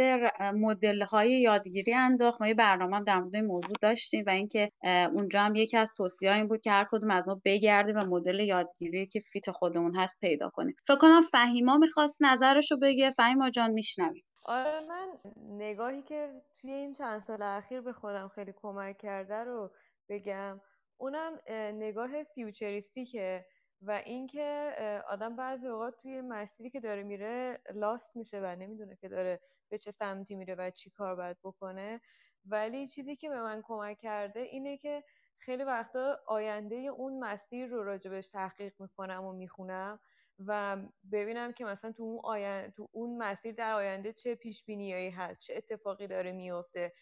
[0.55, 2.41] مدل های یادگیری انداخت.
[2.41, 4.71] ما یه برنامه هم در مورد موضوع داشتیم و اینکه
[5.13, 8.41] اونجا هم یکی از توصیه این بود که هر کدوم از ما بگردیم و مدل
[8.41, 10.77] یادگیری که فیت خودمون هست پیدا کنیم.
[10.87, 13.11] فکر کنم فهیما می‌خواست نظرشو بگه.
[13.11, 15.09] فهیما جان میشنویم آره من
[15.49, 16.29] نگاهی که
[16.61, 19.71] توی این چند سال اخیر به خودم خیلی کمک کرده رو
[20.09, 20.61] بگم.
[20.97, 21.39] اونم
[21.75, 23.47] نگاه فیوچریستیکه
[23.83, 24.75] و اینکه
[25.09, 29.79] آدم بعضی اوقات توی مسیری که داره میره لاست میشه و نمی‌دونه که داره به
[29.79, 32.01] چه سمتی میره و چی کار باید بکنه.
[32.45, 35.05] ولی چیزی که به من کمک کرده اینه که
[35.39, 40.01] خیلی وقتا آینده اون مسیر رو راجبش تحقیق می‌کنم و می‌خونم
[40.47, 40.77] و
[41.13, 45.55] ببینم که مثلا تو اون, تو اون مسیر در آینده چه پیش بینیایی هست چه
[45.57, 46.93] اتفاقی داره میفته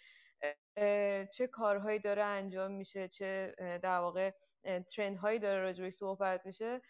[1.33, 4.31] چه کارهایی داره انجام میشه چه در واقع
[4.97, 6.81] ترند هایی داره راجبش صحبت میشه.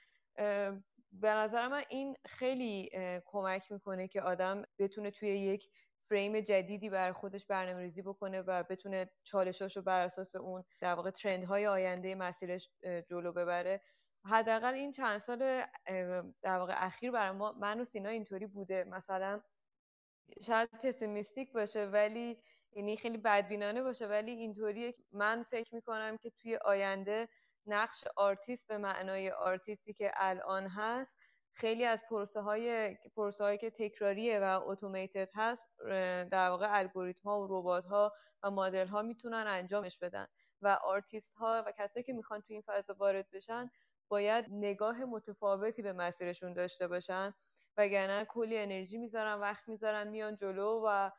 [1.13, 2.91] به نظر من این خیلی
[3.25, 5.71] کمک می‌کنه که آدم بتونه توی یک
[6.09, 10.95] فریم جدیدی برای خودش برنامه ریزی بکنه و بتونه چالشاش رو بر اساس اون در
[10.95, 12.71] واقع trend های آینده مسیرش
[13.09, 13.81] جلو ببره.
[14.25, 15.65] حداقل این چند سال
[16.43, 18.85] در واقع اخیر برای ما من و سینا اینطوری بوده.
[18.85, 19.43] مثلا
[20.47, 26.57] شاید pessimistic باشه ولی یعنی خیلی بدبینانه باشه ولی اینطوریه من فکر می‌کنم که توی
[26.57, 27.29] آینده
[27.67, 31.17] نقش آرتیست به معنای آرتیستی که الان هست
[31.53, 35.71] خیلی از پروسه های پروسه هایی که تکراریه و automated هست
[36.33, 40.27] در واقع الگوریتم ها و ربات ها و مدل ها می‌تونن انجامش بدن.
[40.63, 43.71] و آرتیست ها و کسایی که می‌خوان توی این فضا وارد بشن
[44.09, 47.35] باید نگاه متفاوتی به مسیرشون داشته باشن
[47.77, 51.11] وگرنه کلی انرژی می‌ذارن وقت می‌ذارن میان جلو و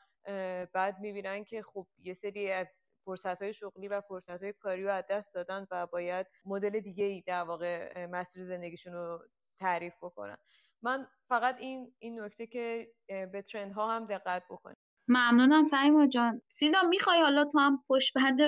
[0.74, 2.68] بعد می‌بینن که خب یه سری از
[3.06, 7.06] فرصت های شغلی و فرصت های کاری رو از دست دادن و باید مدل دیگه
[7.06, 9.20] ای در واقع مسیر زندگیشون رو
[9.60, 10.38] تعریف بکنن.
[10.82, 14.78] من فقط این این نکته که به ترند ها هم دقت بکنیم
[15.08, 16.42] ممنونم فهیما جان.
[16.48, 18.40] سینا می‌خوای حالا تو هم پشت بند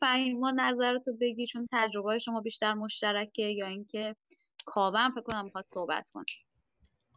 [0.00, 4.16] فهیما نظرتو بگی چون تجربه شما بیشتر مشترکه یا اینکه
[4.66, 6.24] کاوه هم فکر کنم می‌خواد صحبت کنه.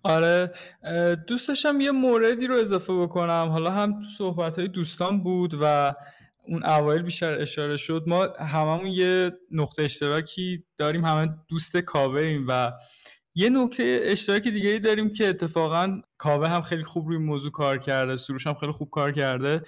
[0.06, 0.52] آره
[1.28, 3.48] دوست داشتم یه موردی رو اضافه بکنم.
[3.52, 5.94] حالا هم تو صحبت های دوستان بود و
[6.48, 8.04] اون اوایل بیشتر اشاره شد.
[8.08, 12.72] ما هممون یه نقطه اشتراکی داریم همه دوست کاوه ایم و
[13.36, 17.78] یه نکته اشتراکی دیگه ای داریم که اتفاقا کاوه هم خیلی خوب روی موضوع کار
[17.78, 19.62] کرده سروش هم خیلی خوب کار کرده.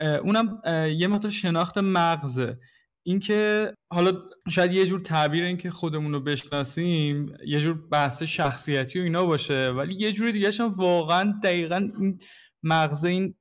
[0.00, 0.62] اونم
[0.96, 2.58] یه مقدار شناخت مغزه.
[3.02, 4.12] اینکه حالا
[4.48, 9.26] شاید یه جور تعبیر این که خودمون رو بشناسیم یه جور بحث شخصیتی و اینا
[9.26, 12.18] باشه ولی یه جور دیگه هم واقعا دقیقا این
[12.62, 13.34] مغزه این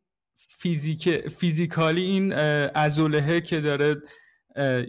[0.50, 2.34] فیزیک فیزیکالی این
[2.76, 3.96] ازولهه که داره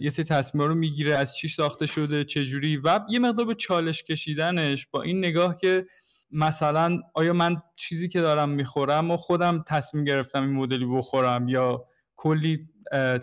[0.01, 4.03] یه سری تصمیم رو می‌گیره از چی ساخته شده چجوری و یه مقدار به چالش
[4.03, 5.85] کشیدنش با این نگاه که
[6.31, 11.85] مثلا آیا من چیزی که دارم می‌خورم و خودم تصمیم گرفتم این مدلی بخورم یا
[12.15, 12.69] کلی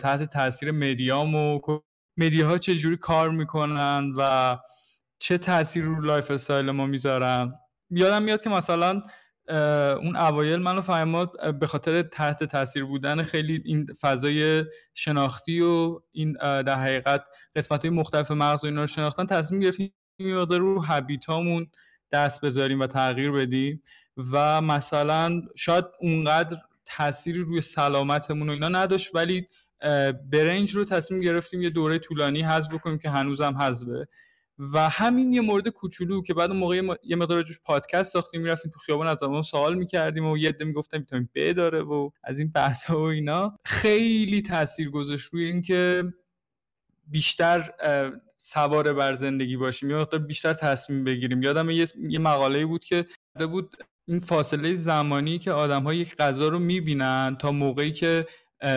[0.01, 1.59] تحت تاثیر مدیام و
[2.17, 4.57] media ها چجوری کار می‌کنن و
[5.19, 7.53] چه تاثیر رو lifestyle ما می‌ذارن.
[7.89, 9.01] یادم میاد که مثلا
[10.01, 16.33] اون اوایل منو فهمات به خاطر تحت تاثیر بودن خیلی این فضای شناختی و این
[16.41, 17.23] در حقیقت
[17.55, 19.91] قسمت های مختلف مغز و اینا رو شناختن تصمیم گرفتیم
[20.49, 21.67] رو هابیتامون
[22.11, 23.83] دست بذاریم و تغییر بدیم.
[24.31, 26.57] و مثلا شاید اونقدر
[26.97, 29.47] تأثیری روی سلامتمون و اینا نداشت ولی
[30.31, 34.07] برنج رو تصمیم گرفتیم یه دوره طولانی حذف بکنیم که هنوزم حذفه.
[34.73, 38.79] و همین یه مورد کوچولو که بعد موقع یه مقدار جوش پادکست ساختیم می‌رفتیم تو
[38.79, 42.51] خیابان از اون سوال می‌کردیم و یه عده می‌گفتن ویتامین ب داره و از این
[42.51, 43.57] بحث و اینا.
[43.65, 46.03] خیلی تاثیر گذاشت روی اینکه
[47.07, 47.71] بیشتر
[48.37, 49.89] سوار بر زندگی باشیم.
[49.89, 51.43] یا بیشتر تصمیم بگیریم.
[51.43, 53.05] یادم یه, یه مقاله بود که
[53.51, 53.77] بود
[54.09, 58.27] این فاصله زمانی که آدم ها یک غذا رو می‌بینن تا موقعی که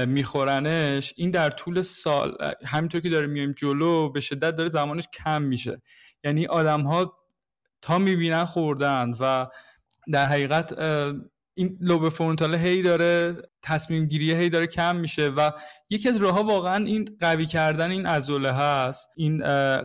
[0.07, 5.43] میخورنش این در طول سال همینطور که داره میایم جلو به شدت داره زمانش کم
[5.43, 5.83] میشه.
[6.25, 7.13] یعنی آدم ها
[7.83, 9.47] تا می‌بینن خوردن و
[10.13, 10.79] در حقیقت
[11.55, 15.51] این لوب فرونتال هی داره تصمیم گیری هی داره کم میشه و
[15.91, 19.09] یکی از راه واقعا این قوی کردن این عضله هست.
[19.17, 19.43] این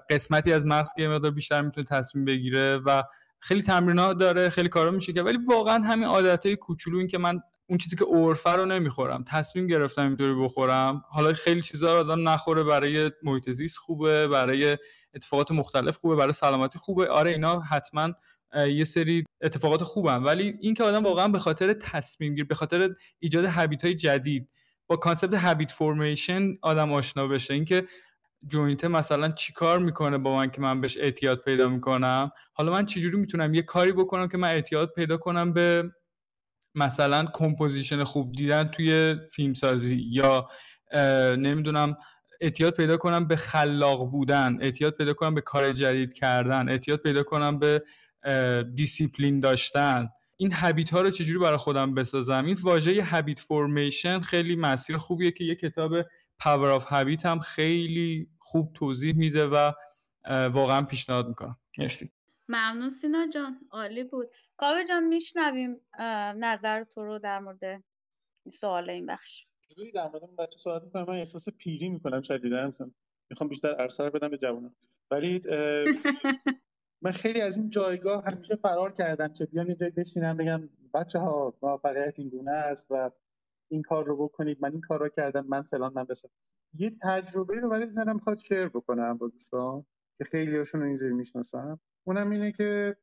[0.10, 3.04] قسمتی از مغز که مقدار بیشتر می‌تونه تصمیم بگیره و
[3.40, 7.18] خیلی تمرینات داره خیلی کارا میشه که ولی واقعا همین عادت های کوچولو این که
[7.18, 7.40] من
[7.70, 11.04] اون چیزی که اورفه رو نمی‌خورم تصمیم گرفتم اینطوری بخورم.
[11.10, 14.78] حالا خیلی چیزا رو آدم نخوره برای محیط زیست خوبه برای
[15.14, 17.08] اتفاقات مختلف خوبه برای سلامتی خوبه.
[17.08, 18.14] آره اینا حتما
[18.68, 20.24] یه سری اتفاقات خوبن.
[20.24, 22.90] ولی اینکه آدم واقعا به خاطر تصمیم گیر به خاطر
[23.20, 24.50] ایجاد habit های جدید
[24.88, 27.54] با concept habit formation آدم آشنا بشه.
[27.54, 27.88] اینکه
[28.48, 33.18] joint مثلا چیکار می‌کنه با من که من بهش اعتیاد پیدا می‌کنم؟ حالا من چجوری
[33.18, 35.92] می‌تونم یه کاری بکنم که من اعتیاد پیدا کنم به
[36.76, 40.50] مثلا composition خوب دیدن توی فیلم سازی یا
[41.38, 41.98] نمی‌دونم
[42.42, 47.24] اعتیاد پیدا کنم به خلاق بودن اعتیاد پیدا کنم به کار جدید کردن اعتیاد پیدا
[47.24, 47.84] کنم به
[48.76, 50.10] دیسیپلین داشتن.
[50.38, 55.32] این habit ها رو چجوری برای خودم بسازم؟ این واژه habit formation خیلی مسیر خوبیه
[55.32, 55.96] که یه کتاب
[56.40, 59.72] Power of Habit هم خیلی خوب توضیح میده و
[60.30, 61.58] واقعا پیشنهاد می‌کنم.
[61.78, 62.12] مرسی.
[62.50, 63.60] ممنون سینا جان.
[63.72, 64.28] عالی بود.
[64.58, 65.76] کاوه جان میشنویم
[66.36, 67.84] نظر تو رو در مورد
[68.54, 69.46] سوال این بخش.
[69.94, 72.72] در مورد بچه صحبت می‌کنم من احساس پیری می‌کنم شدیدا
[73.30, 74.76] می‌خوام بیشتر ارسال بدم به جوانان
[75.12, 75.42] ولی
[77.02, 81.20] من خیلی از این جایگاه همیشه فرار کردم که بیام یه جای بشینم بگم بچه
[81.20, 83.12] ها موفقیت این گونه است و
[83.70, 86.30] این کار رو بکنید من این کار رو کردم من فلان من بسه
[86.74, 89.86] یه تجربه رو ولی دارم می‌خواد شیر بکنم با دوستان
[90.18, 92.98] که خیلی هاشون اینجوری می‌شناسم اونم اینه که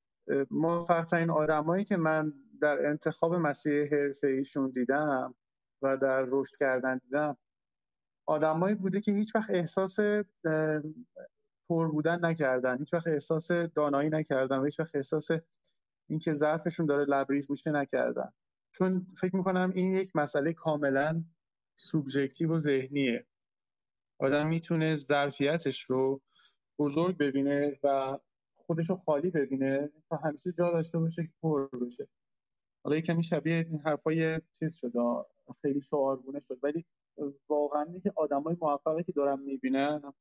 [0.51, 5.35] موفق ترین آدمایی که من در انتخاب مسیر حرفه ایشون دیدم
[5.82, 7.36] و در رشد کردن دیدم
[8.27, 9.97] آدمایی بوده که هیچ وقت احساس
[11.69, 15.28] پر بودن نکردن هیچ وقت احساس دانایی نکردن و هیچ وقت احساس
[16.09, 18.32] اینکه ظرفشون داره لبریز میشه نکردن.
[18.74, 21.24] چون فکر می‌کنم این یک مسئله کاملا
[21.76, 23.26] سوبژکتیو و ذهنیه.
[24.20, 26.22] آدم می‌تونه ظرفیتش رو
[26.78, 28.18] بزرگ ببینه و
[28.56, 32.09] خودش رو خالی ببینه تا همیشه جا داشته باشه که پر بشه.
[32.84, 34.92] حالا کمی شبیه این حرفای چیز شد
[35.62, 36.59] خیلی شعارگونه شد.
[36.62, 36.84] ولی
[37.48, 40.12] واقعا که آدمای موفقی که دارم می‌بینن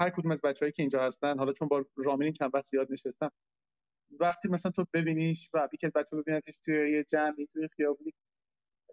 [0.00, 3.32] هر کدوم از بچههایی که اینجا هستن حالا چون با رامین چند وقت زیاد نشستم
[4.20, 8.12] وقتی مثلا تو ببینیش و یکی از بچه ببینتش توی یه جمعی توی خیابونی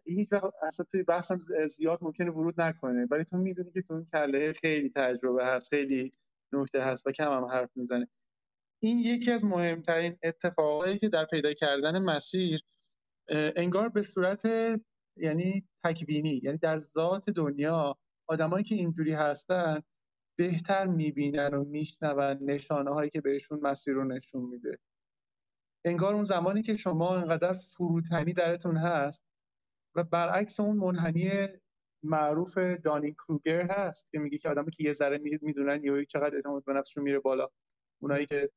[0.05, 3.07] هیچ وقت اصلا توی بحثم زیاد ممکنه ورود نکنه.
[3.11, 6.11] ولی تو می‌دونی که تو اون کله خیلی تجربه هست خیلی
[6.53, 8.07] نکته هست و کم هم حرف می‌زنه.
[8.79, 12.61] این یکی از مهمترین اتفاقایی که در پیدا کردن مسیر
[13.29, 14.43] انگار به صورت
[15.17, 19.81] یعنی تکبینی یعنی در ذات دنیا آدمایی که اینجوری هستن
[20.37, 24.79] بهتر می‌بینن و میشنون نشانه هایی که بهشون مسیر رو نشون میده.
[25.85, 29.25] انگار اون زمانی که شما انقدر فروتنی درتون هست
[29.95, 31.47] و برعکس اون منحنی
[32.03, 36.65] معروف دانی کروگر هست که میگه که آدمی که یه ذره می‌دونن یا چقدر اعتماد
[36.65, 37.49] به نفسشون میره بالا.
[38.01, 38.49] اونایی که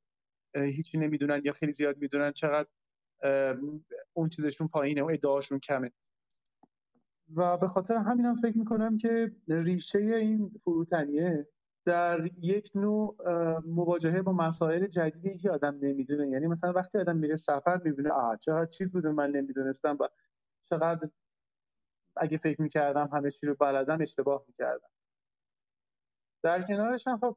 [0.56, 2.68] هیچی نمی‌دونن یا خیلی زیاد می‌دونن چقدر
[4.12, 5.92] اون چیزشون پایینه و ادعاشون کمه.
[7.34, 11.48] و به خاطر همینم هم فکر می‌کنم که ریشه این فروتنیه
[11.86, 13.16] در یک نوع
[13.66, 16.28] مواجهه با مسائل جدیدی که آدم نمی‌دونه.
[16.28, 20.08] یعنی مثلا وقتی آدم میره سفر می‌بینه آه چقدر چیز بوده من نمی‌دونستم و
[20.70, 21.08] چقدر
[22.16, 24.88] اگه فکر می‌کردم همه چی رو بلدم اشتباه می‌کردم.
[26.42, 27.36] در کنارش هم خب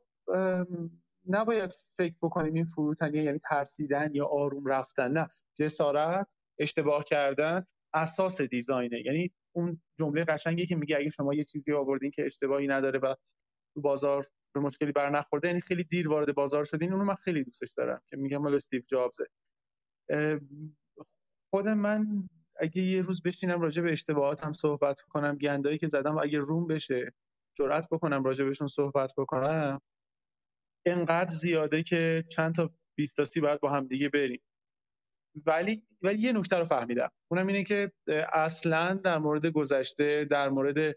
[1.27, 5.11] نباید فکر بکنیم این فروتنیه یعنی ترسیدن یا آروم رفتن.
[5.11, 9.01] نه جسارت اشتباه کردن اساس دیزاینه.
[9.05, 13.15] یعنی اون جمله قشنگی که میگه اگه شما یه چیزی آوردین که اشتباهی نداره و
[13.73, 17.43] تو بازار به مشکلی بر نخورده یعنی خیلی دیر وارد بازار شدین اونو من خیلی
[17.43, 19.25] دوستش دارم که میگم مال استیو جابزه.
[21.53, 26.19] خود من اگه یه روز بشینم راجع به اشتباهاتم صحبت کنم گندایی که زدم و
[26.19, 27.13] اگه روم بشه
[27.57, 29.81] جرأت بکنم راجع بهشون صحبت بکنم
[30.85, 34.41] انقدر زیاده که چند تا 20 تا سی باید با هم دیگه بریم.
[35.45, 37.11] ولی ولی یه نکته رو فهمیدم.
[37.31, 37.91] اونم اینه که
[38.33, 40.95] اصلا در مورد گذشته در مورد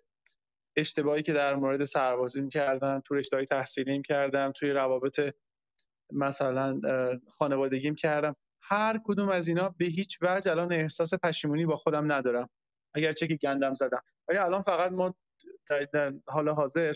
[0.76, 5.34] اشتباهی که در مورد سربازی کردم تو رشته تحصیلیم کردم توی روابط
[6.12, 6.80] مثلا
[7.38, 8.36] خانوادگیم کردم.
[8.62, 12.48] هر کدوم از اینا به هیچ وجه الان احساس پشیمونی با خودم ندارم.
[12.94, 14.02] اگرچه که گندم زدم.
[14.28, 15.14] ولی الان فقط ما
[15.90, 16.94] در حال حاضر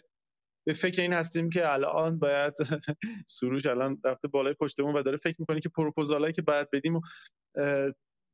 [0.67, 2.55] به فکر این هستیم که الان باید
[3.27, 7.01] سروش الان رفته بالای پشتمون و داره فکر می‌کنه که پروپوزالایی که باید بدیم و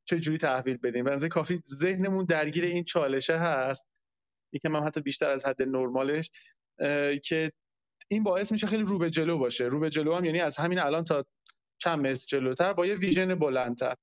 [0.05, 1.05] چه جوری تحویل بدیم.
[1.05, 3.92] بنظر کافی ذهنمون درگیر این چالشه هست.
[4.53, 6.31] یکم هم حتی بیشتر از حد نرمالش
[7.23, 7.51] که
[8.07, 9.65] این باعث میشه خیلی رو به جلو باشه.
[9.65, 11.25] رو به جلو هم یعنی از همین الان تا
[11.77, 13.95] چند متر جلوتر با یه ویژن بلندتر.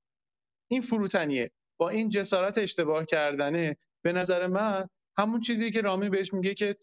[0.71, 1.51] این فروتنیه.
[1.81, 6.77] با این جسارت اشتباه کردنه به نظر من همون چیزی که رامی بهش میگه که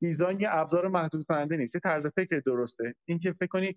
[0.00, 1.74] دیزاین یه ابزار محدود کننده نیست.
[1.74, 2.94] یه طرز فکر درسته.
[3.08, 3.76] اینکه فکر کنی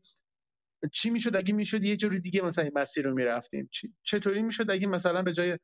[0.92, 3.70] چی می‌شد؟ اگه می‌شد یه جوری دیگه مثلا این مسیر رو می‌رفتیم.
[4.04, 5.58] چطوری می‌شد؟ اگه مثلا به جای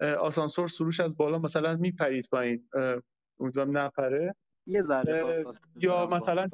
[0.00, 2.68] آسانسور سروش از بالا مثلا میپرید پایین.
[3.40, 4.34] امیدوارم نپره.
[4.66, 5.44] یه ذره
[5.76, 6.48] یا مثلا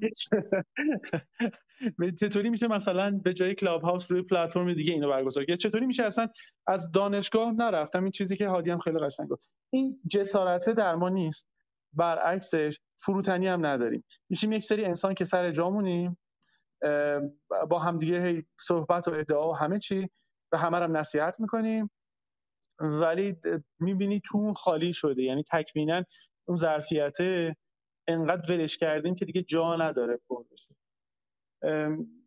[2.20, 6.04] چطوری میشه مثلا به جای کلاب هاوس روی پلتفرم دیگه اینو برگزار کرد چطوری میشه
[6.04, 6.28] اصلا
[6.66, 9.56] از دانشگاه نرفتم؟ این چیزی که هادی هم خیلی قشنگ گفت.
[9.70, 11.50] این جسارته در ما نیست.
[11.92, 14.04] برعکسش فروتنی هم نداریم.
[14.28, 16.18] میشیم یک سری انسان که سر جامونیم.
[17.70, 20.10] با همدیگه صحبت و ادعا و همه چی.
[20.50, 21.90] به همه هم نصیحت می‌کنیم.
[22.80, 23.36] ولی
[23.80, 25.22] می‌بینی تو خالی شده.
[25.22, 26.04] یعنی تکوینا
[26.48, 27.16] اون ظرفیت
[28.08, 30.74] انقدر ولش کردیم که دیگه جا نداره پر بشه.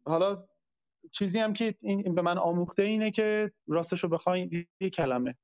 [0.06, 0.48] حالا
[1.12, 5.36] چیزی هم که این به من آموخته اینه که راستش رو بخوای یه کلمه.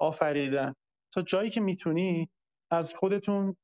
[0.00, 0.74] آفریدن.
[1.14, 2.30] تا جایی که می‌تونی
[2.70, 3.56] از خودتون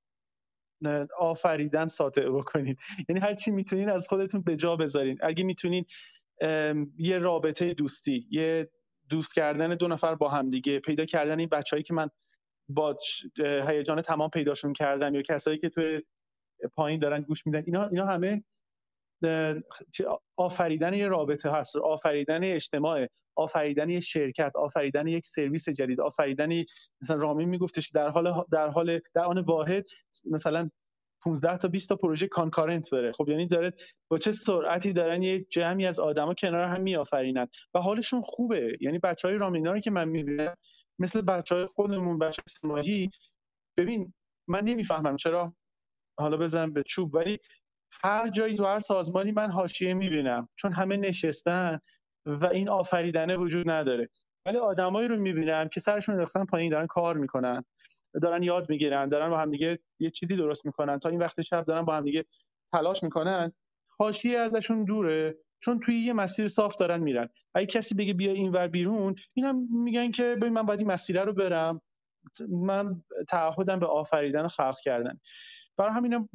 [1.18, 2.78] آفریدن ساطع بکنید
[3.08, 5.18] یعنی هر چی می‌تونین از خودتون به جا بذارین.
[5.22, 5.84] اگه می‌تونین
[6.98, 8.70] یه رابطه دوستی یه
[9.12, 12.10] دوست کردن دو نفر با هم دیگه پیدا کردن این بچههایی که من
[12.68, 12.96] با
[13.68, 16.02] هیجان تمام پیداشون کردم یا کسایی که توی
[16.74, 18.44] پایین دارن گوش میدن اینا اینا همه
[20.36, 23.06] آفریدن یه رابطه هست آفریدن اجتماع
[23.36, 26.64] آفریدن یه شرکت آفریدن یک سرویس جدید آفریدن
[27.02, 29.84] مثلا رامین میگفتش در حال در حال در آن واحد
[30.30, 30.70] مثلا
[31.24, 33.12] 15 تا 20 تا پروژه کانکارنت داره.
[33.12, 33.72] خب یعنی داره
[34.10, 37.48] با چه سرعتی دارن یه جمعی از آدما کنار هم میآفرینن.
[37.74, 38.76] و حالشون خوبه.
[38.80, 40.56] یعنی بچه های رامینا رو که من می‌بینم
[40.98, 43.08] مثل بچه های خودمون بچه سماجی
[43.76, 44.14] ببین
[44.48, 45.54] من نمی‌فهمم چرا
[46.18, 47.38] حالا بزنم به چوب ولی
[48.04, 50.48] هر جایی تو هر سازمانی من حاشیه می‌بینم.
[50.56, 51.78] چون همه نشستن
[52.26, 54.08] و این آفریدنه وجود نداره.
[54.46, 57.64] ولی آدمایی رو می‌بینم که سرشون انداختن پایین دارن کار می‌کنن.
[58.22, 60.98] دارن یاد می‌گیرن دارن با هم دیگه یه چیزی درست می‌کنن.
[60.98, 62.24] تا این وقت شب دارن با هم دیگه
[62.72, 63.52] تلاش می‌کنن
[63.98, 65.36] حاشیه ازشون دوره.
[65.60, 67.28] چون توی یه مسیر صاف دارن میرن.
[67.54, 71.32] اگه کسی بگه بیا اینور بیرون اینم میگن که ببین من باید این مسیره رو
[71.32, 71.80] برم.
[72.48, 75.20] من تعهدم به آفریدن و خلق کردن.
[75.76, 76.28] برای همینم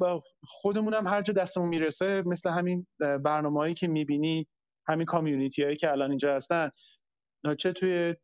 [0.44, 4.46] خودمونم هر جا دستمون می‌رسه مثل همین برنامه‌ای که می‌بینی
[4.88, 6.70] همین کامیونیتی هایی که الان اینجا هستن.
[7.58, 8.14] چه توی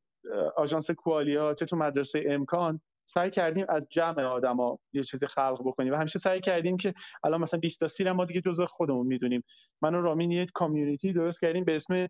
[0.56, 2.80] آژانس کوالیا چه تو مدرسه امکان.
[3.06, 6.94] سعی کردیم از جمع آدما یه چیزی خلق بکنیم و همیشه سعی کردیم که
[7.24, 9.44] الان مثلا 20 تا سیر ما دیگه جزء خودمون می‌دونیم.
[9.82, 12.06] من و رامین یه کامیونیتی درست کردیم به اسم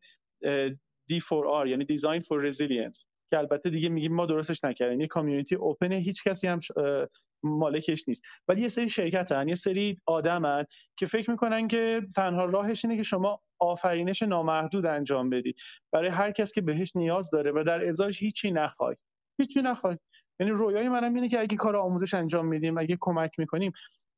[1.13, 5.01] D4R یعنی Design for Resilience که البته دیگه میگیم ما درستش نکردیم.
[5.01, 6.61] یه community open هیچ کسی هم
[7.43, 8.23] مالکش نیست.
[8.49, 10.65] ولی یه سری شرکت هن یه سری آدم
[10.97, 15.55] که فکر می‌کنن که تنها راهش اینه که شما آفرینش نامحدود انجام بدی.
[15.93, 18.95] برای هر کس که بهش نیاز داره و در ازاش هیچی نخوای.
[19.41, 19.99] هیچی نخوای.
[20.41, 23.73] یعنی رویای منم اینه که اگه کار آموزش انجام میدیم اگه کمک می‌کنیم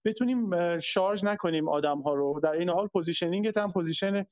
[0.05, 2.41] بتونیم charge نکنیم آدم ها رو.
[2.43, 4.27] در این حال positioning هم position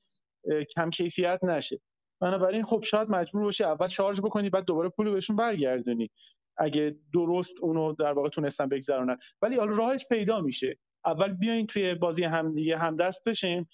[0.75, 1.81] کم کیفیت نشه.
[2.21, 6.11] بنابراین خب شاید مجبور باشی اول شارژ بکنی بعد دوباره پول بهشون برگردونی.
[6.57, 9.17] اگه درست اونو در واقع تونستن بگذرونن.
[9.41, 10.77] ولی حالا راهش پیدا میشه.
[11.05, 13.69] اول بیاین توی بازی همدیگه هم دست بشیم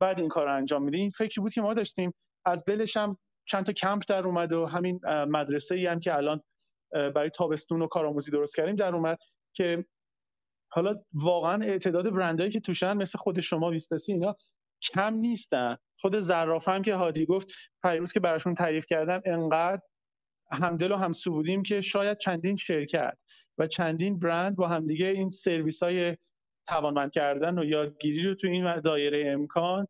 [0.00, 2.14] بعد این کار انجام میدیم این فکری بود که ما داشتیم.
[2.44, 6.42] از دلش هم چند تا کمپ در اومد و همین مدرسه ای هم که الان
[6.92, 8.76] برای تابستون و کارآموزی درست کردیم.
[8.76, 9.18] در اومد
[9.52, 9.84] که
[10.72, 14.36] حالا واقعا اعتداد برندهایی که توشن مثل خود شما ویستاسی اینا
[14.82, 15.76] کم نیستن.
[15.98, 17.52] خود زراف هم که هادی گفت
[17.82, 19.82] پیروز که براشون تعریف کردم انقدر
[20.52, 23.18] همدل و همسو بودیم که شاید چندین شرکت
[23.58, 26.16] و چندین برند با همدیگه این سرویس های
[26.66, 29.86] توانمند کردن و یادگیری رو تو این دایره امکان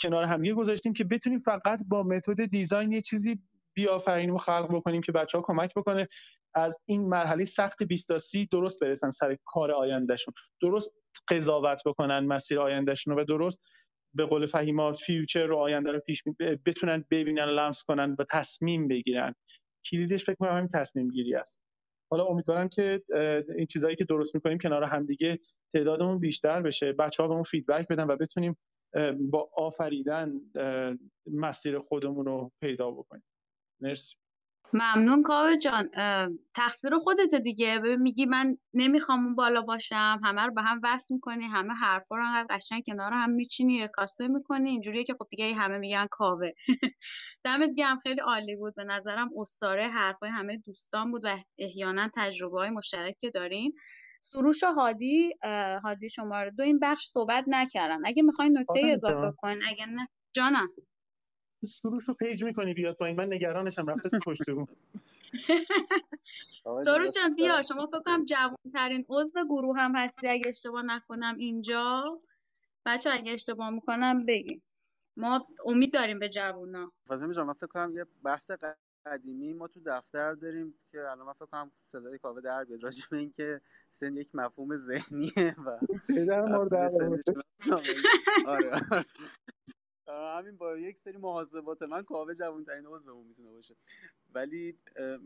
[0.00, 3.38] کنار همدیگه گذاشتیم که بتونیم فقط با متد دیزاین یه چیزی
[3.74, 6.08] بیافرینیم و خلق بکنیم که بچه ها کمک بکنه.
[6.54, 10.34] از این مرحله سخت 20 تا 30 درست برسن سر کار آیندهشون.
[10.62, 10.94] درست
[11.28, 13.62] قضاوت بکنن مسیر آیندهشون و درست
[14.16, 16.22] به قول فهیمات future رو آینده رو پیش
[16.66, 19.34] بتونن ببینن لمس کنن و تصمیم بگیرن.
[19.90, 21.62] کلیدش فکر کنم همین تصمیم گیری است.
[22.10, 23.02] حالا امیدوارم که
[23.56, 25.38] این چیزهایی که درست می‌کنیم کنار همدیگه
[25.72, 26.92] تعدادمون بیشتر بشه.
[26.92, 28.56] بچه ها بهمون feedback بدن و بتونیم
[29.20, 30.32] با آفریدن
[31.26, 33.22] مسیر خودمون رو پیدا بکنیم.
[33.80, 34.16] مرسی.
[34.72, 35.90] ممنون کاوه جان.
[36.54, 37.78] تقصیر خودت دیگه.
[37.78, 40.20] میگی من نمی‌خوام اون بالا باشم.
[40.24, 41.44] همه رو به هم وصل می‌کنی.
[41.44, 43.88] همه حرفا رو انقدر قشنگ کنار هم میچینی.
[43.92, 44.70] کاسه می‌کنی.
[44.70, 46.50] اینجوریه که خب دیگه همه میگن کاوه.
[47.44, 47.98] دمت گرم.
[47.98, 48.74] خیلی عالی بود.
[48.74, 53.72] به نظرم استاره حرفای همه دوستان بود و احیانا تجربه های مشترک که دارین.
[54.22, 55.32] سروش و هادی
[55.84, 58.06] هادی شما دو این بخش صحبت نکردن.
[58.06, 59.62] اگه می‌خواین نکته اضافه کنین.
[59.68, 60.68] اگه نه جانم.
[61.64, 63.16] سروش رو پیج می‌کنی بیاد پایین.
[63.16, 64.18] من نگرانشم رفته تو
[64.54, 64.68] بود
[66.84, 67.62] سروش جان بیا.
[67.62, 70.28] شما فکر کنم جوان ترین عضو گروه هم هستی.
[70.28, 72.20] اگه اشتباه نکنم اینجا.
[72.86, 74.62] بچه اگه اشتباه می‌کنم بگیم
[75.16, 76.92] ما امید داریم به جوونا.
[77.06, 78.50] فاطمه جان من فکر کنم یه بحث
[79.06, 82.82] قدیمی ما تو دفتر داریم که الان من فکر کنم صدای کاوه در بیاد.
[82.82, 85.78] راجع به اینکه سن یک مفهوم ذهنیه و
[88.46, 89.04] آره.
[90.08, 93.74] همین با یک سری محاسبات من کاوه جوانترین عضومون می‌تونه باشه.
[94.34, 94.76] ولی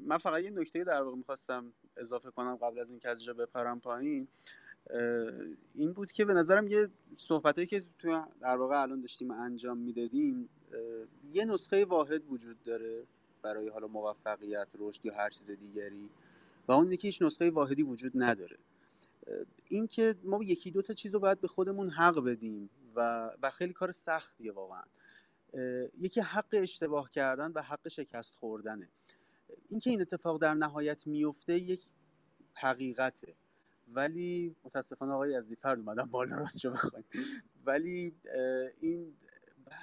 [0.06, 3.80] من فقط یه نکته در واقع می‌خواستم اضافه کنم قبل از اینکه از اینجا بپرم
[3.80, 4.28] پایین.
[5.74, 10.48] این بود که به نظرم یه صحبتایی که تو در واقع الان داشتیم انجام می‌دادیم
[11.32, 13.04] یه نسخه واحد وجود داره
[13.42, 16.10] برای حالا موفقیت رشد یا هر چیز دیگری.
[16.68, 18.58] و اون که هیچ نسخه واحدی وجود نداره.
[19.68, 22.70] اینکه ما یکی دو تا چیز رو باید به خودمون حق بدیم.
[22.98, 24.82] و, و خیلی کار سختیه واقعا.
[25.98, 28.88] یکی حق اشتباه کردن و حق شکست خوردنه.
[29.68, 31.88] اینکه این اتفاق در نهایت میفته یک
[32.54, 33.34] حقیقته.
[33.92, 37.04] ولی متاسفانه آقای از فرد اومدن بالا راست شو بخواید
[37.64, 38.14] ولی
[38.80, 39.16] این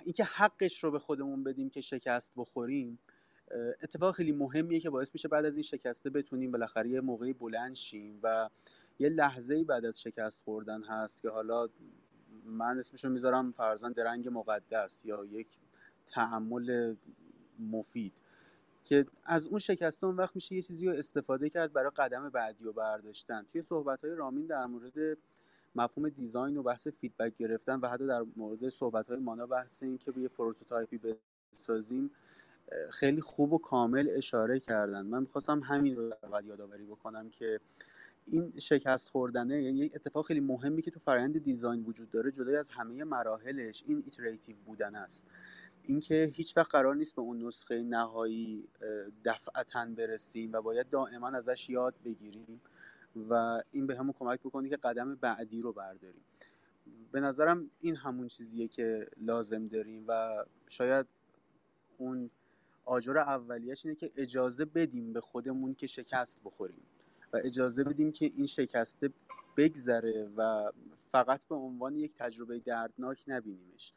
[0.04, 3.00] اینکه حقش رو به خودمون بدیم که شکست بخوریم
[3.84, 7.76] اتفاق خیلی مهمیه که باعث میشه بعد از این شکسته بتونیم بالاخره یه موقعی بلند
[7.76, 8.50] شیم و
[9.00, 11.70] یه لحظه بعد از شکست خوردن هست که حالا
[12.46, 15.48] من اسمشو می‌ذارم فرضاً درنگ مقدس یا یک
[16.06, 16.96] تحمل
[17.60, 18.22] مفید
[18.84, 22.64] که از اون شکسته اون وقت میشه یه چیزی رو استفاده کرد برای قدم بعدی
[22.64, 23.46] رو برداشتن.
[23.52, 25.18] توی صحبت های رامین در مورد
[25.76, 29.98] مفهوم design و بحث feedback گرفتن و حتی در مورد صحبت های مانا بحث این
[29.98, 31.00] که به یه prototype ی
[31.54, 32.12] بسازیم
[32.92, 35.06] خیلی خوب و کامل اشاره کردن.
[35.06, 36.14] من می‌خواستم همین رو
[36.44, 37.60] یادآوری بکنم که
[38.26, 42.56] این شکست خوردنه یعنی یک اتفاق خیلی مهمی که تو فرآیند design وجود داره جدای
[42.56, 45.28] از همه مراحلش این iterative بودن است.
[45.82, 48.68] اینکه هیچ وقت قرار نیست به اون نسخه نهایی
[49.26, 52.62] دفعتا برسیم و باید دائما ازش یاد بگیریم
[53.30, 56.24] و این بهمون کمک بکنه که قدم بعدی رو برداریم.
[57.12, 61.08] به نظرم این همون چیزیه که لازم داریم و شاید
[61.98, 62.30] اون
[62.86, 66.84] آجر اولیش اینه که اجازه بدیم به خودمون که شکست بخوریم.
[67.44, 69.10] اجازه بدیم که این شکسته
[69.58, 70.72] بگذره و
[71.12, 73.94] فقط به عنوان یک تجربه دردناک نبینیمش.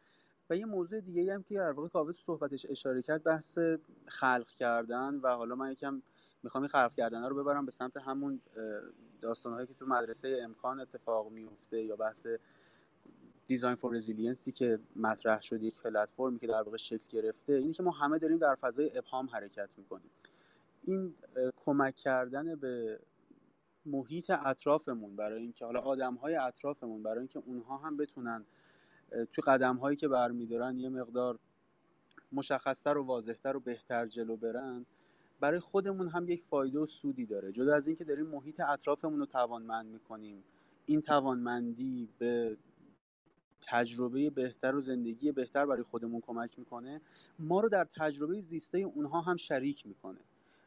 [0.51, 3.59] و یه موضوع دیگه هم که در واقع کاوه تو صحبتش اشاره کرد بحث
[4.07, 6.03] خلق کردن و حالا من یکم
[6.43, 8.41] می‌خوام این خلق کردن رو ببرم به سمت همون
[9.21, 12.27] داستانهایی که تو مدرسه امکان اتفاق میفته یا بحث
[13.47, 17.73] design for resilience ی که مطرح شد یک پلتفرمی که در واقع شکل گرفته اینی
[17.73, 20.11] که ما همه داریم در فضای ابهام حرکت می‌کنیم.
[20.85, 21.15] این
[21.57, 23.01] کمک کردن به
[23.87, 28.45] محیط اطرافمون برای اینکه حالا آدم های اطرافمون برای اینکه اونها هم بتونن
[29.11, 31.39] توی قدم هایی که برمیدارن یه مقدار
[32.33, 34.87] مشخصتر و واضحتر و بهتر جلو برن
[35.41, 37.53] برای خودمون هم یک فایده و سودی داره.
[37.53, 40.45] جدا از اینکه داریم محیط اطرافمون رو توانمند می‌کنیم
[40.87, 42.57] این توانمندی به
[43.63, 47.01] تجربه بهتر و زندگی بهتر برای خودمون کمک می‌کنه
[47.39, 50.21] ما رو در تجربه زیسته اونها هم شریک می‌کنه.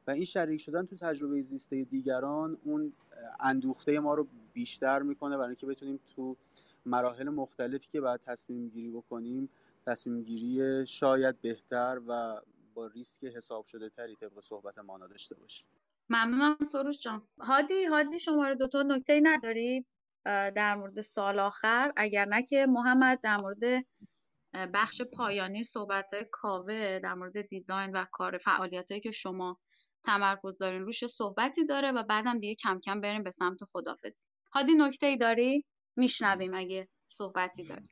[0.07, 2.93] و این شریک شدن تو تجربه زیسته دیگران اون
[3.39, 6.37] اندوخته ما رو بیشتر می‌کنه برای اینکه بتونیم تو
[6.85, 9.49] مراحل مختلفی که باید تصمیم گیری بکنیم
[9.85, 12.41] تصمیم گیری شاید بهتر و
[12.73, 15.67] با ریسک حساب شده تری طبق صحبت مانا داشته باشیم.
[16.09, 17.27] ممنونم سروش جان.
[17.39, 19.85] هادی هادی شماره دوتا نکته نداری؟
[20.25, 21.93] در مورد سال آخر.
[21.95, 23.85] اگر نه که محمد در مورد
[24.53, 29.59] بخش پایانی صحبت کاوه در مورد دیزاین و کار فعالیت هایی که شما
[30.03, 34.73] تمرکز دارین روش صحبتی داره و بعدم دیگه کم کم بریم به سمت خدافزی هادی
[34.73, 35.65] نکته ای داری؟
[35.97, 37.89] میشنویم اگه صحبتی داری.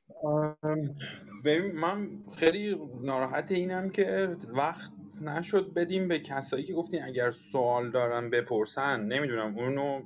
[1.46, 4.92] ببین من خیلی ناراحت اینم که وقت
[5.22, 9.00] نشد بدیم به کسایی که گفتین اگر سوال دارن بپرسن.
[9.00, 10.02] نمی‌دونم اونو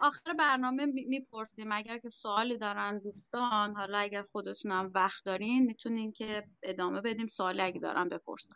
[0.00, 1.72] آخر برنامه می‌پرسیم.
[1.72, 7.26] اگر که سوالی دارن دوستان حالا اگر خودتونم وقت دارین می‌تونین که ادامه بدیم.
[7.26, 8.54] سوالی اگه دارن بپرسن.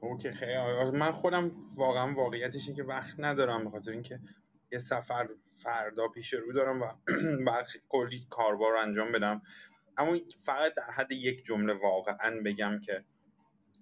[0.00, 0.56] اوکی خیلی
[0.92, 4.20] من خودم واقعا واقعیتش که وقت ندارم به خاطر اینکه
[4.72, 5.28] یه سفر
[5.62, 6.86] فردا پیش رو دارم و
[7.46, 9.42] بعد کلی کاربار رو انجام بدم.
[9.96, 13.04] اما فقط در حد یک جمله واقعا بگم که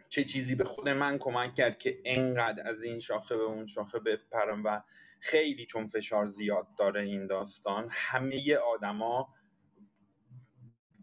[0.08, 3.98] چه چیزی به خود من کمک کرد که انقدر از این شاخه به اون شاخه
[3.98, 4.82] بپرم و
[5.20, 9.28] خیلی چون فشار زیاد داره این داستان همه آدما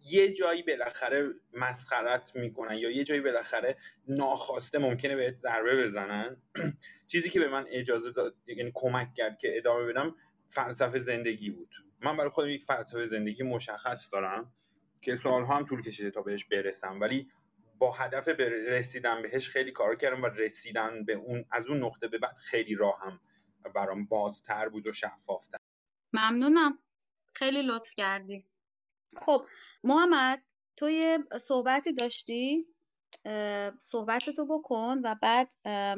[0.09, 3.77] یه جایی بالاخره مسخرت می‌کنن یا یه جایی بالاخره
[4.07, 6.37] ناخواسته ممکنه بهت ضربه بزنن.
[7.11, 10.15] چیزی که به من اجازه داد یعنی کمک کرد که ادامه بدم
[10.47, 11.69] فلسفه زندگی بود.
[12.01, 14.53] من برای خودم یک فلسفه زندگی مشخص دارم
[15.01, 16.99] که سالها هم طول کشیده تا بهش برسم.
[16.99, 17.31] ولی
[17.79, 18.27] با هدف
[18.67, 22.75] رسیدن بهش خیلی کار کردم و رسیدن به اون از اون نقطه به بعد خیلی
[22.75, 23.19] راهم
[23.75, 25.57] برام بازتر بود و شفافتر.
[26.13, 26.79] ممنونم.
[27.33, 28.45] خیلی لطف کردی.
[29.17, 29.45] خب
[29.83, 30.41] محمد
[30.77, 32.65] تو یه صحبتی داشتی؟
[33.79, 35.53] صحبتتو بکن و بعد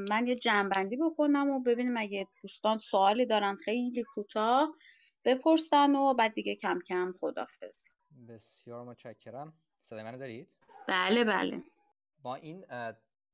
[0.09, 4.73] من یه جنبندی بکنم و ببینیم اگه دوستان سوالی دارن خیلی کوتاه
[5.25, 7.84] بپرسن و بعد دیگه کم کم خدافز
[8.29, 9.53] بسیار متشکرم.
[9.84, 10.49] صدای منو دارید؟
[10.88, 11.63] بله بله.
[12.21, 12.65] با این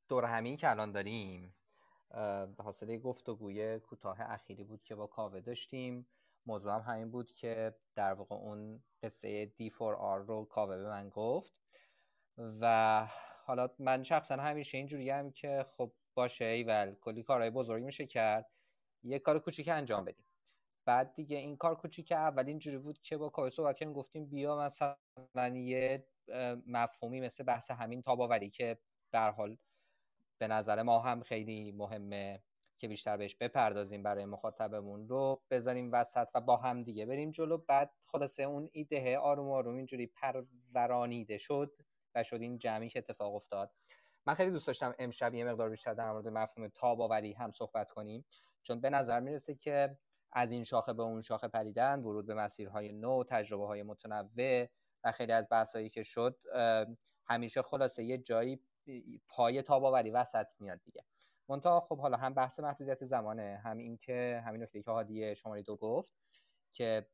[0.09, 1.55] دور همین که الان داریم
[2.57, 6.07] حاصل گفتگوی کوتاه اخیری بود که با کاوه داشتیم.
[6.45, 11.53] موضوع هم همین بود که در واقع اون قصه D4R رو کاوه به من گفت.
[12.37, 13.07] و
[13.45, 18.51] حالا من شخصا همیشه اینجوری هم که خب باشه ایول کلی کارهای بزرگی میشه کرد.
[19.03, 20.25] یه کار کوچیک انجام بدیم.
[20.85, 24.57] بعد دیگه این کار کوچیک اول اینجوری بود که با کاوه صحبت کردیم گفتیم بیا
[24.57, 24.95] مثلا
[25.55, 26.07] یه
[26.67, 28.77] مفهومی مثل بحث همین تاباوری که
[29.11, 29.57] در حال
[30.37, 32.43] به نظر ما هم خیلی مهمه.
[32.83, 37.57] که بیشتر بهش بپردازیم برای مخاطبمون رو بذاریم وسط و با هم دیگه بریم جلو.
[37.57, 40.07] بعد خلاصه اون ایده آروم آروم اینجوری
[40.73, 41.73] پرورانیده شد
[42.15, 43.71] و شد این جمعی که اتفاق افتاد.
[44.25, 48.25] من خیلی دوست داشتم امشب یه مقدار بیشتر در مورد مفهوم تاباوری هم صحبت کنیم.
[48.63, 49.97] چون به نظر می‌رسه که
[50.31, 54.67] از این شاخه به اون شاخه پریدن ورود به مسیرهای نو تجربه های متنوع
[55.03, 56.39] و خیلی از بحثایی که شد
[57.25, 58.59] همیشه خلاصه یه جایی
[59.27, 61.03] پای تاباوری وسط میاد دیگه.
[61.49, 65.61] منتها خب حالا هم بحث محدودیت زمانه هم این که همین نکته که هادی شماره
[65.61, 66.13] دو گفت
[66.73, 67.07] که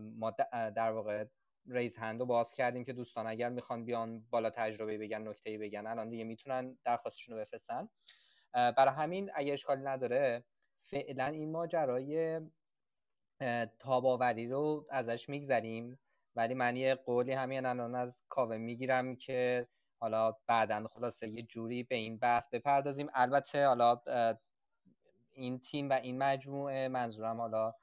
[0.00, 1.24] ما در واقع
[1.68, 5.86] ریز هند رو باز کردیم که دوستان اگر می‌خوان بیان بالا تجربه بگن نکته بگن
[5.86, 7.88] الان دیگه می‌تونن درخواستشون رو بفرستن.
[8.52, 10.44] برای همین اگه اشکالی نداره
[10.84, 12.40] فعلا این ماجرای
[13.78, 15.98] تاباوری رو ازش میگذریم.
[16.34, 19.68] ولی من یه قولی همین الان از کاوه می‌گیرم که
[19.98, 23.06] حالا بعدا خلاصه یه جوری به این بحث بپردازیم.
[23.14, 24.00] البته حالا
[25.32, 27.74] این تیم و این مجموعه منظورم حالا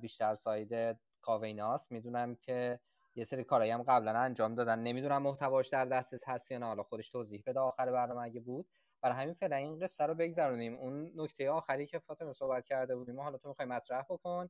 [0.00, 2.80] بیشتر ساید کاویناست می‌دونم که
[3.14, 4.78] یه سری کارایی هم قبلا انجام دادن.
[4.78, 6.66] نمی‌دونم محتواش در دسترس هست یا نه.
[6.66, 8.68] حالا خودش توضیح بده آخر برنامه اگه بود.
[9.02, 10.74] برای همین فعلا این قصه رو بگذرونیم.
[10.74, 14.48] اون نکته آخری که فاطمه صحبت کرده بودیم حالا تو می‌خوای مطرح بکن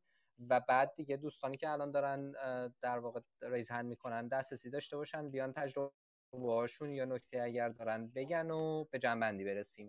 [0.48, 2.32] و بعد دیگه دوستانی که الان دارن
[2.82, 5.92] در واقع ریز هند می‌کنن دسترسی داشته باشن بیان تجربه
[6.32, 9.88] هاشون یا نکته اگر دارن بگن و به جنبندی برسیم.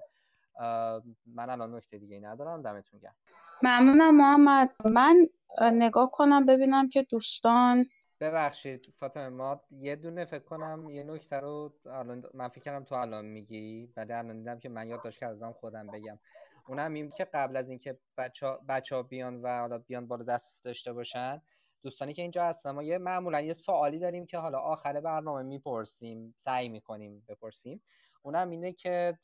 [1.26, 2.62] من الان نکته دیگه ندارم.
[2.62, 3.16] دمتون گرم.
[3.64, 4.76] ممنونم محمد.
[4.86, 5.28] من
[5.74, 7.86] نگاه کنم ببینم که دوستان
[8.20, 12.96] ببخشید فاطمه ما یه دونه فکر کنم یه نکته رو الان من فکر کردم تو
[12.96, 16.20] الان میگی ولی الان دیدم که من یادداشت کردم خودم بگم.
[16.68, 20.64] اونم این که قبل از اینکه بچه بچه ها بیان و حالا بیان بالا دست
[20.66, 21.42] داشته باشن
[21.84, 26.34] دوستانی که اینجا هستن ما یه معمولا یه سوالی داریم که حالا آخر برنامه می‌پرسیم
[26.38, 27.84] سعی می‌کنیم بپرسیم.
[28.22, 29.18] اونم اینه که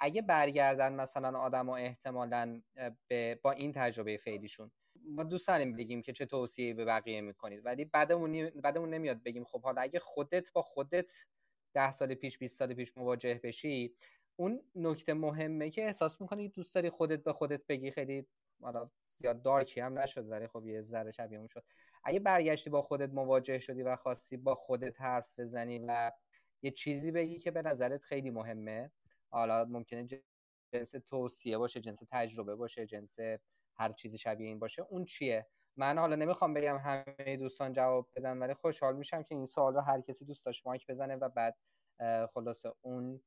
[0.00, 2.62] اگه برگردن مثلا آدم ها احتمالا
[3.42, 4.70] با این تجربه فعلیشون
[5.04, 7.66] ما دوست داریم بگیم که چه توصیه به بقیه می‌کنید.
[7.66, 11.12] ولی بعدمون بعدمون نمیاد بگیم خب حالا اگه خودت با خودت
[11.74, 13.94] ده سال پیش 20 سال پیش مواجه بشی
[14.36, 18.26] اون نکته مهمه که احساس می‌کنی دوست داری خودت به خودت بگی خیلی
[19.12, 21.64] زیاد دارکی هم نشد ولی خب یه ذره شبیه اون شد.
[22.04, 26.12] اگه برگشتی با خودت مواجه شدی و خواستی با خودت حرف بزنی و
[26.62, 28.90] یه چیزی بگی که به نظرت خیلی مهمه
[29.30, 30.08] حالا ممکنه
[30.74, 33.16] جنس توصیه باشه جنس تجربه باشه جنس
[33.76, 38.38] هر چیزی شبیه این باشه اون چیه؟ من حالا نمی‌خوام بگم همه دوستان جواب بدن
[38.38, 41.58] ولی خوشحال میشم که این سوال رو هر کسی دوست داشت مایک بزنه و بعد
[42.34, 43.22] خلاصه اون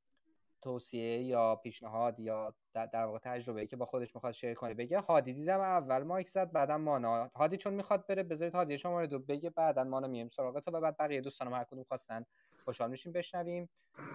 [0.62, 5.34] توصیه یا پیشنهاد یا در واقع تجربه که با خودش می‌خواد شیر کنه بگه هادی
[5.34, 7.30] دیدم اول مایک زد بعدم مانا.
[7.36, 10.82] هادی چون می‌خواد بره بذارید هادی شما رو بگه بعدا مانا میایم سراغ تو و
[10.82, 12.26] بعد بقیه دوستانم هر کدوم خواستن
[12.66, 13.70] خوشحال میشیم بشنویم.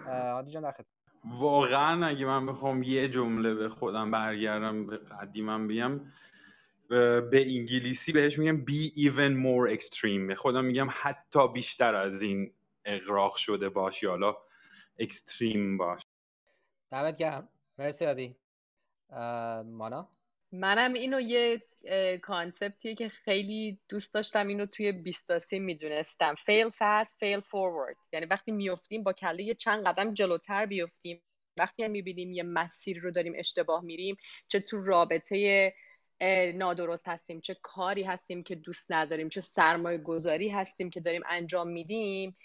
[0.06, 0.74] هادی جان در
[1.24, 6.00] واقعا اگه من بخوام یه جمله به خودم برگردم به قدیمم بگم
[7.30, 10.34] به انگلیسی بهش میگم be even more extreme.
[10.34, 12.52] خودم میگم حتی بیشتر از این
[12.84, 14.36] اقراق شده باش یا
[14.98, 16.02] اکستریم باش.
[16.90, 17.48] دمت گرم.
[17.78, 18.36] مرسی عادی.
[19.64, 20.08] مانا؟
[20.52, 21.62] منم اینو یه
[22.22, 26.34] کانسپتیه که خیلی دوست داشتم اینو توی بیستاسی می‌دونستم.
[26.34, 27.96] Fail fast fail forward.
[28.12, 31.22] یعنی وقتی میفتیم با کله یه چند قدم جلوتر بیفتیم.
[31.56, 34.16] وقتی هم می‌بینیم یه مسیر رو داریم اشتباه میریم
[34.48, 35.72] چه تو رابطه
[36.54, 41.68] نادرست هستیم چه کاری هستیم که دوست نداریم چه سرمایه گذاری هستیم که داریم انجام
[41.68, 42.36] میدیم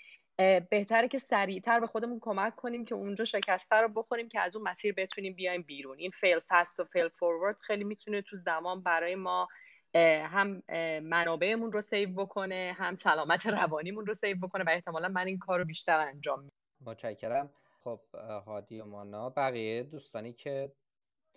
[0.70, 4.68] بهتره که سریعتر به خودمون کمک کنیم که اونجا شکسته رو بخوریم که از اون
[4.68, 5.98] مسیر بتونیم بیایم بیرون.
[5.98, 9.48] این fail fast و fail forward خیلی می‌تونه تو زمان برای ما
[9.96, 10.64] هم
[11.04, 15.60] منابعمون رو save بکنه هم سلامت روانیمون رو save بکنه و احتمالا من این کار
[15.60, 16.56] رو بیشتر انجام میدم.
[16.82, 17.50] متشکرم.
[17.84, 18.00] خب
[18.46, 20.72] هادی و مانا بقیه دوستانی که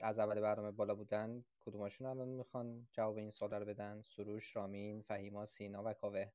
[0.00, 5.02] از اول برنامه بالا بودن کدوماشون الان می‌خوان جواب این سوال رو بدن؟ سروش رامین
[5.02, 6.26] فهیما سینا و کاوه.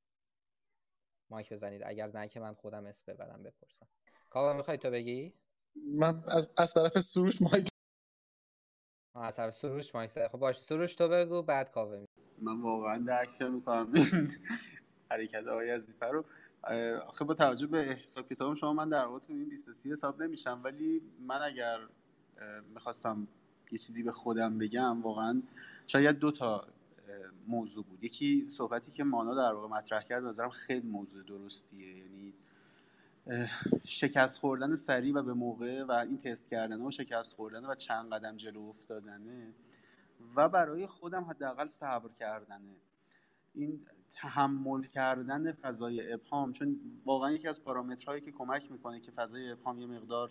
[1.30, 1.82] مایک بزنید.
[1.84, 3.86] اگر نه که من خودم اسم ببرم بپرسم.
[4.30, 5.32] کاوه می‌خوای تو بگی؟
[5.98, 7.68] من از, از طرف سروش مایک.
[9.14, 12.04] از طرف سروش مایک خب باش سروش تو بگو بعد کاوه
[12.38, 13.92] من واقعا درک می‌کنم
[15.10, 16.24] حرکت آقای عزیفه رو.
[17.06, 20.22] آخه با توجه به حساب کتاب شما من در واقع تو این لیست سی حساب
[20.22, 20.60] نمیشم.
[20.64, 21.78] ولی من اگر
[22.74, 23.28] می‌خواستم
[23.72, 25.42] یه چیزی به خودم بگم واقعا
[25.86, 26.66] شاید دو تا
[27.48, 28.04] موضوع بود.
[28.04, 31.98] یکی صحبتی که مانا در واقع مطرح کرد نظرم خیلی موضوع درستیه.
[31.98, 32.34] یعنی
[33.84, 38.12] شکست خوردن سریع و به موقع و این تست کردن و شکست خوردن و چند
[38.12, 39.54] قدم جلو افتادنه
[40.36, 42.76] و برای خودم حداقل صبر کردنه.
[43.54, 49.50] این تحمل کردن فضای ابهام چون واقعا یکی از پارامترهایی که کمک می‌کنه که فضای
[49.50, 50.30] ابهام یه مقدار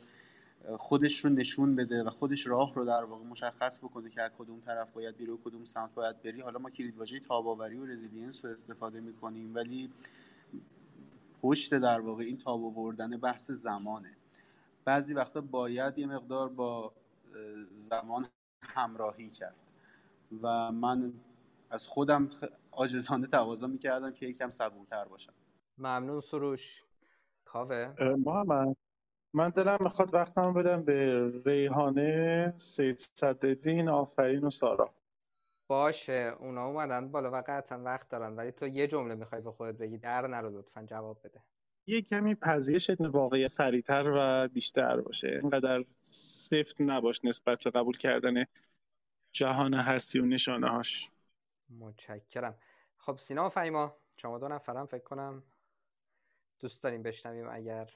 [0.78, 4.60] خودش رو نشون بده و خودش راه رو در واقع مشخص بکنه که از کدوم
[4.60, 6.42] طرف باید بری و کدوم سمت باید بری.
[6.42, 9.90] حالا ما کلید واژه تاب‌آوری و resilience رو استفاده می‌کنیم ولی
[11.42, 14.18] پشت در واقع این تاب آوردن بحث زمانه.
[14.86, 16.94] بعضی وقتا باید یه مقدار با
[17.76, 18.28] زمان
[18.62, 19.72] همراهی کرد
[20.42, 21.14] و من
[21.70, 22.30] از خودم
[22.72, 25.34] آجزانه تقاضا می‌کردم که یکم صبورتر باشم.
[25.78, 26.84] ممنون سروش.
[27.46, 27.94] کاوه؟
[28.26, 28.76] محمد.
[29.36, 34.94] من دلم می‌خواد وقتم بدم به ریحانه سید صدرالدین آفرین و سارا.
[35.68, 39.78] باشه اونا اومدن بالا و قطعا وقت دارن ولی تو یه جمله می‌خوای به خودت
[39.78, 41.44] بگی در نرو لطفا جواب بده.
[41.88, 45.40] یه کمی پذیرش واقعی سریعتر و بیشتر باشه.
[45.42, 48.46] اینقدر سفت نباش نسبت به قبول کردن
[49.32, 51.12] جهان هستی و نشانه هاش
[51.80, 52.56] متشکرم.
[52.98, 55.44] خب سینا و فیما شما دو نفرم فکر کنم
[56.60, 57.90] دوست داریم بشنویم اگر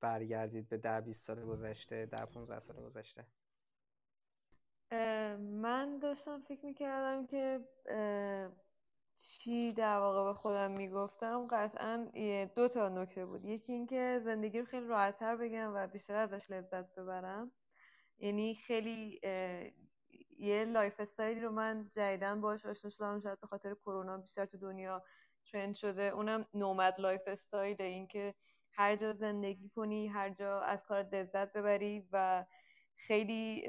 [0.00, 3.26] برگردید به ده 20 سال گذشته ده 15 سال گذشته؟
[5.38, 7.60] من داشتم فکر می‌کردم که
[9.14, 11.46] چی در واقع به خودم می‌گفتم.
[11.50, 12.10] قطعا
[12.56, 13.44] دو تا نکته بود.
[13.44, 17.52] یکی اینکه زندگی رو خیلی راحتتر بگم و بیشتر ازش لذت ببرم.
[18.18, 19.20] یعنی خیلی
[20.38, 23.20] یه lifestyle ی رو من جدیدن باش آشنا شدم.
[23.20, 25.04] شاید به خاطر کرونا بیشتر تو دنیا
[25.52, 26.02] trend شده.
[26.02, 28.34] اونم nomad lifestyle اینکه
[28.80, 32.46] هر جا زندگی کنی هر جا از کارت لذت ببری و
[32.96, 33.66] خیلی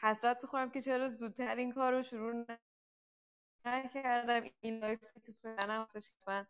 [0.00, 2.46] حسرت بخورم که چرا زودتر این کار رو شروع
[3.66, 4.44] نکردم.
[4.60, 5.86] این life تو پلنم
[6.26, 6.46] من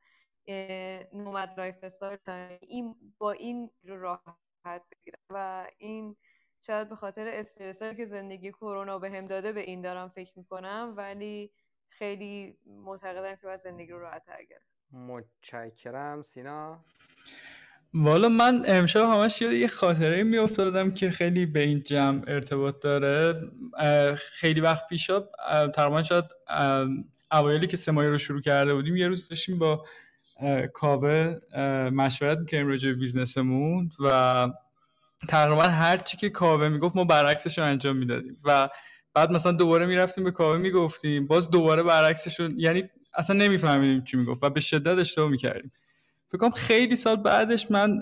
[1.13, 2.19] nomad lifestyle
[2.61, 6.17] این با این رو راحت بگیرم و این
[6.61, 10.95] شاید به خاطر استرسایی که زندگی کرونا به هم داده به این دارم فکر می‌کنم
[10.97, 11.53] ولی
[11.89, 16.23] خیلی معتقدم که باید زندگی رو راحت تر گرفت متشکرم.
[16.23, 16.85] سینا؟
[17.95, 23.43] والا من امشب همش یاد یه خاطره میافتادم که خیلی به این جمع ارتباط داره.
[24.17, 25.11] خیلی وقت پیش
[25.75, 26.25] تقریبا شاید
[27.33, 29.85] اوایلی که سمایی رو شروع کرده بودیم یه روز داشتیم با
[30.73, 31.39] کاوه
[31.93, 34.49] مشورت می‌کردیم راجع به بیزنسمون و
[35.29, 38.37] تقریبا هر چی که کاوه می‌گفت ما برعکسش رو انجام می‌دادیم.
[38.45, 38.69] و
[39.15, 44.45] بعد مثلا دوباره می‌رفتیم به کاوه می‌گفتیم باز دوباره برعکسش یعنی اصلا نمیفهمیدیم چی می‌گفت
[44.45, 45.73] و به شدت اشتباه می‌کردیم.
[46.31, 47.99] فکر خیلی سال بعدش من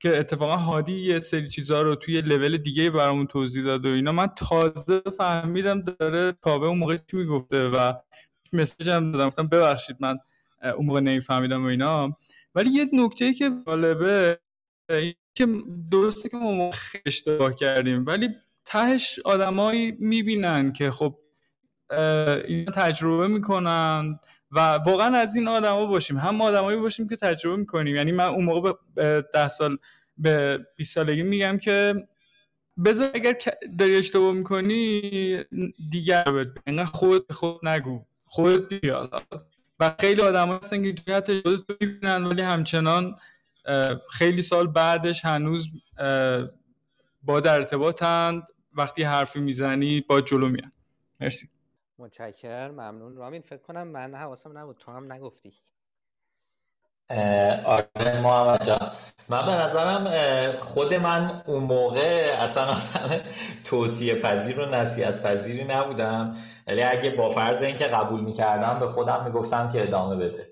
[0.00, 4.12] که اتفاقا هادی یه سری چیزها رو توی لول دیگه برامون توضیح داد و اینا
[4.12, 7.92] من تازه فهمیدم داره کاوه اون موقع چی می‌گفته و
[8.52, 9.26] مسیج هم دادم.
[9.26, 10.18] گفتم ببخشید من
[10.76, 12.16] اون موقع نمیفهمیدم و اینا.
[12.54, 14.38] ولی یه نکته که جالبه
[15.34, 15.46] که
[15.90, 16.70] درسته که ما
[17.06, 18.28] اشتباه کردیم ولی
[18.64, 21.18] تهش آدمایی می‌بینن که خب
[22.48, 24.18] اینا تجربه می‌کنن
[24.50, 26.16] و واقعا از این آدما باشیم.
[26.16, 27.96] هم آدمایی باشیم که تجربه می‌کنیم.
[27.96, 29.78] یعنی من اون موقع به ده سال
[30.18, 31.94] به 20 سالگی میگم که
[32.84, 33.36] بذار اگر
[33.78, 35.44] داری اشتباه می‌کنی
[35.90, 36.24] دیگر
[36.66, 38.04] اینقدر خود خود نگو.
[38.24, 39.10] خود بیا.
[39.80, 41.42] و خیلی آدم هستن که توی حتی
[41.80, 43.16] می‌بینن ولی همچنان
[44.12, 45.68] خیلی سال بعدش هنوز
[47.22, 48.42] با در ارتباطند
[48.72, 50.72] وقتی حرفی می‌زنی با جلو میان.
[51.20, 51.48] مرسی.
[52.00, 53.16] متشکر ممنون.
[53.16, 54.78] رامین فکر کنم من حواسم نبود.
[54.78, 55.54] تو هم نگفتی.
[57.64, 58.92] آره محمد جان.
[59.28, 60.06] من به نظرم
[60.58, 63.20] خود من اون موقع اصلا آدم
[63.64, 66.36] توصیه پذیر و نصیحت پذیری نبودم.
[66.66, 70.48] ولی اگه با فرض اینکه قبول می‌کردم به خودم می‌گفتم که ادامه بده.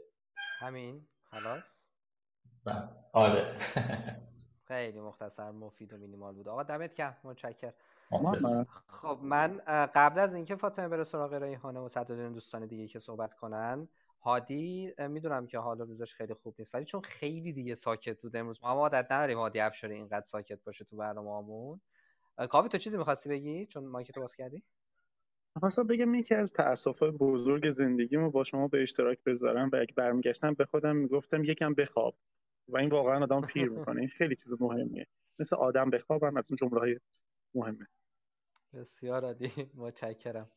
[0.60, 1.06] همین.
[1.30, 1.82] خلاص؟
[2.64, 2.88] بله.
[3.12, 3.56] آره.
[4.68, 6.48] خیلی مختصر مفید و مینیمال بود.
[6.48, 7.16] آقا دمت گرم.
[7.24, 7.72] متشکر
[8.88, 9.60] خب من
[9.94, 13.88] قبل از اینکه فاطمه بره سراغ ریحانه و صدادین دوستان دیگه که صحبت کنن
[14.20, 18.58] هادی می‌دونم که حالا روزش خیلی خوب نیست ولی چون خیلی دیگه ساکت بود امروز
[18.62, 21.80] ما عادت نداریم هادی افشاری اینقدر ساکت باشه تو برنامه‌مون
[22.50, 24.62] کاوه تو چیزی می‌خواستی بگی؟ چون مایک تو باز کردی؟
[25.58, 30.54] خواستم بگم یکی از تأسفات بزرگ زندگیمو با شما به اشتراک بذارم و اگه برمیگشتم
[30.54, 32.14] به خودم می‌گفتم یکم بخواب
[32.68, 35.06] و این واقعا آدم پیر می‌کنه این خیلی چیز مهمیه.
[35.40, 36.98] مثل آدم بخوابم از اون جمله های
[37.54, 37.86] مهمه.
[38.74, 39.52] بسیار عالی.
[39.74, 40.50] متشکرم.